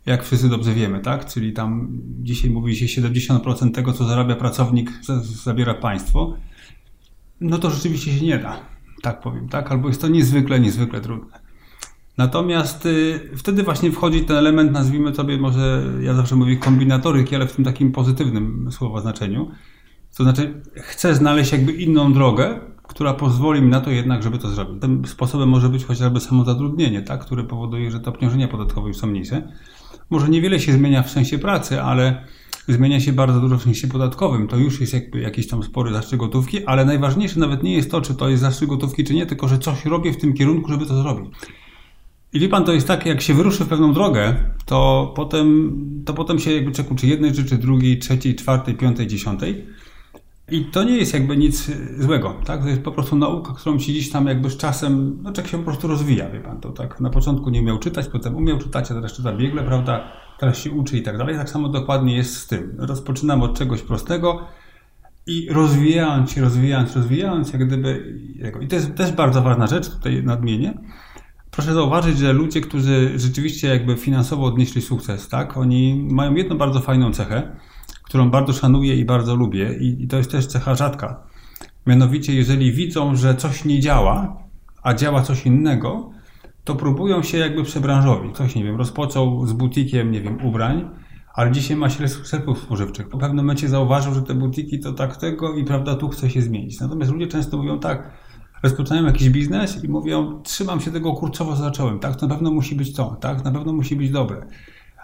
jak 0.06 0.24
wszyscy 0.24 0.50
dobrze 0.50 0.74
wiemy, 0.74 1.00
tak? 1.00 1.26
Czyli 1.26 1.54
tam 1.54 1.88
dzisiaj 2.02 2.50
mówi 2.50 2.76
się 2.76 3.02
70% 3.02 3.72
tego, 3.72 3.94
co 3.94 4.04
zarabia 4.06 4.36
pracownik, 4.36 4.92
zabiera 5.44 5.74
państwo. 5.74 6.38
No 7.42 7.58
to 7.58 7.70
rzeczywiście 7.70 8.12
się 8.12 8.26
nie 8.26 8.40
da, 8.40 8.60
tak 9.02 9.22
powiem, 9.22 9.50
tak? 9.50 9.72
Albo 9.72 9.88
jest 9.88 10.02
to 10.02 10.08
niezwykle, 10.08 10.60
niezwykle 10.60 11.02
trudne. 11.02 11.40
Natomiast 12.18 12.86
y, 12.86 13.20
wtedy 13.38 13.64
właśnie 13.64 13.92
wchodzi 13.92 14.22
ten 14.22 14.38
element, 14.38 14.72
nazwijmy 14.72 15.16
sobie 15.16 15.38
może, 15.38 15.84
ja 16.02 16.14
zawsze 16.14 16.36
mówię 16.36 16.58
kombinatoryki, 16.58 17.36
ale 17.36 17.48
w 17.48 17.56
tym 17.56 17.66
takim 17.66 17.92
pozytywnym 17.92 18.72
słowa 18.72 19.02
znaczeniu. 19.02 19.52
To 20.18 20.24
znaczy, 20.24 20.62
chcę 20.76 21.16
znaleźć 21.16 21.52
jakby 21.52 21.72
inną 21.72 22.14
drogę, 22.14 22.60
która 22.92 23.14
pozwoli 23.14 23.62
mi 23.62 23.68
na 23.68 23.82
to 23.82 23.92
jednak, 23.92 24.24
żeby 24.24 24.38
to 24.38 24.50
zrobić. 24.50 24.82
Tym 24.82 25.06
sposobem 25.06 25.50
może 25.50 25.70
być 25.70 25.86
chociażby 25.86 26.20
samozatrudnienie, 26.20 27.02
tak, 27.02 27.26
które 27.26 27.44
powoduje, 27.44 27.92
że 27.92 28.00
te 28.00 28.10
obciążenia 28.10 28.48
podatkowe 28.48 28.88
już 28.88 28.98
są 28.98 29.08
mniejsze. 29.08 29.52
Może 30.10 30.30
niewiele 30.30 30.60
się 30.60 30.74
zmienia 30.74 31.04
w 31.04 31.10
sensie 31.10 31.40
pracy, 31.40 31.82
ale 31.82 32.26
zmienia 32.68 33.00
się 33.00 33.14
bardzo 33.14 33.40
dużo 33.40 33.58
w 33.58 33.64
sensie 33.64 33.88
podatkowym. 33.88 34.48
To 34.48 34.58
już 34.58 34.82
jest 34.82 34.94
jakby 34.94 35.20
jakiś 35.20 35.48
tam 35.48 35.64
spory 35.64 35.94
zastrzyk 35.94 36.20
gotówki, 36.20 36.66
ale 36.66 36.86
najważniejsze 36.86 37.40
nawet 37.40 37.64
nie 37.64 37.74
jest 37.74 37.92
to, 37.92 38.02
czy 38.02 38.16
to 38.16 38.30
jest 38.30 38.42
zastrzyk 38.42 38.70
gotówki, 38.70 39.04
czy 39.04 39.14
nie, 39.14 39.26
tylko 39.26 39.48
że 39.48 39.60
coś 39.60 39.86
robię 39.86 40.14
w 40.14 40.18
tym 40.18 40.34
kierunku, 40.34 40.72
żeby 40.72 40.86
to 40.86 41.02
zrobić. 41.02 41.32
I 42.34 42.40
wie 42.40 42.50
pan, 42.50 42.64
to 42.64 42.74
jest 42.74 42.88
tak, 42.88 43.06
jak 43.06 43.22
się 43.22 43.34
wyruszy 43.34 43.66
w 43.66 43.68
pewną 43.68 43.94
drogę, 43.94 44.36
to 44.66 45.12
potem, 45.16 45.78
to 46.06 46.14
potem 46.14 46.40
się 46.40 46.52
jakby 46.52 46.72
czeka 46.72 46.96
czy 46.96 47.08
jednej 47.08 47.36
rzeczy, 47.36 47.58
drugiej, 47.58 48.00
trzeciej, 48.00 48.36
czwartej, 48.36 48.76
piątej, 48.76 49.08
dziesiątej. 49.08 49.66
I 50.52 50.66
to 50.66 50.84
nie 50.84 50.98
jest 50.98 51.14
jakby 51.14 51.38
nic 51.38 51.72
złego, 52.00 52.36
tak? 52.46 52.62
To 52.62 52.68
jest 52.68 52.82
po 52.82 52.92
prostu 52.92 53.16
nauka, 53.16 53.54
którą 53.54 53.80
się 53.80 53.92
gdzieś 53.92 54.10
tam 54.10 54.28
jakby 54.28 54.50
z 54.50 54.58
czasem, 54.58 55.18
no 55.22 55.32
człowiek 55.32 55.52
się 55.52 55.58
po 55.58 55.64
prostu 55.64 55.88
rozwija, 55.88 56.30
wie 56.30 56.40
pan, 56.40 56.60
to 56.60 56.70
tak 56.70 57.00
na 57.00 57.10
początku 57.10 57.50
nie 57.50 57.62
umiał 57.62 57.80
czytać, 57.80 58.08
potem 58.08 58.36
umiał 58.36 58.58
czytać, 58.58 58.92
a 58.92 58.94
teraz 58.94 59.14
czyta 59.14 59.34
biegle, 59.34 59.64
prawda? 59.64 60.12
Teraz 60.40 60.58
się 60.58 60.72
uczy 60.72 60.98
i 60.98 61.02
tak 61.02 61.18
dalej. 61.18 61.36
Tak 61.36 61.50
samo 61.50 61.70
dokładnie 61.70 62.16
jest 62.16 62.38
z 62.38 62.48
tym. 62.48 62.76
Rozpoczynamy 62.78 63.44
od 63.44 63.58
czegoś 63.58 63.82
prostego 63.82 64.40
i 65.28 65.48
rozwijając 65.52 66.32
się, 66.32 66.42
rozwijając, 66.42 66.96
rozwijając, 66.96 67.54
jak 67.54 67.68
gdyby, 67.68 68.20
i 68.62 68.68
to 68.68 68.76
jest 68.76 68.96
też 68.96 69.12
bardzo 69.12 69.42
ważna 69.42 69.68
rzecz, 69.68 69.90
tutaj 69.90 70.24
nadmienię, 70.24 70.74
Proszę 71.52 71.74
zauważyć, 71.74 72.18
że 72.18 72.34
ludzie, 72.34 72.62
którzy 72.62 73.20
rzeczywiście 73.20 73.68
jakby 73.68 73.96
finansowo 73.96 74.46
odnieśli 74.46 74.82
sukces, 74.82 75.30
tak, 75.30 75.58
oni 75.58 76.08
mają 76.12 76.36
jedną 76.36 76.58
bardzo 76.58 76.80
fajną 76.80 77.14
cechę, 77.14 77.56
którą 78.12 78.32
bardzo 78.32 78.54
szanuję 78.54 78.96
i 78.96 79.06
bardzo 79.06 79.36
lubię, 79.36 79.78
i, 79.80 80.04
i 80.04 80.08
to 80.08 80.18
jest 80.18 80.32
też 80.32 80.48
cecha 80.48 80.76
rzadka. 80.76 81.24
Mianowicie, 81.88 82.36
jeżeli 82.36 82.72
widzą, 82.72 83.16
że 83.16 83.36
coś 83.36 83.66
nie 83.66 83.80
działa, 83.80 84.38
a 84.84 84.94
działa 84.94 85.22
coś 85.22 85.46
innego, 85.46 86.10
to 86.64 86.76
próbują 86.76 87.24
się 87.24 87.38
jakby 87.38 87.64
przebranżowić. 87.64 88.38
Coś, 88.38 88.56
nie 88.56 88.64
wiem, 88.64 88.76
rozpoczął 88.76 89.48
z 89.48 89.54
butikiem, 89.54 90.12
nie 90.12 90.22
wiem, 90.22 90.46
ubrań, 90.46 90.90
ale 91.34 91.52
dzisiaj 91.52 91.78
ma 91.78 91.90
się 91.90 92.08
sklepów 92.08 92.60
spożywczych. 92.60 93.10
Po 93.10 93.18
pewnym 93.18 93.46
momencie 93.46 93.70
zauważył, 93.70 94.14
że 94.14 94.22
te 94.22 94.34
butiki 94.34 94.80
to 94.80 94.94
tak 94.94 95.18
tego 95.18 95.54
i 95.56 95.64
prawda, 95.64 95.96
tu 95.96 96.10
chce 96.10 96.30
się 96.30 96.42
zmienić. 96.42 96.80
Natomiast 96.80 97.12
ludzie 97.12 97.28
często 97.28 97.58
mówią 97.58 97.80
tak, 97.80 98.12
rozpoczynają 98.64 99.06
jakiś 99.06 99.30
biznes 99.30 99.84
i 99.84 99.88
mówią, 99.88 100.42
trzymam 100.44 100.80
się 100.80 100.92
tego 100.92 101.14
kurczowo, 101.14 101.56
zacząłem, 101.56 102.00
tak, 102.00 102.16
to 102.16 102.28
na 102.28 102.36
pewno 102.36 102.52
musi 102.52 102.76
być 102.76 102.94
to, 102.94 103.18
tak, 103.22 103.44
na 103.44 103.52
pewno 103.52 103.74
musi 103.74 103.96
być 103.96 104.12
dobre, 104.12 104.48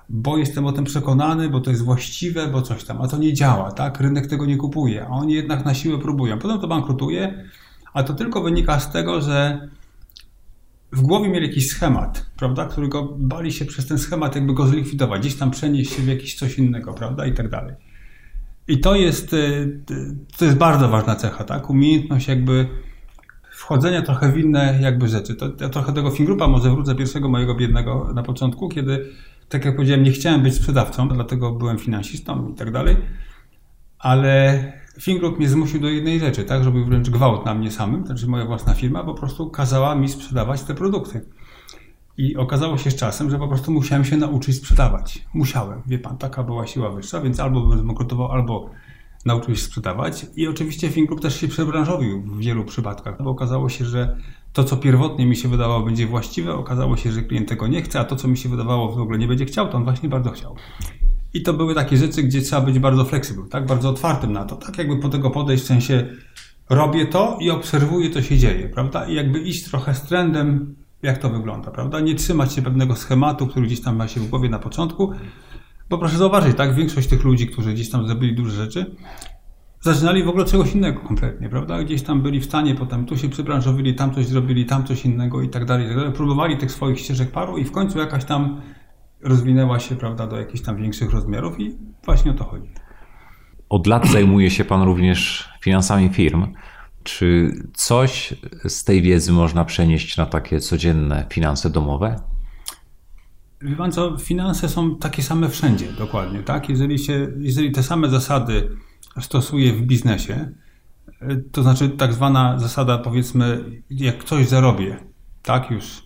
bo 0.10 0.38
jestem 0.38 0.66
o 0.66 0.72
tym 0.72 0.84
przekonany, 0.84 1.50
bo 1.50 1.62
to 1.62 1.70
jest 1.70 1.84
właściwe, 1.84 2.48
bo 2.48 2.62
coś 2.62 2.84
tam, 2.84 3.02
a 3.02 3.08
to 3.08 3.18
nie 3.18 3.34
działa, 3.34 3.72
tak, 3.72 4.00
rynek 4.00 4.28
tego 4.28 4.46
nie 4.46 4.58
kupuje, 4.58 5.06
a 5.06 5.10
oni 5.10 5.34
jednak 5.34 5.66
na 5.66 5.74
siłę 5.74 5.98
próbują, 5.98 6.40
potem 6.40 6.60
to 6.60 6.68
bankrutuje, 6.68 7.44
a 7.94 8.04
to 8.04 8.14
tylko 8.14 8.42
wynika 8.42 8.80
z 8.80 8.92
tego, 8.92 9.22
że 9.22 9.68
w 10.92 11.02
głowie 11.02 11.30
mieli 11.30 11.48
jakiś 11.48 11.70
schemat, 11.70 12.26
prawda, 12.38 12.66
którego 12.66 13.16
bali 13.18 13.52
się 13.52 13.66
przez 13.66 13.88
ten 13.88 13.98
schemat 13.98 14.36
jakby 14.36 14.54
go 14.54 14.68
zlikwidować, 14.68 15.22
gdzieś 15.22 15.36
tam 15.36 15.52
przenieść 15.52 15.94
się 15.94 16.02
w 16.02 16.08
jakiś 16.08 16.36
coś 16.36 16.58
innego, 16.58 16.94
prawda, 16.94 17.26
i 17.26 17.34
tak 17.34 17.50
dalej. 17.50 17.76
I 18.68 18.80
to 18.80 18.96
jest, 18.96 19.34
y, 19.34 19.80
to 20.38 20.46
jest 20.46 20.58
bardzo 20.58 20.90
ważna 20.90 21.16
cecha, 21.16 21.44
tak, 21.44 21.70
umiejętność 21.70 22.28
jakby 22.28 22.68
wchodzenia 23.52 24.02
trochę 24.02 24.32
w 24.32 24.38
inne 24.38 24.80
jakby 24.82 25.08
rzeczy. 25.08 25.36
To, 25.36 25.52
ja 25.60 25.70
trochę 25.70 25.94
tego 25.94 26.12
Fingrupa 26.12 26.48
może 26.48 26.72
wrócę 26.72 26.96
pierwszego 26.96 27.30
mojego 27.30 27.56
biednego 27.56 28.14
na 28.14 28.24
początku, 28.24 28.70
kiedy, 28.70 29.06
tak 29.50 29.66
jak 29.66 29.76
powiedziałem, 29.76 30.04
nie 30.04 30.12
chciałem 30.12 30.44
być 30.44 30.56
sprzedawcą, 30.56 31.10
dlatego 31.10 31.52
byłem 31.52 31.78
finansistą 31.78 32.50
i 32.50 32.56
tak 32.56 32.72
dalej, 32.72 32.98
ale 34.00 34.64
Fingrup 35.02 35.38
mnie 35.38 35.50
zmusił 35.50 35.80
do 35.80 35.90
jednej 35.90 36.20
rzeczy, 36.20 36.44
tak, 36.44 36.64
żeby 36.64 36.86
wręcz 36.86 37.10
gwałt 37.10 37.46
na 37.46 37.54
mnie 37.54 37.72
samym, 37.72 38.02
to 38.02 38.08
znaczy 38.08 38.28
moja 38.28 38.46
własna 38.46 38.74
firma 38.74 39.04
po 39.04 39.14
prostu 39.14 39.50
kazała 39.50 39.96
mi 39.96 40.10
sprzedawać 40.10 40.64
te 40.64 40.76
produkty. 40.76 41.26
I 42.18 42.38
okazało 42.38 42.78
się 42.78 42.92
z 42.92 42.96
czasem, 42.96 43.30
że 43.30 43.40
po 43.40 43.48
prostu 43.48 43.72
musiałem 43.72 44.06
się 44.06 44.18
nauczyć 44.18 44.56
sprzedawać. 44.56 45.26
Musiałem, 45.34 45.82
wie 45.88 46.00
pan, 46.00 46.18
taka 46.18 46.44
była 46.44 46.68
siła 46.68 46.90
wyższa, 46.90 47.22
więc 47.22 47.40
albo 47.40 47.62
bym 47.62 47.80
zbankrutował, 47.80 48.32
albo 48.32 48.70
nauczył 49.26 49.56
się 49.56 49.62
sprzedawać 49.62 50.26
i 50.36 50.48
oczywiście 50.48 50.90
FinClub 50.90 51.22
też 51.22 51.42
się 51.42 51.48
przebranżowił 51.48 52.22
w 52.22 52.38
wielu 52.40 52.66
przypadkach, 52.66 53.24
bo 53.24 53.30
okazało 53.30 53.70
się, 53.70 53.86
że 53.86 54.18
to, 54.58 54.64
co 54.64 54.78
pierwotnie 54.78 55.26
mi 55.26 55.36
się 55.36 55.50
wydawało 55.50 55.84
będzie 55.84 56.08
właściwe, 56.08 56.54
okazało 56.54 56.98
się, 56.98 57.12
że 57.12 57.22
klient 57.22 57.50
tego 57.50 57.68
nie 57.68 57.82
chce, 57.82 58.00
a 58.00 58.04
to, 58.04 58.16
co 58.16 58.28
mi 58.28 58.38
się 58.38 58.50
wydawało 58.50 58.92
w 58.92 59.00
ogóle 59.00 59.18
nie 59.18 59.28
będzie 59.28 59.46
chciał, 59.46 59.70
to 59.70 59.78
on 59.78 59.84
właśnie 59.84 60.10
bardzo 60.10 60.32
chciał. 60.32 60.56
I 61.34 61.42
to 61.42 61.54
były 61.54 61.76
takie 61.76 61.98
rzeczy, 61.98 62.24
gdzie 62.24 62.42
trzeba 62.42 62.62
być 62.62 62.80
bardzo 62.80 63.06
fleksibel, 63.06 63.46
tak, 63.50 63.66
bardzo 63.66 63.90
otwartym 63.90 64.34
na 64.34 64.46
to, 64.46 64.56
tak? 64.56 64.78
Jakby 64.78 64.98
po 64.98 65.10
tego 65.10 65.30
podejść 65.30 65.64
w 65.64 65.68
sensie 65.68 66.08
robię 66.70 67.06
to 67.06 67.38
i 67.42 67.50
obserwuję, 67.50 68.10
co 68.10 68.22
się 68.22 68.38
dzieje, 68.38 68.70
prawda, 68.70 69.06
i 69.06 69.14
jakby 69.14 69.40
iść 69.40 69.64
trochę 69.64 69.96
z 69.96 70.02
trendem, 70.02 70.76
jak 71.02 71.18
to 71.18 71.30
wygląda, 71.30 71.72
prawda, 71.72 72.00
nie 72.00 72.16
trzymać 72.16 72.54
się 72.54 72.62
pewnego 72.62 72.96
schematu, 72.96 73.48
który 73.48 73.66
gdzieś 73.66 73.82
tam 73.82 73.96
ma 73.96 74.08
się 74.08 74.20
w 74.20 74.30
głowie 74.30 74.50
na 74.50 74.60
początku, 74.60 75.12
bo 75.90 75.98
proszę 75.98 76.18
zauważyć, 76.18 76.58
tak, 76.58 76.76
większość 76.76 77.08
tych 77.08 77.24
ludzi, 77.24 77.48
którzy 77.48 77.74
gdzieś 77.74 77.90
tam 77.90 78.08
zrobili 78.08 78.36
duże 78.36 78.52
rzeczy, 78.52 78.96
zaczynali 79.82 80.24
w 80.24 80.30
ogóle 80.30 80.46
czegoś 80.46 80.76
innego 80.76 81.00
kompletnie, 81.00 81.50
prawda? 81.50 81.84
Gdzieś 81.84 82.04
tam 82.04 82.22
byli 82.22 82.40
w 82.40 82.46
stanie, 82.46 82.76
potem 82.76 83.06
tu 83.06 83.18
się 83.18 83.30
przybranżowili, 83.30 83.96
tam 83.96 84.14
coś 84.14 84.26
zrobili, 84.26 84.66
tam 84.66 84.84
coś 84.84 85.06
innego 85.06 85.42
i 85.42 85.50
tak 85.50 85.66
dalej, 85.66 85.86
i 85.86 85.90
tak 85.90 85.98
dalej. 85.98 86.14
Próbowali 86.14 86.58
tych 86.58 86.72
swoich 86.72 87.00
ścieżek 87.00 87.32
paru 87.32 87.58
i 87.58 87.66
w 87.66 87.72
końcu 87.72 88.00
jakaś 88.00 88.26
tam 88.26 88.62
rozwinęła 89.22 89.80
się, 89.80 89.96
prawda, 89.96 90.28
do 90.28 90.38
jakichś 90.38 90.64
tam 90.64 90.78
większych 90.78 91.12
rozmiarów 91.12 91.60
i 91.60 91.78
właśnie 92.06 92.32
o 92.32 92.34
to 92.34 92.44
chodzi. 92.44 92.70
Od 93.70 93.88
lat 93.88 94.08
zajmuje 94.08 94.52
się 94.52 94.66
Pan 94.66 94.82
również 94.82 95.50
finansami 95.62 96.10
firm. 96.10 96.48
Czy 97.04 97.52
coś 97.74 98.34
z 98.68 98.84
tej 98.84 99.02
wiedzy 99.02 99.32
można 99.32 99.66
przenieść 99.66 100.18
na 100.18 100.26
takie 100.26 100.60
codzienne 100.60 101.26
finanse 101.30 101.70
domowe? 101.70 102.16
Wie 103.62 103.76
pan 103.76 103.92
co, 103.92 104.18
finanse 104.18 104.70
są 104.70 104.96
takie 104.96 105.24
same 105.24 105.50
wszędzie, 105.50 105.94
dokładnie, 105.98 106.40
tak? 106.40 106.70
Jeżeli, 106.70 107.00
się, 107.00 107.28
jeżeli 107.38 107.72
te 107.72 107.84
same 107.84 108.10
zasady 108.10 108.70
stosuje 109.22 109.74
w 109.74 109.82
biznesie, 109.82 110.52
to 111.52 111.64
znaczy 111.64 111.90
tak 111.90 112.14
zwana 112.14 112.60
zasada, 112.60 112.98
powiedzmy, 112.98 113.64
jak 113.90 114.24
coś 114.24 114.48
zarobię, 114.48 114.98
tak 115.44 115.72
już, 115.72 116.04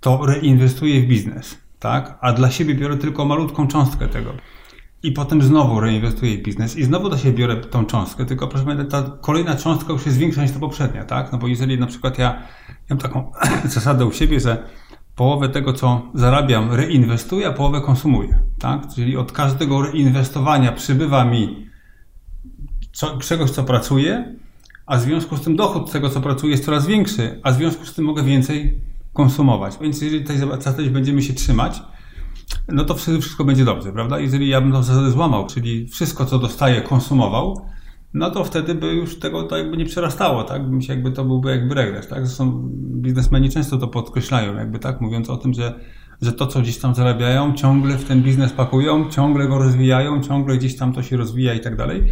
to 0.00 0.26
reinwestuję 0.26 1.00
w 1.00 1.06
biznes, 1.06 1.58
tak? 1.78 2.18
A 2.20 2.32
dla 2.32 2.50
siebie 2.50 2.74
biorę 2.74 2.96
tylko 2.96 3.24
malutką 3.24 3.66
cząstkę 3.66 4.08
tego. 4.08 4.34
I 5.02 5.12
potem 5.12 5.42
znowu 5.42 5.80
reinwestuję 5.80 6.38
w 6.38 6.42
biznes 6.42 6.76
i 6.76 6.84
znowu 6.84 7.08
dla 7.08 7.18
siebie 7.18 7.38
biorę 7.38 7.56
tą 7.56 7.86
cząstkę, 7.86 8.26
tylko 8.26 8.48
proszę 8.48 8.64
pamiętać, 8.64 8.90
ta 8.90 9.16
kolejna 9.20 9.56
cząstka 9.56 9.92
już 9.92 10.06
jest 10.06 10.18
większa 10.18 10.42
niż 10.42 10.52
ta 10.52 10.58
poprzednia, 10.58 11.04
tak? 11.04 11.32
No 11.32 11.38
bo 11.38 11.48
jeżeli 11.48 11.78
na 11.78 11.86
przykład 11.86 12.18
ja, 12.18 12.42
ja 12.68 12.74
mam 12.90 12.98
taką 12.98 13.32
zasadę 13.64 14.06
u 14.06 14.12
siebie, 14.12 14.40
że 14.40 14.68
połowę 15.16 15.48
tego, 15.48 15.72
co 15.72 16.02
zarabiam, 16.14 16.72
reinwestuję, 16.72 17.48
a 17.48 17.52
połowę 17.52 17.80
konsumuję. 17.80 18.38
Tak? 18.58 18.94
Czyli 18.94 19.16
od 19.16 19.32
każdego 19.32 19.82
reinwestowania 19.82 20.72
przybywa 20.72 21.24
mi 21.24 21.69
co, 22.92 23.18
czegoś, 23.18 23.50
co 23.50 23.64
pracuję, 23.64 24.34
a 24.86 24.96
w 24.96 25.00
związku 25.00 25.36
z 25.36 25.40
tym 25.40 25.56
dochód 25.56 25.92
tego, 25.92 26.10
co 26.10 26.20
pracuję, 26.20 26.52
jest 26.52 26.64
coraz 26.64 26.86
większy, 26.86 27.40
a 27.42 27.52
w 27.52 27.54
związku 27.54 27.86
z 27.86 27.94
tym 27.94 28.04
mogę 28.04 28.22
więcej 28.22 28.80
konsumować. 29.12 29.78
Więc 29.80 30.02
jeżeli 30.02 30.24
tej 30.24 30.38
zasady 30.38 30.90
będziemy 30.90 31.22
się 31.22 31.34
trzymać, 31.34 31.82
no 32.68 32.84
to 32.84 32.94
wszystko 32.94 33.44
będzie 33.44 33.64
dobrze, 33.64 33.92
prawda? 33.92 34.18
Jeżeli 34.18 34.48
ja 34.48 34.60
bym 34.60 34.72
tą 34.72 34.82
zasadę 34.82 35.10
złamał, 35.10 35.46
czyli 35.46 35.88
wszystko, 35.88 36.24
co 36.26 36.38
dostaję, 36.38 36.80
konsumował, 36.80 37.66
no 38.14 38.30
to 38.30 38.44
wtedy 38.44 38.74
by 38.74 38.86
już 38.86 39.18
tego 39.18 39.42
to 39.42 39.56
jakby 39.56 39.76
nie 39.76 39.84
przerastało, 39.84 40.44
tak? 40.44 40.70
Bym 40.70 40.82
się 40.82 40.92
jakby 40.92 41.12
to 41.12 41.24
byłby 41.24 41.50
jakby 41.50 41.74
regres, 41.74 42.08
tak? 42.08 42.26
Zresztą 42.26 42.70
biznesmeni 42.76 43.50
często 43.50 43.76
to 43.78 43.88
podkreślają, 43.88 44.54
jakby 44.54 44.78
tak, 44.78 45.00
mówiąc 45.00 45.30
o 45.30 45.36
tym, 45.36 45.54
że, 45.54 45.80
że 46.22 46.32
to, 46.32 46.46
co 46.46 46.60
gdzieś 46.60 46.78
tam 46.78 46.94
zarabiają, 46.94 47.54
ciągle 47.54 47.98
w 47.98 48.04
ten 48.04 48.22
biznes 48.22 48.52
pakują, 48.52 49.10
ciągle 49.10 49.48
go 49.48 49.58
rozwijają, 49.58 50.22
ciągle 50.22 50.58
gdzieś 50.58 50.76
tam 50.76 50.92
to 50.92 51.02
się 51.02 51.16
rozwija 51.16 51.54
i 51.54 51.60
tak 51.60 51.76
dalej. 51.76 52.02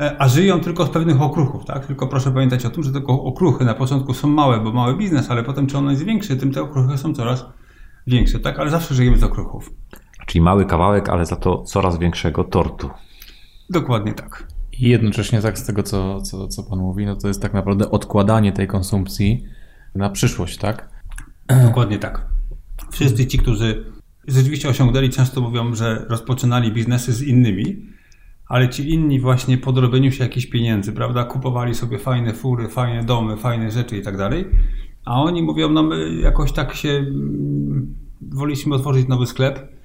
E, 0.00 0.16
a 0.22 0.28
żyją 0.28 0.60
tylko 0.60 0.86
z 0.86 0.90
pewnych 0.90 1.22
okruchów, 1.22 1.64
tak? 1.64 1.86
Tylko 1.86 2.06
proszę 2.06 2.32
pamiętać 2.32 2.66
o 2.66 2.70
tym, 2.70 2.82
że 2.82 2.92
tylko 2.92 3.22
okruchy 3.22 3.64
na 3.64 3.74
początku 3.74 4.14
są 4.14 4.28
małe, 4.28 4.60
bo 4.60 4.72
mały 4.72 4.96
biznes, 4.96 5.30
ale 5.30 5.42
potem 5.42 5.66
czy 5.66 5.78
on 5.78 5.90
jest 5.90 6.04
większy, 6.04 6.36
tym 6.36 6.52
te 6.52 6.62
okruchy 6.62 6.98
są 6.98 7.14
coraz 7.14 7.44
większe, 8.06 8.40
tak? 8.40 8.58
Ale 8.58 8.70
zawsze 8.70 8.94
żyjemy 8.94 9.18
z 9.18 9.24
okruchów. 9.24 9.70
Czyli 10.26 10.42
mały 10.42 10.64
kawałek, 10.64 11.08
ale 11.08 11.26
za 11.26 11.36
to 11.36 11.62
coraz 11.62 11.98
większego 11.98 12.44
tortu. 12.44 12.90
Dokładnie 13.70 14.14
tak. 14.14 14.48
I 14.72 14.88
jednocześnie 14.88 15.40
tak 15.40 15.58
z 15.58 15.66
tego, 15.66 15.82
co, 15.82 16.20
co, 16.20 16.48
co 16.48 16.62
Pan 16.62 16.78
mówi, 16.78 17.06
no 17.06 17.16
to 17.16 17.28
jest 17.28 17.42
tak 17.42 17.54
naprawdę 17.54 17.90
odkładanie 17.90 18.52
tej 18.52 18.66
konsumpcji 18.66 19.44
na 19.94 20.10
przyszłość, 20.10 20.58
tak? 20.58 20.88
Dokładnie 21.62 21.98
tak. 21.98 22.26
Wszyscy 22.90 23.26
ci, 23.26 23.38
którzy 23.38 23.92
rzeczywiście 24.26 24.68
osiągnęli, 24.68 25.10
często 25.10 25.40
mówią, 25.40 25.74
że 25.74 26.06
rozpoczynali 26.08 26.72
biznesy 26.72 27.12
z 27.12 27.22
innymi, 27.22 27.95
ale 28.48 28.68
ci 28.68 28.90
inni 28.90 29.20
właśnie 29.20 29.58
po 29.58 29.72
dorobieniu 29.72 30.12
się 30.12 30.24
jakichś 30.24 30.46
pieniędzy, 30.46 30.92
prawda, 30.92 31.24
kupowali 31.24 31.74
sobie 31.74 31.98
fajne 31.98 32.34
fury, 32.34 32.68
fajne 32.68 33.04
domy, 33.04 33.36
fajne 33.36 33.70
rzeczy 33.70 33.96
i 33.96 34.02
tak 34.02 34.16
dalej, 34.16 34.44
a 35.04 35.22
oni 35.22 35.42
mówią, 35.42 35.68
no 35.68 35.82
my 35.82 36.14
jakoś 36.14 36.52
tak 36.52 36.74
się 36.74 36.88
mm, 36.88 37.94
woliliśmy 38.20 38.74
otworzyć 38.74 39.08
nowy 39.08 39.26
sklep, 39.26 39.76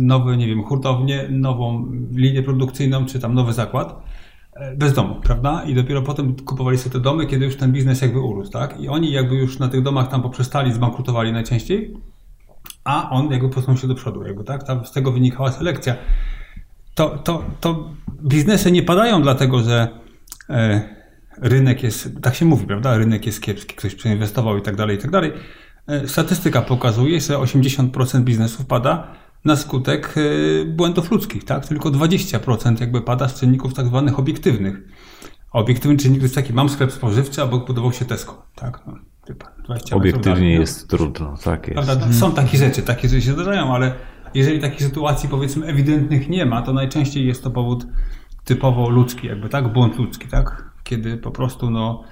nowy, 0.00 0.36
nie 0.36 0.46
wiem, 0.46 0.62
hurtownię, 0.62 1.28
nową 1.30 1.92
linię 2.10 2.42
produkcyjną, 2.42 3.06
czy 3.06 3.20
tam 3.20 3.34
nowy 3.34 3.52
zakład, 3.52 4.02
e, 4.52 4.76
bez 4.76 4.92
domu, 4.92 5.14
prawda? 5.22 5.64
I 5.64 5.74
dopiero 5.74 6.02
potem 6.02 6.36
kupowali 6.36 6.78
sobie 6.78 6.92
te 6.92 7.00
domy, 7.00 7.26
kiedy 7.26 7.44
już 7.44 7.56
ten 7.56 7.72
biznes 7.72 8.02
jakby 8.02 8.20
urósł, 8.20 8.50
tak? 8.52 8.80
I 8.80 8.88
oni 8.88 9.12
jakby 9.12 9.34
już 9.34 9.58
na 9.58 9.68
tych 9.68 9.82
domach 9.82 10.08
tam 10.08 10.22
poprzestali, 10.22 10.72
zbankrutowali 10.72 11.32
najczęściej, 11.32 11.96
a 12.84 13.10
on 13.10 13.30
jakby 13.30 13.48
posunął 13.48 13.76
się 13.76 13.88
do 13.88 13.94
przodu, 13.94 14.22
jakby, 14.22 14.44
tak? 14.44 14.66
Tam 14.66 14.84
z 14.84 14.92
tego 14.92 15.12
wynikała 15.12 15.52
selekcja. 15.52 15.94
To, 16.94 17.18
to, 17.18 17.44
to 17.60 17.90
biznesy 18.22 18.72
nie 18.72 18.82
padają 18.82 19.22
dlatego, 19.22 19.62
że 19.62 19.88
e, 20.50 20.80
rynek 21.38 21.82
jest, 21.82 22.08
tak 22.22 22.34
się 22.34 22.44
mówi, 22.44 22.66
prawda? 22.66 22.98
Rynek 22.98 23.26
jest 23.26 23.42
kiepski, 23.42 23.74
ktoś 23.74 23.94
przeinwestował 23.94 24.58
i 24.58 24.62
tak 24.62 24.76
dalej, 24.76 24.96
i 24.96 25.00
tak 25.00 25.10
dalej. 25.10 25.32
E, 25.86 26.08
statystyka 26.08 26.62
pokazuje, 26.62 27.20
że 27.20 27.34
80% 27.34 28.20
biznesów 28.20 28.66
pada 28.66 29.14
na 29.44 29.56
skutek 29.56 30.14
e, 30.16 30.64
błędów 30.64 31.10
ludzkich, 31.10 31.44
tak? 31.44 31.66
Tylko 31.66 31.90
20% 31.90 32.80
jakby 32.80 33.00
pada 33.00 33.28
z 33.28 33.40
czynników 33.40 33.74
tak 33.74 33.86
zwanych 33.86 34.18
obiektywnych. 34.18 34.76
Obiektywny 35.52 35.96
czynnik 35.96 36.20
to 36.20 36.24
jest 36.24 36.34
taki, 36.34 36.52
mam 36.52 36.68
sklep 36.68 36.92
spożywczy, 36.92 37.40
a 37.40 37.44
obok 37.44 37.66
budował 37.66 37.92
się 37.92 38.04
Tesco, 38.04 38.46
tak? 38.54 38.80
No, 38.86 38.94
Obiektywnie 39.92 40.52
jest 40.52 40.88
trudno, 40.88 41.34
tak 41.44 41.68
jest. 41.68 41.86
Prawda? 41.86 42.12
Są 42.12 42.32
takie 42.32 42.58
rzeczy, 42.58 42.82
takie 42.82 43.08
rzeczy 43.08 43.22
się 43.22 43.32
zdarzają, 43.32 43.74
ale 43.74 43.94
jeżeli 44.34 44.60
takich 44.60 44.82
sytuacji 44.82 45.28
powiedzmy 45.28 45.66
ewidentnych 45.66 46.28
nie 46.28 46.46
ma, 46.46 46.62
to 46.62 46.72
najczęściej 46.72 47.26
jest 47.26 47.44
to 47.44 47.50
powód 47.50 47.86
typowo 48.44 48.88
ludzki, 48.88 49.26
jakby 49.26 49.48
tak, 49.48 49.72
błąd 49.72 49.96
ludzki, 49.98 50.28
tak? 50.28 50.70
Kiedy 50.84 51.16
po 51.16 51.30
prostu 51.30 51.70
no 51.70 52.04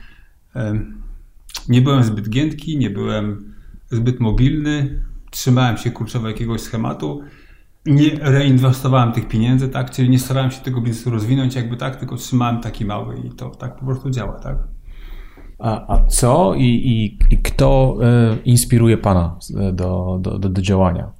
nie 1.69 1.83
byłem 1.83 2.05
zbyt 2.05 2.29
giętki, 2.29 2.79
nie 2.79 2.91
byłem 2.91 3.55
zbyt 3.91 4.21
mobilny, 4.21 5.05
trzymałem 5.31 5.77
się 5.77 5.91
kurczowo 5.91 6.29
jakiegoś 6.29 6.61
schematu, 6.61 7.23
nie 7.87 8.11
reinwestowałem 8.21 9.13
tych 9.13 9.29
pieniędzy, 9.29 9.69
tak? 9.69 9.91
Czyli 9.91 10.11
nie 10.11 10.19
starałem 10.19 10.51
się 10.51 10.61
tego 10.61 10.81
biznesu 10.81 11.11
rozwinąć 11.11 11.55
jakby 11.55 11.77
tak, 11.77 11.97
tylko 11.97 12.17
trzymałem 12.17 12.61
taki 12.61 12.85
mały 12.85 13.17
i 13.19 13.31
to 13.31 13.51
tak 13.51 13.77
po 13.77 13.87
prostu 13.87 14.11
działa, 14.11 14.41
tak? 14.41 14.59
A, 15.59 15.95
a 15.95 16.07
co 16.07 16.55
i, 16.55 16.65
i, 16.65 17.19
i 17.35 17.39
kto 17.39 17.99
y, 18.35 18.43
inspiruje 18.45 18.99
Pana 18.99 19.39
do, 19.73 20.19
do, 20.21 20.39
do, 20.39 20.49
do 20.49 20.63
działania? 20.63 21.13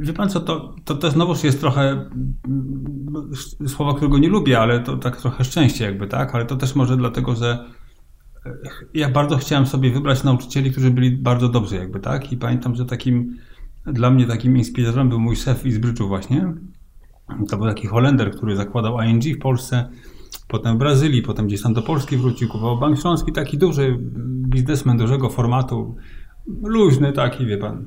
Wie 0.00 0.12
pan 0.12 0.28
co, 0.28 0.40
to, 0.40 0.74
to, 0.84 0.94
to 0.94 1.10
znowuż 1.10 1.44
jest 1.44 1.60
trochę 1.60 1.82
mm, 1.82 3.30
słowa, 3.66 3.94
którego 3.94 4.18
nie 4.18 4.28
lubię, 4.28 4.60
ale 4.60 4.80
to 4.80 4.96
tak 4.96 5.16
trochę 5.16 5.44
szczęście 5.44 5.84
jakby, 5.84 6.06
tak? 6.06 6.34
Ale 6.34 6.46
to 6.46 6.56
też 6.56 6.74
może 6.74 6.96
dlatego, 6.96 7.36
że 7.36 7.64
ja 8.94 9.08
bardzo 9.08 9.36
chciałem 9.36 9.66
sobie 9.66 9.90
wybrać 9.90 10.24
nauczycieli, 10.24 10.70
którzy 10.70 10.90
byli 10.90 11.10
bardzo 11.10 11.48
dobrzy, 11.48 11.76
jakby 11.76 12.00
tak. 12.00 12.32
I 12.32 12.36
pamiętam, 12.36 12.74
że 12.74 12.84
takim 12.84 13.36
dla 13.86 14.10
mnie 14.10 14.26
takim 14.26 14.56
inspiratorem 14.56 15.08
był 15.08 15.20
mój 15.20 15.36
szef 15.36 15.58
z 15.58 15.80
Bridge'u 15.80 16.08
właśnie. 16.08 16.54
To 17.48 17.56
był 17.56 17.66
taki 17.66 17.86
Holender, 17.86 18.30
który 18.30 18.56
zakładał 18.56 19.00
ING 19.00 19.24
w 19.36 19.38
Polsce, 19.38 19.88
potem 20.48 20.76
w 20.76 20.78
Brazylii, 20.78 21.22
potem 21.22 21.46
gdzieś 21.46 21.62
tam 21.62 21.74
do 21.74 21.82
Polski 21.82 22.16
wrócił, 22.16 22.48
kupował 22.48 22.78
Bank 22.78 23.00
Śląski, 23.00 23.32
taki 23.32 23.58
duży 23.58 23.98
biznesmen 24.48 24.98
dużego 24.98 25.30
formatu, 25.30 25.96
luźny 26.62 27.12
taki, 27.12 27.46
wie 27.46 27.58
pan, 27.58 27.84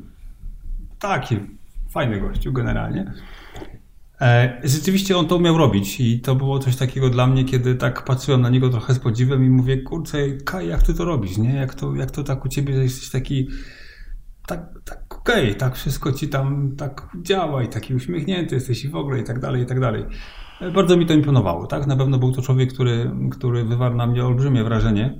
taki 0.99 1.38
fajny 1.92 2.20
gościu 2.20 2.54
generalnie. 2.54 3.14
E, 4.22 4.62
rzeczywiście 4.64 5.18
on 5.18 5.28
to 5.28 5.36
umiał 5.36 5.58
robić 5.58 6.00
i 6.00 6.20
to 6.20 6.36
było 6.36 6.60
coś 6.60 6.76
takiego 6.76 7.10
dla 7.10 7.28
mnie, 7.28 7.46
kiedy 7.46 7.76
tak 7.76 8.06
patrzyłem 8.06 8.42
na 8.42 8.50
niego 8.50 8.70
trochę 8.70 8.94
z 8.94 9.00
podziwem 9.00 9.46
i 9.46 9.50
mówię, 9.50 9.78
kurczę, 9.78 10.18
Kaj, 10.46 10.68
jak 10.68 10.84
ty 10.84 10.94
to 10.94 11.06
robisz, 11.06 11.38
nie? 11.38 11.54
Jak 11.54 11.76
to, 11.76 11.96
jak 11.96 12.12
to 12.12 12.24
tak 12.24 12.46
u 12.46 12.50
ciebie, 12.50 12.74
że 12.76 12.84
jesteś 12.84 13.10
taki 13.10 13.48
tak, 14.48 14.60
tak 14.86 15.18
okej, 15.18 15.44
okay, 15.44 15.56
tak 15.56 15.76
wszystko 15.76 16.12
ci 16.12 16.28
tam 16.28 16.76
tak 16.78 17.08
działa 17.22 17.64
i 17.64 17.68
taki 17.68 17.96
uśmiechnięty 17.96 18.56
jesteś 18.56 18.86
i 18.86 18.89
w 18.89 18.96
ogóle 18.96 19.20
i 19.20 19.24
tak 19.24 19.39
dalej, 19.39 19.64
i 19.64 19.66
tak 19.66 19.80
dalej. 19.80 20.06
E, 20.62 20.72
bardzo 20.72 20.98
mi 20.98 21.06
to 21.06 21.14
imponowało, 21.14 21.68
tak? 21.68 21.88
Na 21.88 21.96
pewno 21.96 22.18
był 22.18 22.32
to 22.32 22.42
człowiek, 22.42 22.74
który, 22.74 23.12
który 23.32 23.64
wywarł 23.64 23.96
na 23.96 24.08
mnie 24.08 24.26
olbrzymie 24.26 24.64
wrażenie 24.64 25.18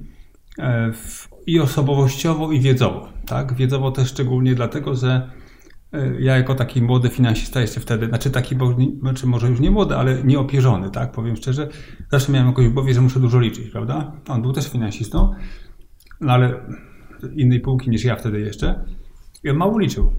e, 0.60 0.92
i 1.48 1.60
osobowościowo, 1.60 2.52
i 2.52 2.60
wiedzowo, 2.60 3.10
tak? 3.26 3.54
Wiedzowo 3.54 3.92
też 3.92 4.10
szczególnie 4.10 4.56
dlatego, 4.56 4.96
że 4.96 5.41
ja 6.20 6.38
jako 6.38 6.56
taki 6.56 6.82
młody 6.82 7.10
finansista 7.10 7.62
jeszcze 7.62 7.80
wtedy, 7.80 8.08
znaczy 8.08 8.32
taki, 8.32 8.56
bo, 8.56 8.76
znaczy 9.00 9.28
może 9.28 9.50
już 9.50 9.60
nie 9.60 9.72
młody, 9.72 9.96
ale 9.96 10.24
nieopierzony, 10.24 10.90
tak, 10.90 11.12
powiem 11.12 11.36
szczerze, 11.36 11.70
zawsze 12.12 12.32
miałem 12.32 12.48
jakoś 12.48 12.68
w 12.68 12.74
głowie, 12.74 12.94
że 12.94 13.02
muszę 13.02 13.20
dużo 13.20 13.40
liczyć, 13.40 13.70
prawda? 13.70 14.12
On 14.28 14.42
był 14.42 14.54
też 14.54 14.70
finansistą, 14.70 15.34
no 16.22 16.34
ale 16.34 16.54
innej 17.36 17.60
półki 17.60 17.90
niż 17.90 18.04
ja 18.04 18.16
wtedy 18.16 18.40
jeszcze. 18.40 18.86
I 19.44 19.50
on 19.50 19.58
mało 19.58 19.80
liczył. 19.80 20.12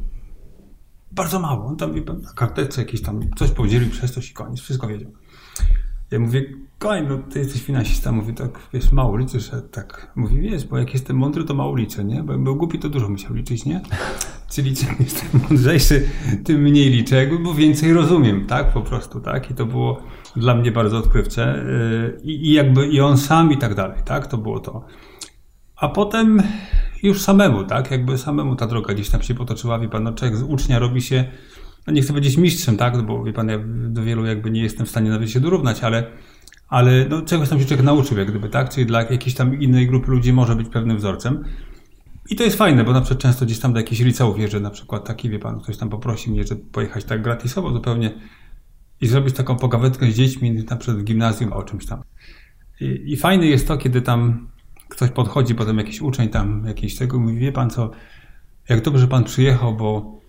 Bardzo 1.12 1.40
mało. 1.40 1.66
On 1.66 1.76
tam 1.76 1.94
na 1.94 2.32
karteczce 2.36 2.80
jakieś 2.80 3.02
tam 3.02 3.20
coś 3.36 3.50
podzielił 3.50 3.90
przez 3.90 4.12
coś 4.12 4.30
i 4.30 4.34
koniec, 4.34 4.60
wszystko 4.60 4.88
wiedział. 4.88 5.10
Ja 6.10 6.18
mówię, 6.18 6.44
koń, 6.78 7.06
no 7.08 7.18
ty 7.18 7.38
jesteś 7.38 7.62
finansista. 7.62 8.12
Mówię, 8.12 8.32
tak, 8.32 8.58
wiesz, 8.72 8.92
mało 8.92 9.16
liczysz, 9.16 9.50
tak. 9.70 10.12
Mówi, 10.16 10.40
wiesz, 10.40 10.64
bo 10.64 10.78
jak 10.78 10.92
jestem 10.92 11.16
mądry, 11.16 11.44
to 11.44 11.54
mało 11.54 11.76
liczę, 11.76 12.04
nie? 12.04 12.22
Bo 12.22 12.38
był 12.38 12.56
głupi, 12.56 12.78
to 12.78 12.88
dużo 12.88 13.08
musiał 13.08 13.34
liczyć, 13.34 13.64
nie? 13.64 13.80
Czyli 14.52 14.76
czym 14.76 14.88
jestem 15.00 15.40
mądrzejszy, 15.48 16.08
tym 16.44 16.60
mniej 16.60 16.90
liczę, 16.90 17.26
bo 17.40 17.54
więcej 17.54 17.92
rozumiem, 17.92 18.46
tak? 18.46 18.72
Po 18.72 18.80
prostu, 18.80 19.20
tak? 19.20 19.50
I 19.50 19.54
to 19.54 19.66
było 19.66 20.02
dla 20.36 20.54
mnie 20.54 20.72
bardzo 20.72 20.98
odkrywcze. 20.98 21.64
Yy, 22.22 22.32
I, 22.32 22.48
i 22.48 22.52
jakby, 22.52 22.86
i 22.86 23.00
on 23.00 23.18
sam 23.18 23.52
i 23.52 23.58
tak 23.58 23.74
dalej, 23.74 23.98
tak? 24.04 24.26
To 24.26 24.38
było 24.38 24.60
to. 24.60 24.84
A 25.76 25.88
potem 25.88 26.42
już 27.02 27.20
samemu, 27.20 27.64
tak? 27.64 27.90
Jakby 27.90 28.18
samemu 28.18 28.56
ta 28.56 28.66
droga 28.66 28.94
gdzieś 28.94 29.08
tam 29.08 29.22
się 29.22 29.34
potoczyła, 29.34 29.78
wie 29.78 29.88
pan, 29.88 30.02
no 30.02 30.12
człowiek 30.12 30.36
z 30.36 30.42
ucznia 30.42 30.78
robi 30.78 31.02
się 31.02 31.24
no 31.86 31.92
nie 31.92 32.02
chcę 32.02 32.12
powiedzieć 32.12 32.36
mistrzem, 32.36 32.76
tak, 32.76 33.02
bo 33.02 33.24
wie 33.24 33.32
pan, 33.32 33.48
ja 33.48 33.58
do 33.88 34.02
wielu 34.02 34.26
jakby 34.26 34.50
nie 34.50 34.62
jestem 34.62 34.86
w 34.86 34.90
stanie 34.90 35.10
nawet 35.10 35.30
się 35.30 35.40
dorównać, 35.40 35.80
ale, 35.80 36.06
ale 36.68 37.06
no, 37.08 37.22
czegoś 37.22 37.48
tam 37.48 37.60
się 37.60 37.64
człowiek 37.64 37.86
nauczył, 37.86 38.18
jak 38.18 38.30
gdyby, 38.30 38.48
tak, 38.48 38.68
czyli 38.68 38.86
dla 38.86 39.02
jakiejś 39.02 39.34
tam 39.34 39.60
innej 39.60 39.86
grupy 39.86 40.10
ludzi 40.10 40.32
może 40.32 40.56
być 40.56 40.68
pewnym 40.68 40.96
wzorcem. 40.96 41.44
I 42.30 42.36
to 42.36 42.44
jest 42.44 42.56
fajne, 42.56 42.84
bo 42.84 42.92
na 42.92 43.00
przykład 43.00 43.20
często 43.20 43.44
gdzieś 43.44 43.58
tam 43.58 43.72
do 43.72 43.80
jakichś 43.80 44.00
liceów 44.00 44.38
jeżdżę, 44.38 44.60
na 44.60 44.70
przykład 44.70 45.06
taki, 45.06 45.30
wie 45.30 45.38
pan, 45.38 45.60
ktoś 45.60 45.76
tam 45.76 45.88
poprosi 45.88 46.30
mnie, 46.30 46.44
że 46.44 46.56
pojechać 46.56 47.04
tak 47.04 47.22
gratisowo 47.22 47.72
zupełnie 47.72 48.12
i 49.00 49.06
zrobić 49.06 49.36
taką 49.36 49.56
pogawetkę 49.56 50.10
z 50.10 50.14
dziećmi, 50.14 50.52
na 50.52 50.76
przykład 50.76 50.98
w 50.98 51.04
gimnazjum 51.04 51.52
o 51.52 51.62
czymś 51.62 51.86
tam. 51.86 52.02
I, 52.80 53.02
I 53.06 53.16
fajne 53.16 53.46
jest 53.46 53.68
to, 53.68 53.76
kiedy 53.76 54.02
tam 54.02 54.48
ktoś 54.88 55.10
podchodzi, 55.10 55.54
potem 55.54 55.78
jakiś 55.78 56.00
uczeń 56.00 56.28
tam, 56.28 56.64
jakiś 56.66 56.96
tego, 56.96 57.18
mówi, 57.18 57.38
wie 57.38 57.52
pan 57.52 57.70
co, 57.70 57.90
jak 58.68 58.82
dobrze 58.82 59.08
pan 59.08 59.24
przyjechał, 59.24 59.76
bo 59.76 60.20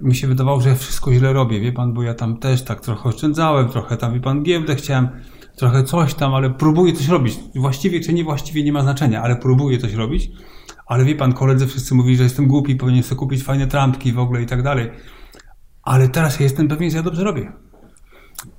mi 0.00 0.14
się 0.14 0.26
wydawało, 0.28 0.60
że 0.60 0.68
ja 0.68 0.74
wszystko 0.74 1.12
źle 1.14 1.32
robię, 1.32 1.60
wie 1.60 1.72
pan, 1.72 1.94
bo 1.94 2.02
ja 2.02 2.14
tam 2.14 2.36
też 2.36 2.62
tak 2.62 2.80
trochę 2.80 3.08
oszczędzałem, 3.08 3.68
trochę 3.68 3.96
tam, 3.96 4.14
wie 4.14 4.20
pan, 4.20 4.42
giełdę 4.42 4.76
chciałem, 4.76 5.08
trochę 5.56 5.84
coś 5.84 6.14
tam, 6.14 6.34
ale 6.34 6.50
próbuję 6.50 6.92
coś 6.92 7.08
robić. 7.08 7.38
Właściwie 7.54 8.00
czy 8.00 8.12
niewłaściwie 8.12 8.64
nie 8.64 8.72
ma 8.72 8.82
znaczenia, 8.82 9.22
ale 9.22 9.36
próbuję 9.36 9.78
coś 9.78 9.94
robić. 9.94 10.30
Ale 10.86 11.04
wie 11.04 11.14
pan, 11.14 11.32
koledzy 11.32 11.66
wszyscy 11.66 11.94
mówili, 11.94 12.16
że 12.16 12.22
jestem 12.22 12.46
głupi, 12.46 12.76
powinien 12.76 13.02
sobie 13.02 13.18
kupić 13.18 13.42
fajne 13.42 13.66
trampki 13.66 14.12
w 14.12 14.18
ogóle 14.18 14.42
i 14.42 14.46
tak 14.46 14.62
dalej. 14.62 14.90
Ale 15.82 16.08
teraz 16.08 16.40
ja 16.40 16.44
jestem 16.44 16.68
pewien, 16.68 16.90
że 16.90 16.96
ja 16.96 17.02
dobrze 17.02 17.24
robię. 17.24 17.52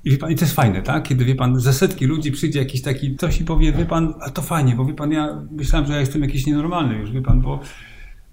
I, 0.03 0.17
pan, 0.17 0.31
I 0.31 0.35
to 0.35 0.45
jest 0.45 0.55
fajne, 0.55 0.81
tak? 0.81 1.03
Kiedy 1.03 1.25
wie 1.25 1.35
pan, 1.35 1.59
ze 1.59 1.73
setki 1.73 2.05
ludzi 2.05 2.31
przyjdzie 2.31 2.59
jakiś 2.59 2.81
taki 2.81 3.15
ktoś 3.15 3.41
i 3.41 3.45
powie, 3.45 3.73
wie 3.73 3.85
pan, 3.85 4.13
a 4.21 4.29
to 4.29 4.41
fajnie, 4.41 4.75
bo 4.75 4.85
wie 4.85 4.93
pan, 4.93 5.11
ja 5.11 5.41
myślałem, 5.51 5.87
że 5.87 5.93
ja 5.93 5.99
jestem 5.99 6.21
jakiś 6.21 6.45
nienormalny 6.45 6.97
już, 6.97 7.11
wie 7.11 7.21
pan, 7.21 7.41
bo 7.41 7.59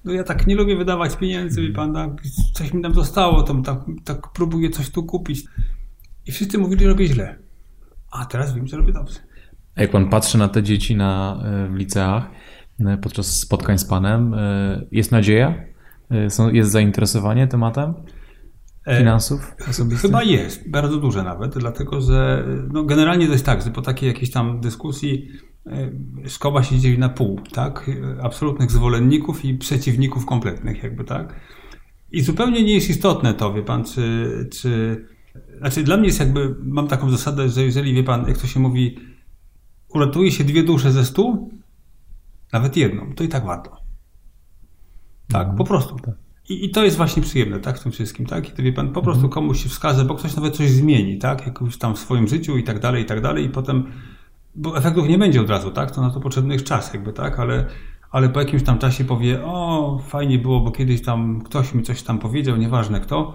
no 0.04 0.12
ja 0.12 0.24
tak 0.24 0.46
nie 0.46 0.54
lubię 0.54 0.76
wydawać 0.76 1.16
pieniędzy, 1.16 1.62
wie 1.62 1.72
pan, 1.72 1.94
tak, 1.94 2.10
coś 2.52 2.72
mi 2.72 2.82
tam 2.82 2.94
zostało, 2.94 3.42
to 3.42 3.54
tak, 3.54 3.78
tak 4.04 4.28
próbuję 4.34 4.70
coś 4.70 4.90
tu 4.90 5.02
kupić. 5.02 5.44
I 6.26 6.32
wszyscy 6.32 6.58
mówili, 6.58 6.82
że 6.82 6.88
robię 6.88 7.06
źle. 7.06 7.38
A 8.12 8.24
teraz 8.24 8.54
wiem, 8.54 8.66
że 8.66 8.76
robię 8.76 8.92
dobrze. 8.92 9.18
A 9.76 9.80
jak 9.80 9.90
pan 9.90 10.08
patrzy 10.08 10.38
na 10.38 10.48
te 10.48 10.62
dzieci 10.62 10.96
na, 10.96 11.42
e, 11.44 11.68
w 11.68 11.74
liceach 11.74 12.30
podczas 13.02 13.26
spotkań 13.26 13.78
z 13.78 13.84
panem, 13.84 14.34
e, 14.34 14.86
jest 14.90 15.12
nadzieja? 15.12 15.54
Jest 16.52 16.70
zainteresowanie 16.70 17.46
tematem 17.46 17.94
finansów 18.98 19.54
osobistych? 19.70 20.10
Chyba 20.10 20.22
jest, 20.22 20.70
bardzo 20.70 20.96
duże 20.96 21.22
nawet, 21.22 21.58
dlatego 21.58 22.00
że 22.00 22.44
no 22.72 22.84
generalnie 22.84 23.26
to 23.26 23.32
jest 23.32 23.46
tak, 23.46 23.62
że 23.62 23.70
po 23.70 23.82
takiej 23.82 24.06
jakiejś 24.06 24.30
tam 24.30 24.60
dyskusji 24.60 25.28
szkoła 26.26 26.62
się 26.62 26.78
dzieli 26.78 26.98
na 26.98 27.08
pół, 27.08 27.40
tak? 27.52 27.90
Absolutnych 28.22 28.70
zwolenników 28.70 29.44
i 29.44 29.54
przeciwników 29.54 30.26
kompletnych, 30.26 30.82
jakby 30.82 31.04
tak. 31.04 31.40
I 32.12 32.20
zupełnie 32.20 32.62
nie 32.62 32.74
jest 32.74 32.90
istotne 32.90 33.34
to, 33.34 33.52
wie 33.52 33.62
pan, 33.62 33.84
czy, 33.84 34.48
czy 34.52 35.04
znaczy, 35.58 35.82
dla 35.82 35.96
mnie 35.96 36.06
jest 36.06 36.20
jakby, 36.20 36.54
mam 36.62 36.88
taką 36.88 37.10
zasadę, 37.10 37.48
że 37.48 37.62
jeżeli, 37.62 37.94
wie 37.94 38.04
pan, 38.04 38.28
jak 38.28 38.38
to 38.38 38.46
się 38.46 38.60
mówi, 38.60 38.98
uratuje 39.94 40.30
się 40.30 40.44
dwie 40.44 40.62
dusze 40.62 40.92
ze 40.92 41.04
stu, 41.04 41.50
nawet 42.54 42.76
jedną, 42.76 43.14
to 43.14 43.24
i 43.24 43.28
tak 43.28 43.44
warto. 43.44 43.76
Tak, 45.28 45.40
mhm. 45.40 45.56
po 45.56 45.64
prostu. 45.64 45.96
Tak. 45.96 46.14
I, 46.48 46.64
I, 46.64 46.70
to 46.70 46.84
jest 46.84 46.96
właśnie 46.96 47.22
przyjemne, 47.22 47.60
tak, 47.60 47.78
w 47.78 47.82
tym 47.82 47.92
wszystkim, 47.92 48.26
tak? 48.26 48.44
Kiedy, 48.44 48.62
wie 48.62 48.72
pan, 48.72 48.92
po 48.92 49.02
prostu 49.02 49.24
mhm. 49.24 49.32
komuś 49.32 49.62
się 49.62 49.68
wskaże, 49.68 50.04
bo 50.04 50.14
ktoś 50.14 50.36
nawet 50.36 50.56
coś 50.56 50.70
zmieni, 50.70 51.18
tak? 51.18 51.46
Jakoś 51.46 51.78
tam 51.78 51.94
w 51.94 51.98
swoim 51.98 52.28
życiu 52.28 52.56
i 52.56 52.64
tak 52.64 52.78
dalej, 52.78 53.02
i 53.02 53.06
tak 53.06 53.20
dalej, 53.20 53.44
i 53.44 53.48
potem, 53.48 53.92
bo 54.54 54.78
efektów 54.78 55.08
nie 55.08 55.18
będzie 55.18 55.40
od 55.40 55.50
razu, 55.50 55.70
tak? 55.70 55.90
To 55.90 56.00
na 56.00 56.10
to 56.10 56.20
potrzebny 56.20 56.54
jest 56.54 56.66
czas, 56.66 56.94
jakby, 56.94 57.12
tak? 57.12 57.38
Ale, 57.38 57.66
ale 58.10 58.28
po 58.28 58.40
jakimś 58.40 58.62
tam 58.62 58.78
czasie 58.78 59.04
powie, 59.04 59.44
o, 59.44 59.98
fajnie 60.06 60.38
było, 60.38 60.60
bo 60.60 60.70
kiedyś 60.70 61.02
tam 61.02 61.40
ktoś 61.40 61.74
mi 61.74 61.82
coś 61.82 62.02
tam 62.02 62.18
powiedział, 62.18 62.56
nieważne 62.56 63.00
kto, 63.00 63.34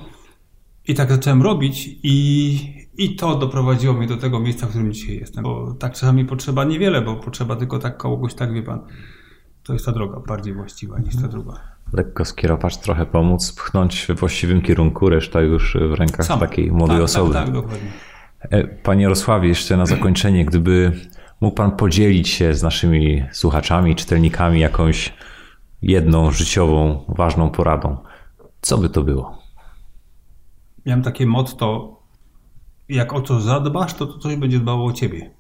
i 0.88 0.94
tak 0.94 1.12
zacząłem 1.12 1.42
robić 1.42 1.90
i, 2.04 2.89
i 2.98 3.16
to 3.16 3.36
doprowadziło 3.36 3.94
mnie 3.94 4.08
do 4.08 4.18
tego 4.18 4.40
miejsca, 4.40 4.66
w 4.66 4.70
którym 4.70 4.94
dzisiaj 4.94 5.16
jestem. 5.16 5.44
Bo 5.44 5.74
tak 5.80 5.94
czasami 5.94 6.26
potrzeba 6.26 6.64
niewiele, 6.64 7.02
bo 7.02 7.16
potrzeba 7.16 7.56
tylko 7.56 7.80
tak 7.80 7.98
kogoś, 7.98 8.34
tak 8.34 8.54
wie 8.54 8.64
pan. 8.64 8.80
To 9.64 9.74
jest 9.74 9.86
ta 9.86 9.92
droga 9.92 10.20
bardziej 10.28 10.54
właściwa 10.54 11.00
niż 11.00 11.16
ta 11.22 11.28
druga. 11.28 11.54
Lekko 11.94 12.26
skierować, 12.26 12.78
trochę 12.78 13.06
pomóc, 13.06 13.52
pchnąć 13.52 14.06
we 14.08 14.14
właściwym 14.14 14.62
kierunku, 14.62 15.10
reszta 15.10 15.42
już 15.42 15.78
w 15.92 15.94
rękach 15.94 16.26
Sam. 16.26 16.40
takiej 16.40 16.72
młodej 16.72 16.98
tak, 16.98 17.04
osoby. 17.04 17.34
Tak, 17.34 17.46
tak, 17.46 17.54
dokładnie. 17.54 17.92
E, 18.42 18.68
panie 18.68 19.04
Jarosławie, 19.04 19.50
jeszcze 19.50 19.78
na 19.78 19.86
zakończenie, 19.86 20.46
gdyby 20.46 20.92
mógł 21.42 21.56
Pan 21.56 21.72
podzielić 21.72 22.30
się 22.30 22.54
z 22.54 22.64
naszymi 22.64 23.24
słuchaczami, 23.32 23.96
czytelnikami 23.96 24.60
jakąś 24.60 25.14
jedną 25.82 26.32
życiową, 26.32 27.06
ważną 27.08 27.50
poradą, 27.50 27.98
co 28.62 28.78
by 28.78 28.90
to 28.90 29.04
było? 29.04 29.40
miałem 30.86 31.04
takie 31.04 31.26
motto, 31.26 31.99
jak 32.90 33.14
o 33.14 33.22
to 33.22 33.42
zadbasz, 33.42 33.94
to, 33.94 34.06
to 34.06 34.20
coś 34.20 34.36
będzie 34.36 34.60
dbało 34.60 34.86
o 34.86 34.94
ciebie. 34.94 35.32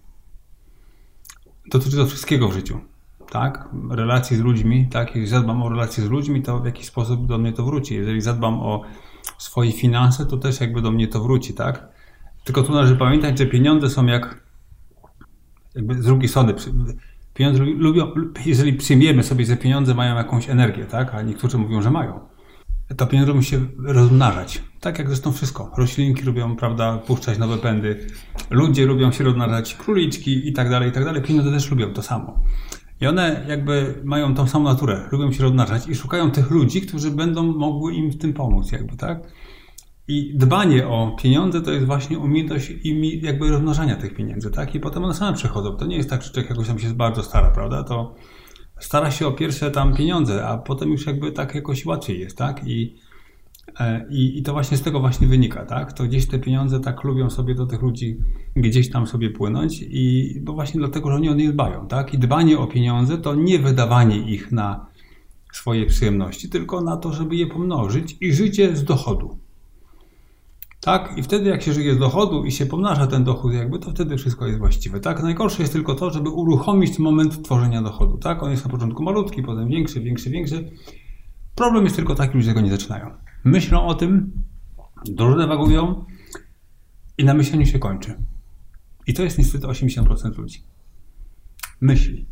Dotyczy 1.71 1.97
to 1.97 2.05
wszystkiego 2.05 2.47
w 2.47 2.53
życiu. 2.53 2.79
Tak? 3.31 3.69
Relacji 3.89 4.37
z 4.37 4.39
ludźmi, 4.39 4.87
tak? 4.91 5.07
Jeżeli 5.07 5.27
zadbam 5.27 5.63
o 5.63 5.69
relacje 5.69 6.03
z 6.03 6.09
ludźmi, 6.09 6.41
to 6.41 6.59
w 6.59 6.65
jakiś 6.65 6.85
sposób 6.85 7.27
do 7.27 7.37
mnie 7.37 7.53
to 7.53 7.63
wróci. 7.63 7.95
Jeżeli 7.95 8.21
zadbam 8.21 8.59
o 8.59 8.81
swoje 9.37 9.71
finanse, 9.71 10.25
to 10.25 10.37
też 10.37 10.61
jakby 10.61 10.81
do 10.81 10.91
mnie 10.91 11.07
to 11.07 11.23
wróci, 11.23 11.53
tak? 11.53 11.87
Tylko 12.43 12.63
tu 12.63 12.71
należy 12.71 12.95
pamiętać, 12.95 13.37
że 13.37 13.45
pieniądze 13.45 13.89
są 13.89 14.05
jak 14.05 14.43
jakby 15.75 16.01
z 16.01 16.05
drugiej 16.05 16.29
strony 16.29 16.53
pieniądze 17.33 17.63
lubią, 17.63 18.11
jeżeli 18.45 18.73
przyjmiemy 18.73 19.23
sobie, 19.23 19.45
że 19.45 19.57
pieniądze 19.57 19.93
mają 19.93 20.15
jakąś 20.15 20.49
energię, 20.49 20.85
tak? 20.85 21.15
A 21.15 21.21
niektórzy 21.21 21.57
mówią, 21.57 21.81
że 21.81 21.91
mają 21.91 22.19
to 22.97 23.07
pieniądze 23.07 23.33
musi 23.33 23.49
się 23.49 23.65
rozmnażać. 23.77 24.63
Tak 24.81 24.99
jak 24.99 25.07
zresztą 25.07 25.31
wszystko. 25.31 25.71
Roślinki 25.77 26.23
lubią, 26.23 26.55
prawda, 26.55 26.97
puszczać 26.97 27.37
nowe 27.37 27.57
pędy. 27.57 28.07
Ludzie 28.49 28.85
lubią 28.85 29.11
się 29.11 29.23
rozmnażać, 29.23 29.75
króliczki 29.75 30.47
i 30.47 30.53
tak 30.53 30.69
dalej, 30.69 30.89
i 30.89 30.91
tak 30.91 31.05
dalej. 31.05 31.21
Pieniądze 31.21 31.51
też 31.51 31.71
lubią 31.71 31.93
to 31.93 32.01
samo. 32.01 32.39
I 33.01 33.07
one 33.07 33.45
jakby 33.47 34.01
mają 34.03 34.35
tą 34.35 34.47
samą 34.47 34.65
naturę, 34.65 35.09
lubią 35.11 35.31
się 35.31 35.43
rozmnażać 35.43 35.87
i 35.87 35.95
szukają 35.95 36.31
tych 36.31 36.51
ludzi, 36.51 36.81
którzy 36.81 37.11
będą 37.11 37.43
mogły 37.43 37.93
im 37.93 38.11
w 38.11 38.17
tym 38.17 38.33
pomóc, 38.33 38.71
jakby, 38.71 38.97
tak? 38.97 39.19
I 40.07 40.37
dbanie 40.37 40.87
o 40.87 41.15
pieniądze 41.21 41.61
to 41.61 41.71
jest 41.71 41.85
właśnie 41.85 42.19
umiejętność 42.19 42.69
i 42.83 43.21
jakby 43.23 43.49
rozmnażania 43.49 43.95
tych 43.95 44.15
pieniędzy, 44.15 44.51
tak? 44.51 44.75
I 44.75 44.79
potem 44.79 45.03
one 45.03 45.13
same 45.13 45.37
przychodzą. 45.37 45.75
To 45.75 45.85
nie 45.85 45.97
jest 45.97 46.09
tak, 46.09 46.21
że 46.21 46.31
człowiek 46.31 46.49
jakoś 46.49 46.67
tam 46.67 46.79
się 46.79 46.89
bardzo 46.89 47.23
stara, 47.23 47.51
prawda? 47.51 47.83
To 47.83 48.15
stara 48.79 49.11
się 49.11 49.27
o 49.27 49.31
pierwsze 49.31 49.71
tam 49.71 49.95
pieniądze, 49.95 50.47
a 50.47 50.57
potem 50.57 50.89
już 50.89 51.05
jakby 51.05 51.31
tak 51.31 51.55
jakoś 51.55 51.85
łatwiej 51.85 52.19
jest, 52.19 52.37
tak? 52.37 52.67
I, 52.67 52.95
i, 54.09 54.37
I 54.39 54.43
to 54.43 54.53
właśnie 54.53 54.77
z 54.77 54.81
tego 54.81 54.99
właśnie 54.99 55.27
wynika, 55.27 55.65
tak? 55.65 55.93
To 55.93 56.03
gdzieś 56.03 56.27
te 56.27 56.39
pieniądze 56.39 56.79
tak 56.79 57.03
lubią 57.03 57.29
sobie 57.29 57.55
do 57.55 57.65
tych 57.65 57.81
ludzi 57.81 58.17
gdzieś 58.55 58.89
tam 58.89 59.07
sobie 59.07 59.29
płynąć 59.29 59.85
i 59.89 60.33
bo 60.41 60.53
właśnie 60.53 60.79
dlatego, 60.79 61.09
że 61.09 61.15
oni 61.15 61.29
o 61.29 61.33
nie 61.33 61.51
dbają, 61.51 61.87
tak? 61.87 62.13
I 62.13 62.17
dbanie 62.17 62.59
o 62.59 62.67
pieniądze 62.67 63.17
to 63.17 63.35
nie 63.35 63.59
wydawanie 63.59 64.17
ich 64.17 64.51
na 64.51 64.85
swoje 65.53 65.85
przyjemności, 65.85 66.49
tylko 66.49 66.81
na 66.81 66.97
to, 66.97 67.13
żeby 67.13 67.35
je 67.35 67.47
pomnożyć 67.47 68.17
i 68.21 68.33
życie 68.33 68.75
z 68.75 68.83
dochodu. 68.83 69.37
Tak? 70.81 71.17
I 71.17 71.23
wtedy 71.23 71.49
jak 71.49 71.61
się 71.61 71.73
żyje 71.73 71.95
z 71.95 71.99
dochodu 71.99 72.45
i 72.45 72.51
się 72.51 72.65
pomnaża 72.65 73.07
ten 73.07 73.23
dochód 73.23 73.53
jakby, 73.53 73.79
to 73.79 73.91
wtedy 73.91 74.17
wszystko 74.17 74.47
jest 74.47 74.59
właściwe. 74.59 74.99
Tak? 74.99 75.23
Najgorsze 75.23 75.61
jest 75.61 75.73
tylko 75.73 75.95
to, 75.95 76.09
żeby 76.09 76.29
uruchomić 76.29 76.99
moment 76.99 77.43
tworzenia 77.43 77.81
dochodu. 77.81 78.17
Tak? 78.17 78.43
On 78.43 78.51
jest 78.51 78.65
na 78.65 78.71
początku 78.71 79.03
malutki, 79.03 79.43
potem 79.43 79.67
większy, 79.67 80.01
większy, 80.01 80.29
większy. 80.29 80.71
Problem 81.55 81.83
jest 81.83 81.95
tylko 81.95 82.15
taki, 82.15 82.41
że 82.41 82.53
go 82.53 82.61
nie 82.61 82.71
zaczynają. 82.71 83.28
Myślą 83.43 83.85
o 83.85 83.95
tym, 83.95 84.31
dużo 85.05 85.37
dewagują 85.37 86.05
i 87.17 87.25
na 87.25 87.33
myśleniu 87.33 87.65
się 87.65 87.79
kończy. 87.79 88.15
I 89.07 89.13
to 89.13 89.23
jest 89.23 89.37
niestety 89.37 89.67
80% 89.67 90.37
ludzi. 90.37 90.63
Myśli. 91.81 92.25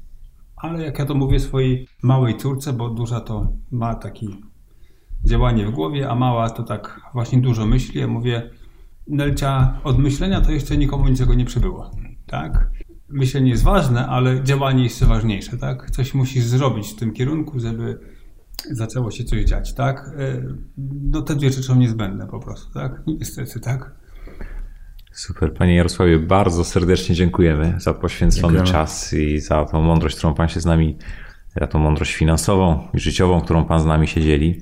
Ale 0.55 0.83
jak 0.83 0.99
ja 0.99 1.05
to 1.05 1.15
mówię 1.15 1.39
swojej 1.39 1.87
małej 2.03 2.37
córce, 2.37 2.73
bo 2.73 2.89
duża 2.89 3.21
to 3.21 3.53
ma 3.71 3.95
taki 3.95 4.41
działanie 5.23 5.65
w 5.65 5.71
głowie, 5.71 6.09
a 6.09 6.15
mała 6.15 6.49
to 6.49 6.63
tak 6.63 7.01
właśnie 7.13 7.41
dużo 7.41 7.65
myśli. 7.65 7.99
Ja 7.99 8.07
mówię, 8.07 8.49
Nelcia, 9.07 9.79
od 9.83 9.99
myślenia 9.99 10.41
to 10.41 10.51
jeszcze 10.51 10.77
nikomu 10.77 11.07
niczego 11.07 11.33
nie 11.33 11.45
przybyło. 11.45 11.91
Tak? 12.25 12.71
Myślenie 13.09 13.49
jest 13.49 13.63
ważne, 13.63 14.07
ale 14.07 14.43
działanie 14.43 14.83
jest 14.83 15.03
ważniejsze. 15.03 15.57
Tak? 15.57 15.91
Coś 15.91 16.13
musisz 16.13 16.43
zrobić 16.43 16.87
w 16.87 16.95
tym 16.95 17.13
kierunku, 17.13 17.59
żeby 17.59 17.99
zaczęło 18.71 19.11
się 19.11 19.23
coś 19.23 19.43
dziać. 19.45 19.73
Tak? 19.73 20.11
E, 20.17 20.43
no 21.11 21.21
te 21.21 21.35
dwie 21.35 21.49
rzeczy 21.49 21.63
są 21.63 21.75
niezbędne 21.75 22.27
po 22.27 22.39
prostu. 22.39 22.73
Tak? 22.73 23.01
Niestety, 23.07 23.59
tak? 23.59 23.91
Super. 25.11 25.53
Panie 25.53 25.75
Jarosławie, 25.75 26.19
bardzo 26.19 26.63
serdecznie 26.63 27.15
dziękujemy 27.15 27.75
za 27.77 27.93
poświęcony 27.93 28.41
dziękujemy. 28.41 28.67
czas 28.67 29.13
i 29.13 29.39
za 29.39 29.65
tą 29.65 29.81
mądrość, 29.81 30.17
którą 30.17 30.33
Pan 30.33 30.47
się 30.47 30.59
z 30.59 30.65
nami, 30.65 30.97
za 31.61 31.67
tą 31.67 31.79
mądrość 31.79 32.15
finansową 32.15 32.87
i 32.93 32.99
życiową, 32.99 33.41
którą 33.41 33.65
Pan 33.65 33.79
z 33.79 33.85
nami 33.85 34.07
się 34.07 34.21
dzieli. 34.21 34.61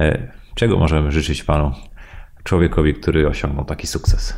E, 0.00 0.32
czego 0.54 0.78
możemy 0.78 1.12
życzyć 1.12 1.44
Panu, 1.44 1.72
człowiekowi, 2.42 2.94
który 2.94 3.28
osiągnął 3.28 3.64
taki 3.64 3.86
sukces? 3.86 4.34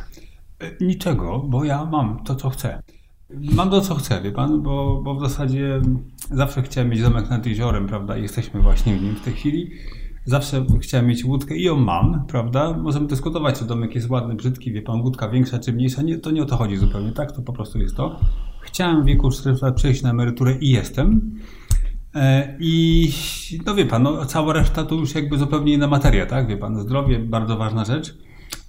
E, 0.59 0.85
niczego, 0.85 1.39
bo 1.39 1.63
ja 1.63 1.85
mam 1.85 2.23
to, 2.23 2.35
co 2.35 2.49
chcę. 2.49 2.81
Mam 3.29 3.69
to, 3.69 3.81
co 3.81 3.95
chcę, 3.95 4.21
wie 4.21 4.31
pan, 4.31 4.61
bo, 4.61 5.01
bo 5.03 5.15
w 5.15 5.21
zasadzie 5.21 5.81
zawsze 6.31 6.61
chciałem 6.61 6.89
mieć 6.89 7.01
domek 7.01 7.29
nad 7.29 7.45
jeziorem, 7.45 7.87
prawda? 7.87 8.17
Jesteśmy 8.17 8.61
właśnie 8.61 8.95
w 8.95 9.03
nim 9.03 9.15
w 9.15 9.21
tej 9.21 9.33
chwili. 9.33 9.71
Zawsze 10.25 10.65
chciałem 10.81 11.07
mieć 11.07 11.25
łódkę 11.25 11.57
i 11.57 11.63
ją 11.63 11.77
mam, 11.77 12.25
prawda? 12.27 12.73
Możemy 12.73 13.07
dyskutować, 13.07 13.59
czy 13.59 13.65
domek 13.65 13.95
jest 13.95 14.09
ładny, 14.09 14.35
brzydki, 14.35 14.71
wie 14.71 14.81
pan, 14.81 15.01
łódka 15.01 15.29
większa 15.29 15.59
czy 15.59 15.73
mniejsza. 15.73 16.01
Nie, 16.01 16.17
to 16.17 16.31
nie 16.31 16.43
o 16.43 16.45
to 16.45 16.57
chodzi 16.57 16.77
zupełnie, 16.77 17.11
tak? 17.11 17.31
To 17.31 17.41
po 17.41 17.53
prostu 17.53 17.79
jest 17.79 17.95
to. 17.95 18.19
Chciałem 18.61 19.03
w 19.03 19.05
wieku 19.05 19.31
4 19.31 19.57
lat 19.61 19.75
przejść 19.75 20.01
na 20.01 20.09
emeryturę 20.09 20.57
i 20.61 20.69
jestem. 20.69 21.31
E, 22.15 22.57
I 22.59 23.11
no 23.65 23.75
wie 23.75 23.85
pan, 23.85 24.03
no, 24.03 24.25
cała 24.25 24.53
reszta 24.53 24.83
to 24.83 24.95
już 24.95 25.15
jakby 25.15 25.37
zupełnie 25.37 25.73
inna 25.73 25.87
materia, 25.87 26.25
tak? 26.25 26.47
Wie 26.47 26.57
pan, 26.57 26.79
zdrowie 26.81 27.19
bardzo 27.19 27.57
ważna 27.57 27.85
rzecz, 27.85 28.17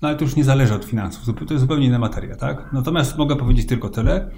no 0.03 0.09
ale 0.09 0.17
to 0.17 0.25
już 0.25 0.37
nie 0.37 0.45
zależy 0.45 0.75
od 0.75 0.85
finansów, 0.85 1.37
to 1.47 1.55
jest 1.55 1.61
zupełnie 1.61 1.87
inna 1.87 1.99
materia, 1.99 2.37
tak? 2.37 2.73
Natomiast 2.73 3.19
mogę 3.19 3.37
powiedzieć 3.37 3.67
tylko 3.67 3.89
tyle, 3.89 4.31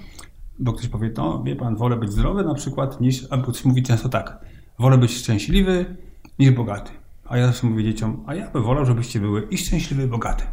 bo 0.61 0.73
ktoś 0.73 0.89
powie, 0.89 1.11
no 1.17 1.43
wie 1.43 1.57
pan, 1.57 1.77
wolę 1.77 1.97
być 1.97 2.13
zdrowy 2.13 2.45
na 2.45 2.55
przykład 2.55 3.01
niż, 3.01 3.27
albo 3.31 3.53
ktoś 3.53 3.65
mówi 3.65 3.83
często 3.83 4.09
tak, 4.09 4.39
wolę 4.79 4.99
być 4.99 5.13
szczęśliwy 5.13 5.97
niż 6.39 6.51
bogaty. 6.51 6.93
A 7.29 7.39
ja 7.39 7.47
zawsze 7.47 7.67
mówię 7.67 7.85
dzieciom, 7.85 8.25
a 8.27 8.35
ja 8.35 8.51
bym 8.51 8.63
wolał, 8.63 8.85
żebyście 8.85 9.21
były 9.21 9.43
i 9.51 9.59
szczęśliwe, 9.59 10.05
i 10.05 10.07
bogate. 10.07 10.45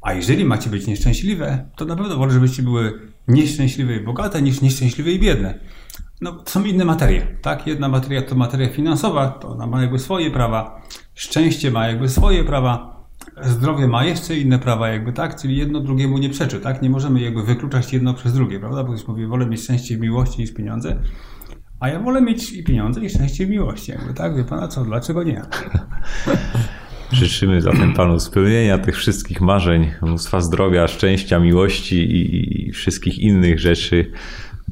A 0.00 0.12
jeżeli 0.12 0.44
macie 0.44 0.70
być 0.70 0.86
nieszczęśliwe, 0.86 1.68
to 1.76 1.84
na 1.84 1.96
pewno 1.96 2.16
wolę, 2.16 2.32
żebyście 2.32 2.62
były 2.62 3.00
nieszczęśliwe 3.28 3.96
i 3.96 4.00
bogate, 4.00 4.42
niż 4.42 4.60
nieszczęśliwe 4.60 5.10
i 5.10 5.18
biedne. 5.18 5.58
No, 6.20 6.32
to 6.32 6.50
są 6.50 6.64
inne 6.64 6.84
materie, 6.84 7.26
tak? 7.42 7.66
Jedna 7.66 7.88
materia 7.88 8.22
to 8.22 8.34
materia 8.34 8.68
finansowa, 8.68 9.28
to 9.28 9.48
ona 9.48 9.66
ma 9.66 9.82
jakby 9.82 9.98
swoje 9.98 10.30
prawa, 10.30 10.82
szczęście 11.14 11.70
ma 11.70 11.88
jakby 11.88 12.08
swoje 12.08 12.44
prawa, 12.44 13.01
zdrowie 13.42 13.88
ma 13.88 14.04
jeszcze 14.04 14.36
inne 14.36 14.58
prawa, 14.58 14.88
jakby 14.88 15.12
tak, 15.12 15.40
czyli 15.40 15.56
jedno 15.56 15.80
drugiemu 15.80 16.18
nie 16.18 16.30
przeczy, 16.30 16.60
tak? 16.60 16.82
Nie 16.82 16.90
możemy 16.90 17.20
jakby 17.20 17.42
wykluczać 17.42 17.92
jedno 17.92 18.14
przez 18.14 18.34
drugie, 18.34 18.60
prawda? 18.60 18.84
Bo 18.84 18.92
ktoś 18.92 19.08
mówi, 19.08 19.26
wolę 19.26 19.46
mieć 19.46 19.62
szczęście 19.62 19.94
i 19.94 20.00
miłości 20.00 20.40
niż 20.40 20.54
pieniądze, 20.54 21.02
a 21.80 21.88
ja 21.88 22.00
wolę 22.00 22.22
mieć 22.22 22.52
i 22.52 22.64
pieniądze, 22.64 23.00
i 23.00 23.10
szczęście 23.10 23.44
i 23.44 23.50
miłości, 23.50 23.92
jakby 23.92 24.14
tak? 24.14 24.36
Wie 24.36 24.44
pana 24.44 24.68
co, 24.68 24.84
dlaczego 24.84 25.22
nie? 25.22 25.42
Życzymy 27.12 27.60
zatem 27.60 27.94
Panu 27.94 28.20
spełnienia 28.20 28.78
tych 28.78 28.96
wszystkich 28.96 29.40
marzeń, 29.40 29.90
mnóstwa 30.02 30.40
zdrowia, 30.40 30.88
szczęścia, 30.88 31.38
miłości 31.38 31.96
i, 31.96 32.68
i 32.68 32.72
wszystkich 32.72 33.18
innych 33.18 33.60
rzeczy, 33.60 34.12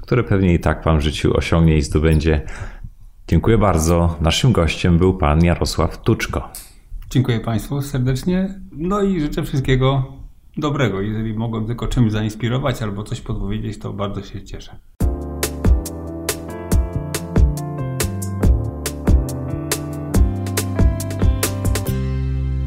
które 0.02 0.24
pewnie 0.24 0.54
i 0.54 0.60
tak 0.60 0.82
Pan 0.82 0.98
w 0.98 1.00
życiu 1.00 1.36
osiągnie 1.36 1.76
i 1.76 1.82
zdobędzie. 1.82 2.42
Dziękuję 3.28 3.58
bardzo. 3.58 4.16
Naszym 4.20 4.52
gościem 4.52 4.98
był 4.98 5.18
Pan 5.18 5.44
Jarosław 5.44 6.02
Tuczko. 6.02 6.52
Dziękuję 7.12 7.40
Państwu 7.40 7.82
serdecznie. 7.82 8.60
No 8.72 9.02
i 9.02 9.20
życzę 9.20 9.42
wszystkiego 9.42 10.12
dobrego. 10.56 11.00
Jeżeli 11.00 11.34
mogłem 11.34 11.66
tylko 11.66 11.86
czymś 11.86 12.12
zainspirować 12.12 12.82
albo 12.82 13.02
coś 13.02 13.20
podpowiedzieć, 13.20 13.78
to 13.78 13.92
bardzo 13.92 14.22
się 14.22 14.44
cieszę. 14.44 14.78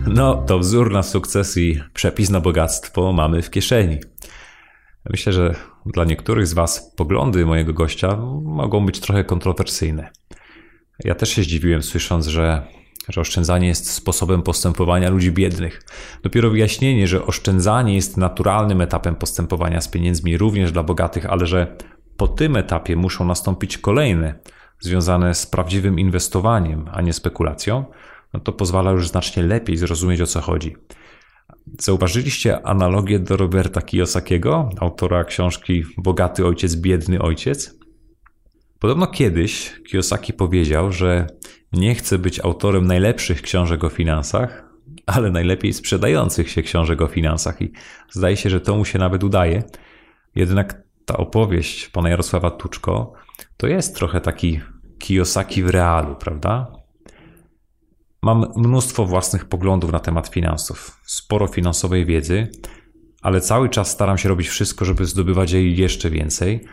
No, 0.08 0.36
to 0.36 0.60
wzór 0.60 0.92
na 0.92 1.04
sukces 1.04 1.58
i 1.58 1.80
przepis 1.94 2.30
na 2.30 2.40
bogactwo 2.40 3.14
mamy 3.14 3.42
w 3.42 3.50
kieszeni. 3.50 3.98
Myślę, 5.10 5.34
że 5.34 5.56
dla 5.86 6.04
niektórych 6.06 6.48
z 6.48 6.54
Was 6.54 6.94
poglądy 6.96 7.46
mojego 7.46 7.74
gościa 7.74 8.18
mogą 8.44 8.86
być 8.86 9.00
trochę 9.00 9.24
kontrowersyjne. 9.24 10.10
Ja 11.04 11.16
też 11.16 11.30
się 11.30 11.44
zdziwiłem, 11.44 11.84
słysząc, 11.84 12.28
że, 12.28 12.68
że 13.10 13.22
oszczędzanie 13.22 13.68
jest 13.68 13.92
sposobem 13.92 14.42
postępowania 14.42 15.10
ludzi 15.10 15.32
biednych. 15.32 15.84
Dopiero 16.24 16.50
wyjaśnienie, 16.50 17.08
że 17.08 17.26
oszczędzanie 17.26 17.96
jest 17.96 18.18
naturalnym 18.18 18.82
etapem 18.82 19.16
postępowania 19.16 19.82
z 19.82 19.88
pieniędzmi 19.88 20.38
również 20.38 20.72
dla 20.72 20.84
bogatych, 20.84 21.26
ale 21.26 21.46
że 21.46 21.78
po 22.18 22.28
tym 22.28 22.56
etapie 22.56 22.96
muszą 22.96 23.26
nastąpić 23.26 23.78
kolejne, 23.78 24.40
związane 24.80 25.36
z 25.36 25.46
prawdziwym 25.46 26.00
inwestowaniem, 26.00 26.86
a 26.92 27.02
nie 27.02 27.14
spekulacją, 27.14 27.86
no 28.34 28.40
to 28.40 28.54
pozwala 28.54 28.92
już 28.92 29.08
znacznie 29.08 29.44
lepiej 29.44 29.78
zrozumieć 29.78 30.22
o 30.22 30.28
co 30.28 30.42
chodzi. 30.42 30.76
Zauważyliście 31.80 32.68
analogię 32.68 33.20
do 33.20 33.38
Roberta 33.38 33.82
Kiyosakiego, 33.82 34.70
autora 34.80 35.24
książki 35.24 35.84
Bogaty 35.98 36.46
ojciec, 36.46 36.76
biedny 36.76 37.22
ojciec? 37.22 37.83
Podobno 38.84 39.08
kiedyś 39.08 39.74
Kiyosaki 39.90 40.34
powiedział, 40.34 40.92
że 40.92 41.28
nie 41.74 41.96
chce 41.96 42.20
być 42.20 42.40
autorem 42.40 42.88
najlepszych 42.88 43.42
książek 43.42 43.84
o 43.84 43.90
finansach, 43.90 44.70
ale 45.06 45.32
najlepiej 45.32 45.74
sprzedających 45.74 46.50
się 46.50 46.62
książek 46.62 47.02
o 47.02 47.08
finansach 47.08 47.62
i 47.62 47.72
zdaje 48.12 48.38
się, 48.38 48.50
że 48.50 48.62
to 48.62 48.76
mu 48.76 48.86
się 48.86 49.00
nawet 49.00 49.24
udaje. 49.24 49.64
Jednak 50.36 50.84
ta 51.06 51.18
opowieść 51.18 51.90
pana 51.90 52.10
Jarosława 52.10 52.52
Tuczko 52.52 53.14
to 53.58 53.68
jest 53.68 53.96
trochę 53.96 54.22
taki 54.22 54.60
Kiyosaki 55.00 55.64
w 55.64 55.70
realu, 55.70 56.16
prawda? 56.16 56.72
Mam 58.22 58.46
mnóstwo 58.56 59.06
własnych 59.06 59.46
poglądów 59.46 59.92
na 59.92 60.00
temat 60.00 60.28
finansów, 60.28 61.00
sporo 61.06 61.48
finansowej 61.48 62.06
wiedzy, 62.06 62.48
ale 63.22 63.42
cały 63.42 63.70
czas 63.70 63.92
staram 63.92 64.18
się 64.18 64.30
robić 64.30 64.48
wszystko, 64.48 64.86
żeby 64.86 65.06
zdobywać 65.06 65.52
jej 65.52 65.78
jeszcze 65.78 66.10
więcej. 66.10 66.66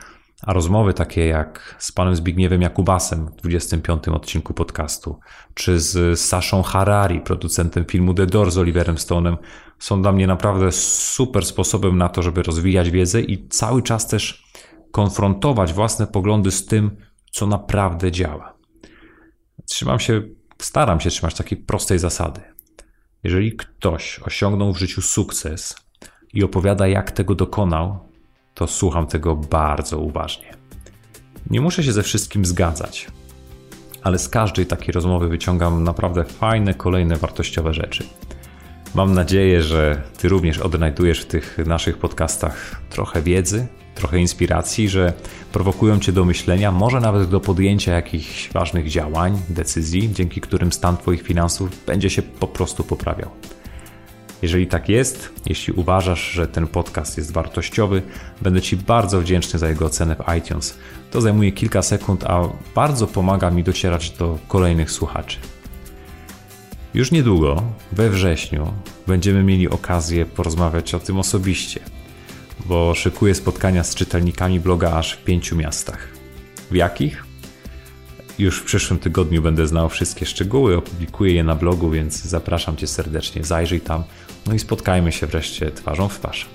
A 0.42 0.52
rozmowy 0.52 0.94
takie 0.94 1.26
jak 1.26 1.76
z 1.78 1.92
panem 1.92 2.16
Zbigniewem 2.16 2.62
Jakubasem 2.62 3.26
w 3.26 3.36
25 3.36 4.08
odcinku 4.08 4.54
podcastu, 4.54 5.18
czy 5.54 5.80
z 5.80 6.20
Saszą 6.20 6.62
Harari, 6.62 7.20
producentem 7.20 7.84
filmu 7.84 8.14
The 8.14 8.26
Door 8.26 8.50
z 8.50 8.58
Oliverem 8.58 8.96
Stone'em, 8.96 9.36
są 9.78 10.02
dla 10.02 10.12
mnie 10.12 10.26
naprawdę 10.26 10.72
super 10.72 11.44
sposobem 11.44 11.98
na 11.98 12.08
to, 12.08 12.22
żeby 12.22 12.42
rozwijać 12.42 12.90
wiedzę 12.90 13.20
i 13.20 13.48
cały 13.48 13.82
czas 13.82 14.08
też 14.08 14.44
konfrontować 14.92 15.72
własne 15.72 16.06
poglądy 16.06 16.50
z 16.50 16.66
tym, 16.66 16.96
co 17.30 17.46
naprawdę 17.46 18.12
działa. 18.12 18.54
Trzymam 19.66 19.98
się 19.98 20.22
staram 20.62 21.00
się 21.00 21.10
trzymać 21.10 21.34
takiej 21.34 21.58
prostej 21.58 21.98
zasady. 21.98 22.40
Jeżeli 23.24 23.56
ktoś 23.56 24.20
osiągnął 24.22 24.72
w 24.72 24.78
życiu 24.78 25.02
sukces 25.02 25.76
i 26.32 26.44
opowiada, 26.44 26.88
jak 26.88 27.10
tego 27.10 27.34
dokonał, 27.34 28.09
to 28.60 28.66
słucham 28.66 29.06
tego 29.06 29.36
bardzo 29.36 29.98
uważnie. 29.98 30.54
Nie 31.50 31.60
muszę 31.60 31.84
się 31.84 31.92
ze 31.92 32.02
wszystkim 32.02 32.44
zgadzać, 32.44 33.06
ale 34.02 34.18
z 34.18 34.28
każdej 34.28 34.66
takiej 34.66 34.92
rozmowy 34.92 35.28
wyciągam 35.28 35.84
naprawdę 35.84 36.24
fajne, 36.24 36.74
kolejne 36.74 37.16
wartościowe 37.16 37.74
rzeczy. 37.74 38.04
Mam 38.94 39.14
nadzieję, 39.14 39.62
że 39.62 40.02
Ty 40.18 40.28
również 40.28 40.58
odnajdujesz 40.58 41.20
w 41.20 41.26
tych 41.26 41.58
naszych 41.66 41.98
podcastach 41.98 42.80
trochę 42.90 43.22
wiedzy, 43.22 43.66
trochę 43.94 44.18
inspiracji, 44.18 44.88
że 44.88 45.12
prowokują 45.52 46.00
Cię 46.00 46.12
do 46.12 46.24
myślenia, 46.24 46.72
może 46.72 47.00
nawet 47.00 47.30
do 47.30 47.40
podjęcia 47.40 47.92
jakichś 47.92 48.52
ważnych 48.52 48.88
działań, 48.88 49.42
decyzji, 49.48 50.12
dzięki 50.12 50.40
którym 50.40 50.72
stan 50.72 50.96
Twoich 50.96 51.22
finansów 51.22 51.84
będzie 51.86 52.10
się 52.10 52.22
po 52.22 52.46
prostu 52.46 52.84
poprawiał. 52.84 53.30
Jeżeli 54.42 54.66
tak 54.66 54.88
jest, 54.88 55.32
jeśli 55.46 55.72
uważasz, 55.72 56.30
że 56.30 56.48
ten 56.48 56.66
podcast 56.66 57.16
jest 57.16 57.32
wartościowy, 57.32 58.02
będę 58.42 58.62
Ci 58.62 58.76
bardzo 58.76 59.20
wdzięczny 59.20 59.58
za 59.58 59.68
jego 59.68 59.86
ocenę 59.86 60.16
w 60.16 60.34
iTunes. 60.38 60.78
To 61.10 61.20
zajmuje 61.20 61.52
kilka 61.52 61.82
sekund, 61.82 62.24
a 62.24 62.48
bardzo 62.74 63.06
pomaga 63.06 63.50
mi 63.50 63.64
docierać 63.64 64.10
do 64.10 64.38
kolejnych 64.48 64.90
słuchaczy. 64.90 65.38
Już 66.94 67.10
niedługo, 67.10 67.62
we 67.92 68.10
wrześniu, 68.10 68.72
będziemy 69.06 69.42
mieli 69.42 69.68
okazję 69.68 70.26
porozmawiać 70.26 70.94
o 70.94 71.00
tym 71.00 71.18
osobiście– 71.18 71.80
bo 72.66 72.94
szykuję 72.94 73.34
spotkania 73.34 73.84
z 73.84 73.94
czytelnikami 73.94 74.60
bloga 74.60 74.92
aż 74.92 75.12
w 75.12 75.24
pięciu 75.24 75.56
miastach. 75.56 76.08
W 76.70 76.74
jakich? 76.74 77.24
Już 78.38 78.58
w 78.58 78.64
przyszłym 78.64 78.98
tygodniu 78.98 79.42
będę 79.42 79.66
znał 79.66 79.88
wszystkie 79.88 80.26
szczegóły, 80.26 80.76
opublikuję 80.76 81.34
je 81.34 81.44
na 81.44 81.54
blogu, 81.54 81.90
więc 81.90 82.22
zapraszam 82.22 82.76
Cię 82.76 82.86
serdecznie, 82.86 83.44
zajrzyj 83.44 83.80
tam, 83.80 84.04
no 84.46 84.54
i 84.54 84.58
spotkajmy 84.58 85.12
się 85.12 85.26
wreszcie 85.26 85.70
twarzą 85.70 86.08
w 86.08 86.18
twarz. 86.18 86.46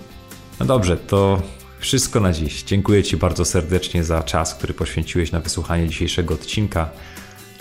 No 0.60 0.66
dobrze, 0.66 0.98
to 0.98 1.42
wszystko 1.80 2.20
na 2.20 2.34
dziś. 2.34 2.64
Dziękuję 2.64 3.04
Ci 3.04 3.18
bardzo 3.18 3.46
serdecznie 3.46 4.04
za 4.04 4.24
czas, 4.24 4.56
który 4.56 4.74
poświęciłeś 4.74 5.32
na 5.32 5.40
wysłuchanie 5.40 5.90
dzisiejszego 5.90 6.34
odcinka. 6.34 6.90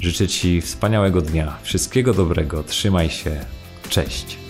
Życzę 0.01 0.29
Ci 0.29 0.61
wspaniałego 0.61 1.21
dnia, 1.21 1.57
wszystkiego 1.63 2.15
dobrego, 2.15 2.65
trzymaj 2.65 3.11
się, 3.11 3.45
cześć. 3.89 4.44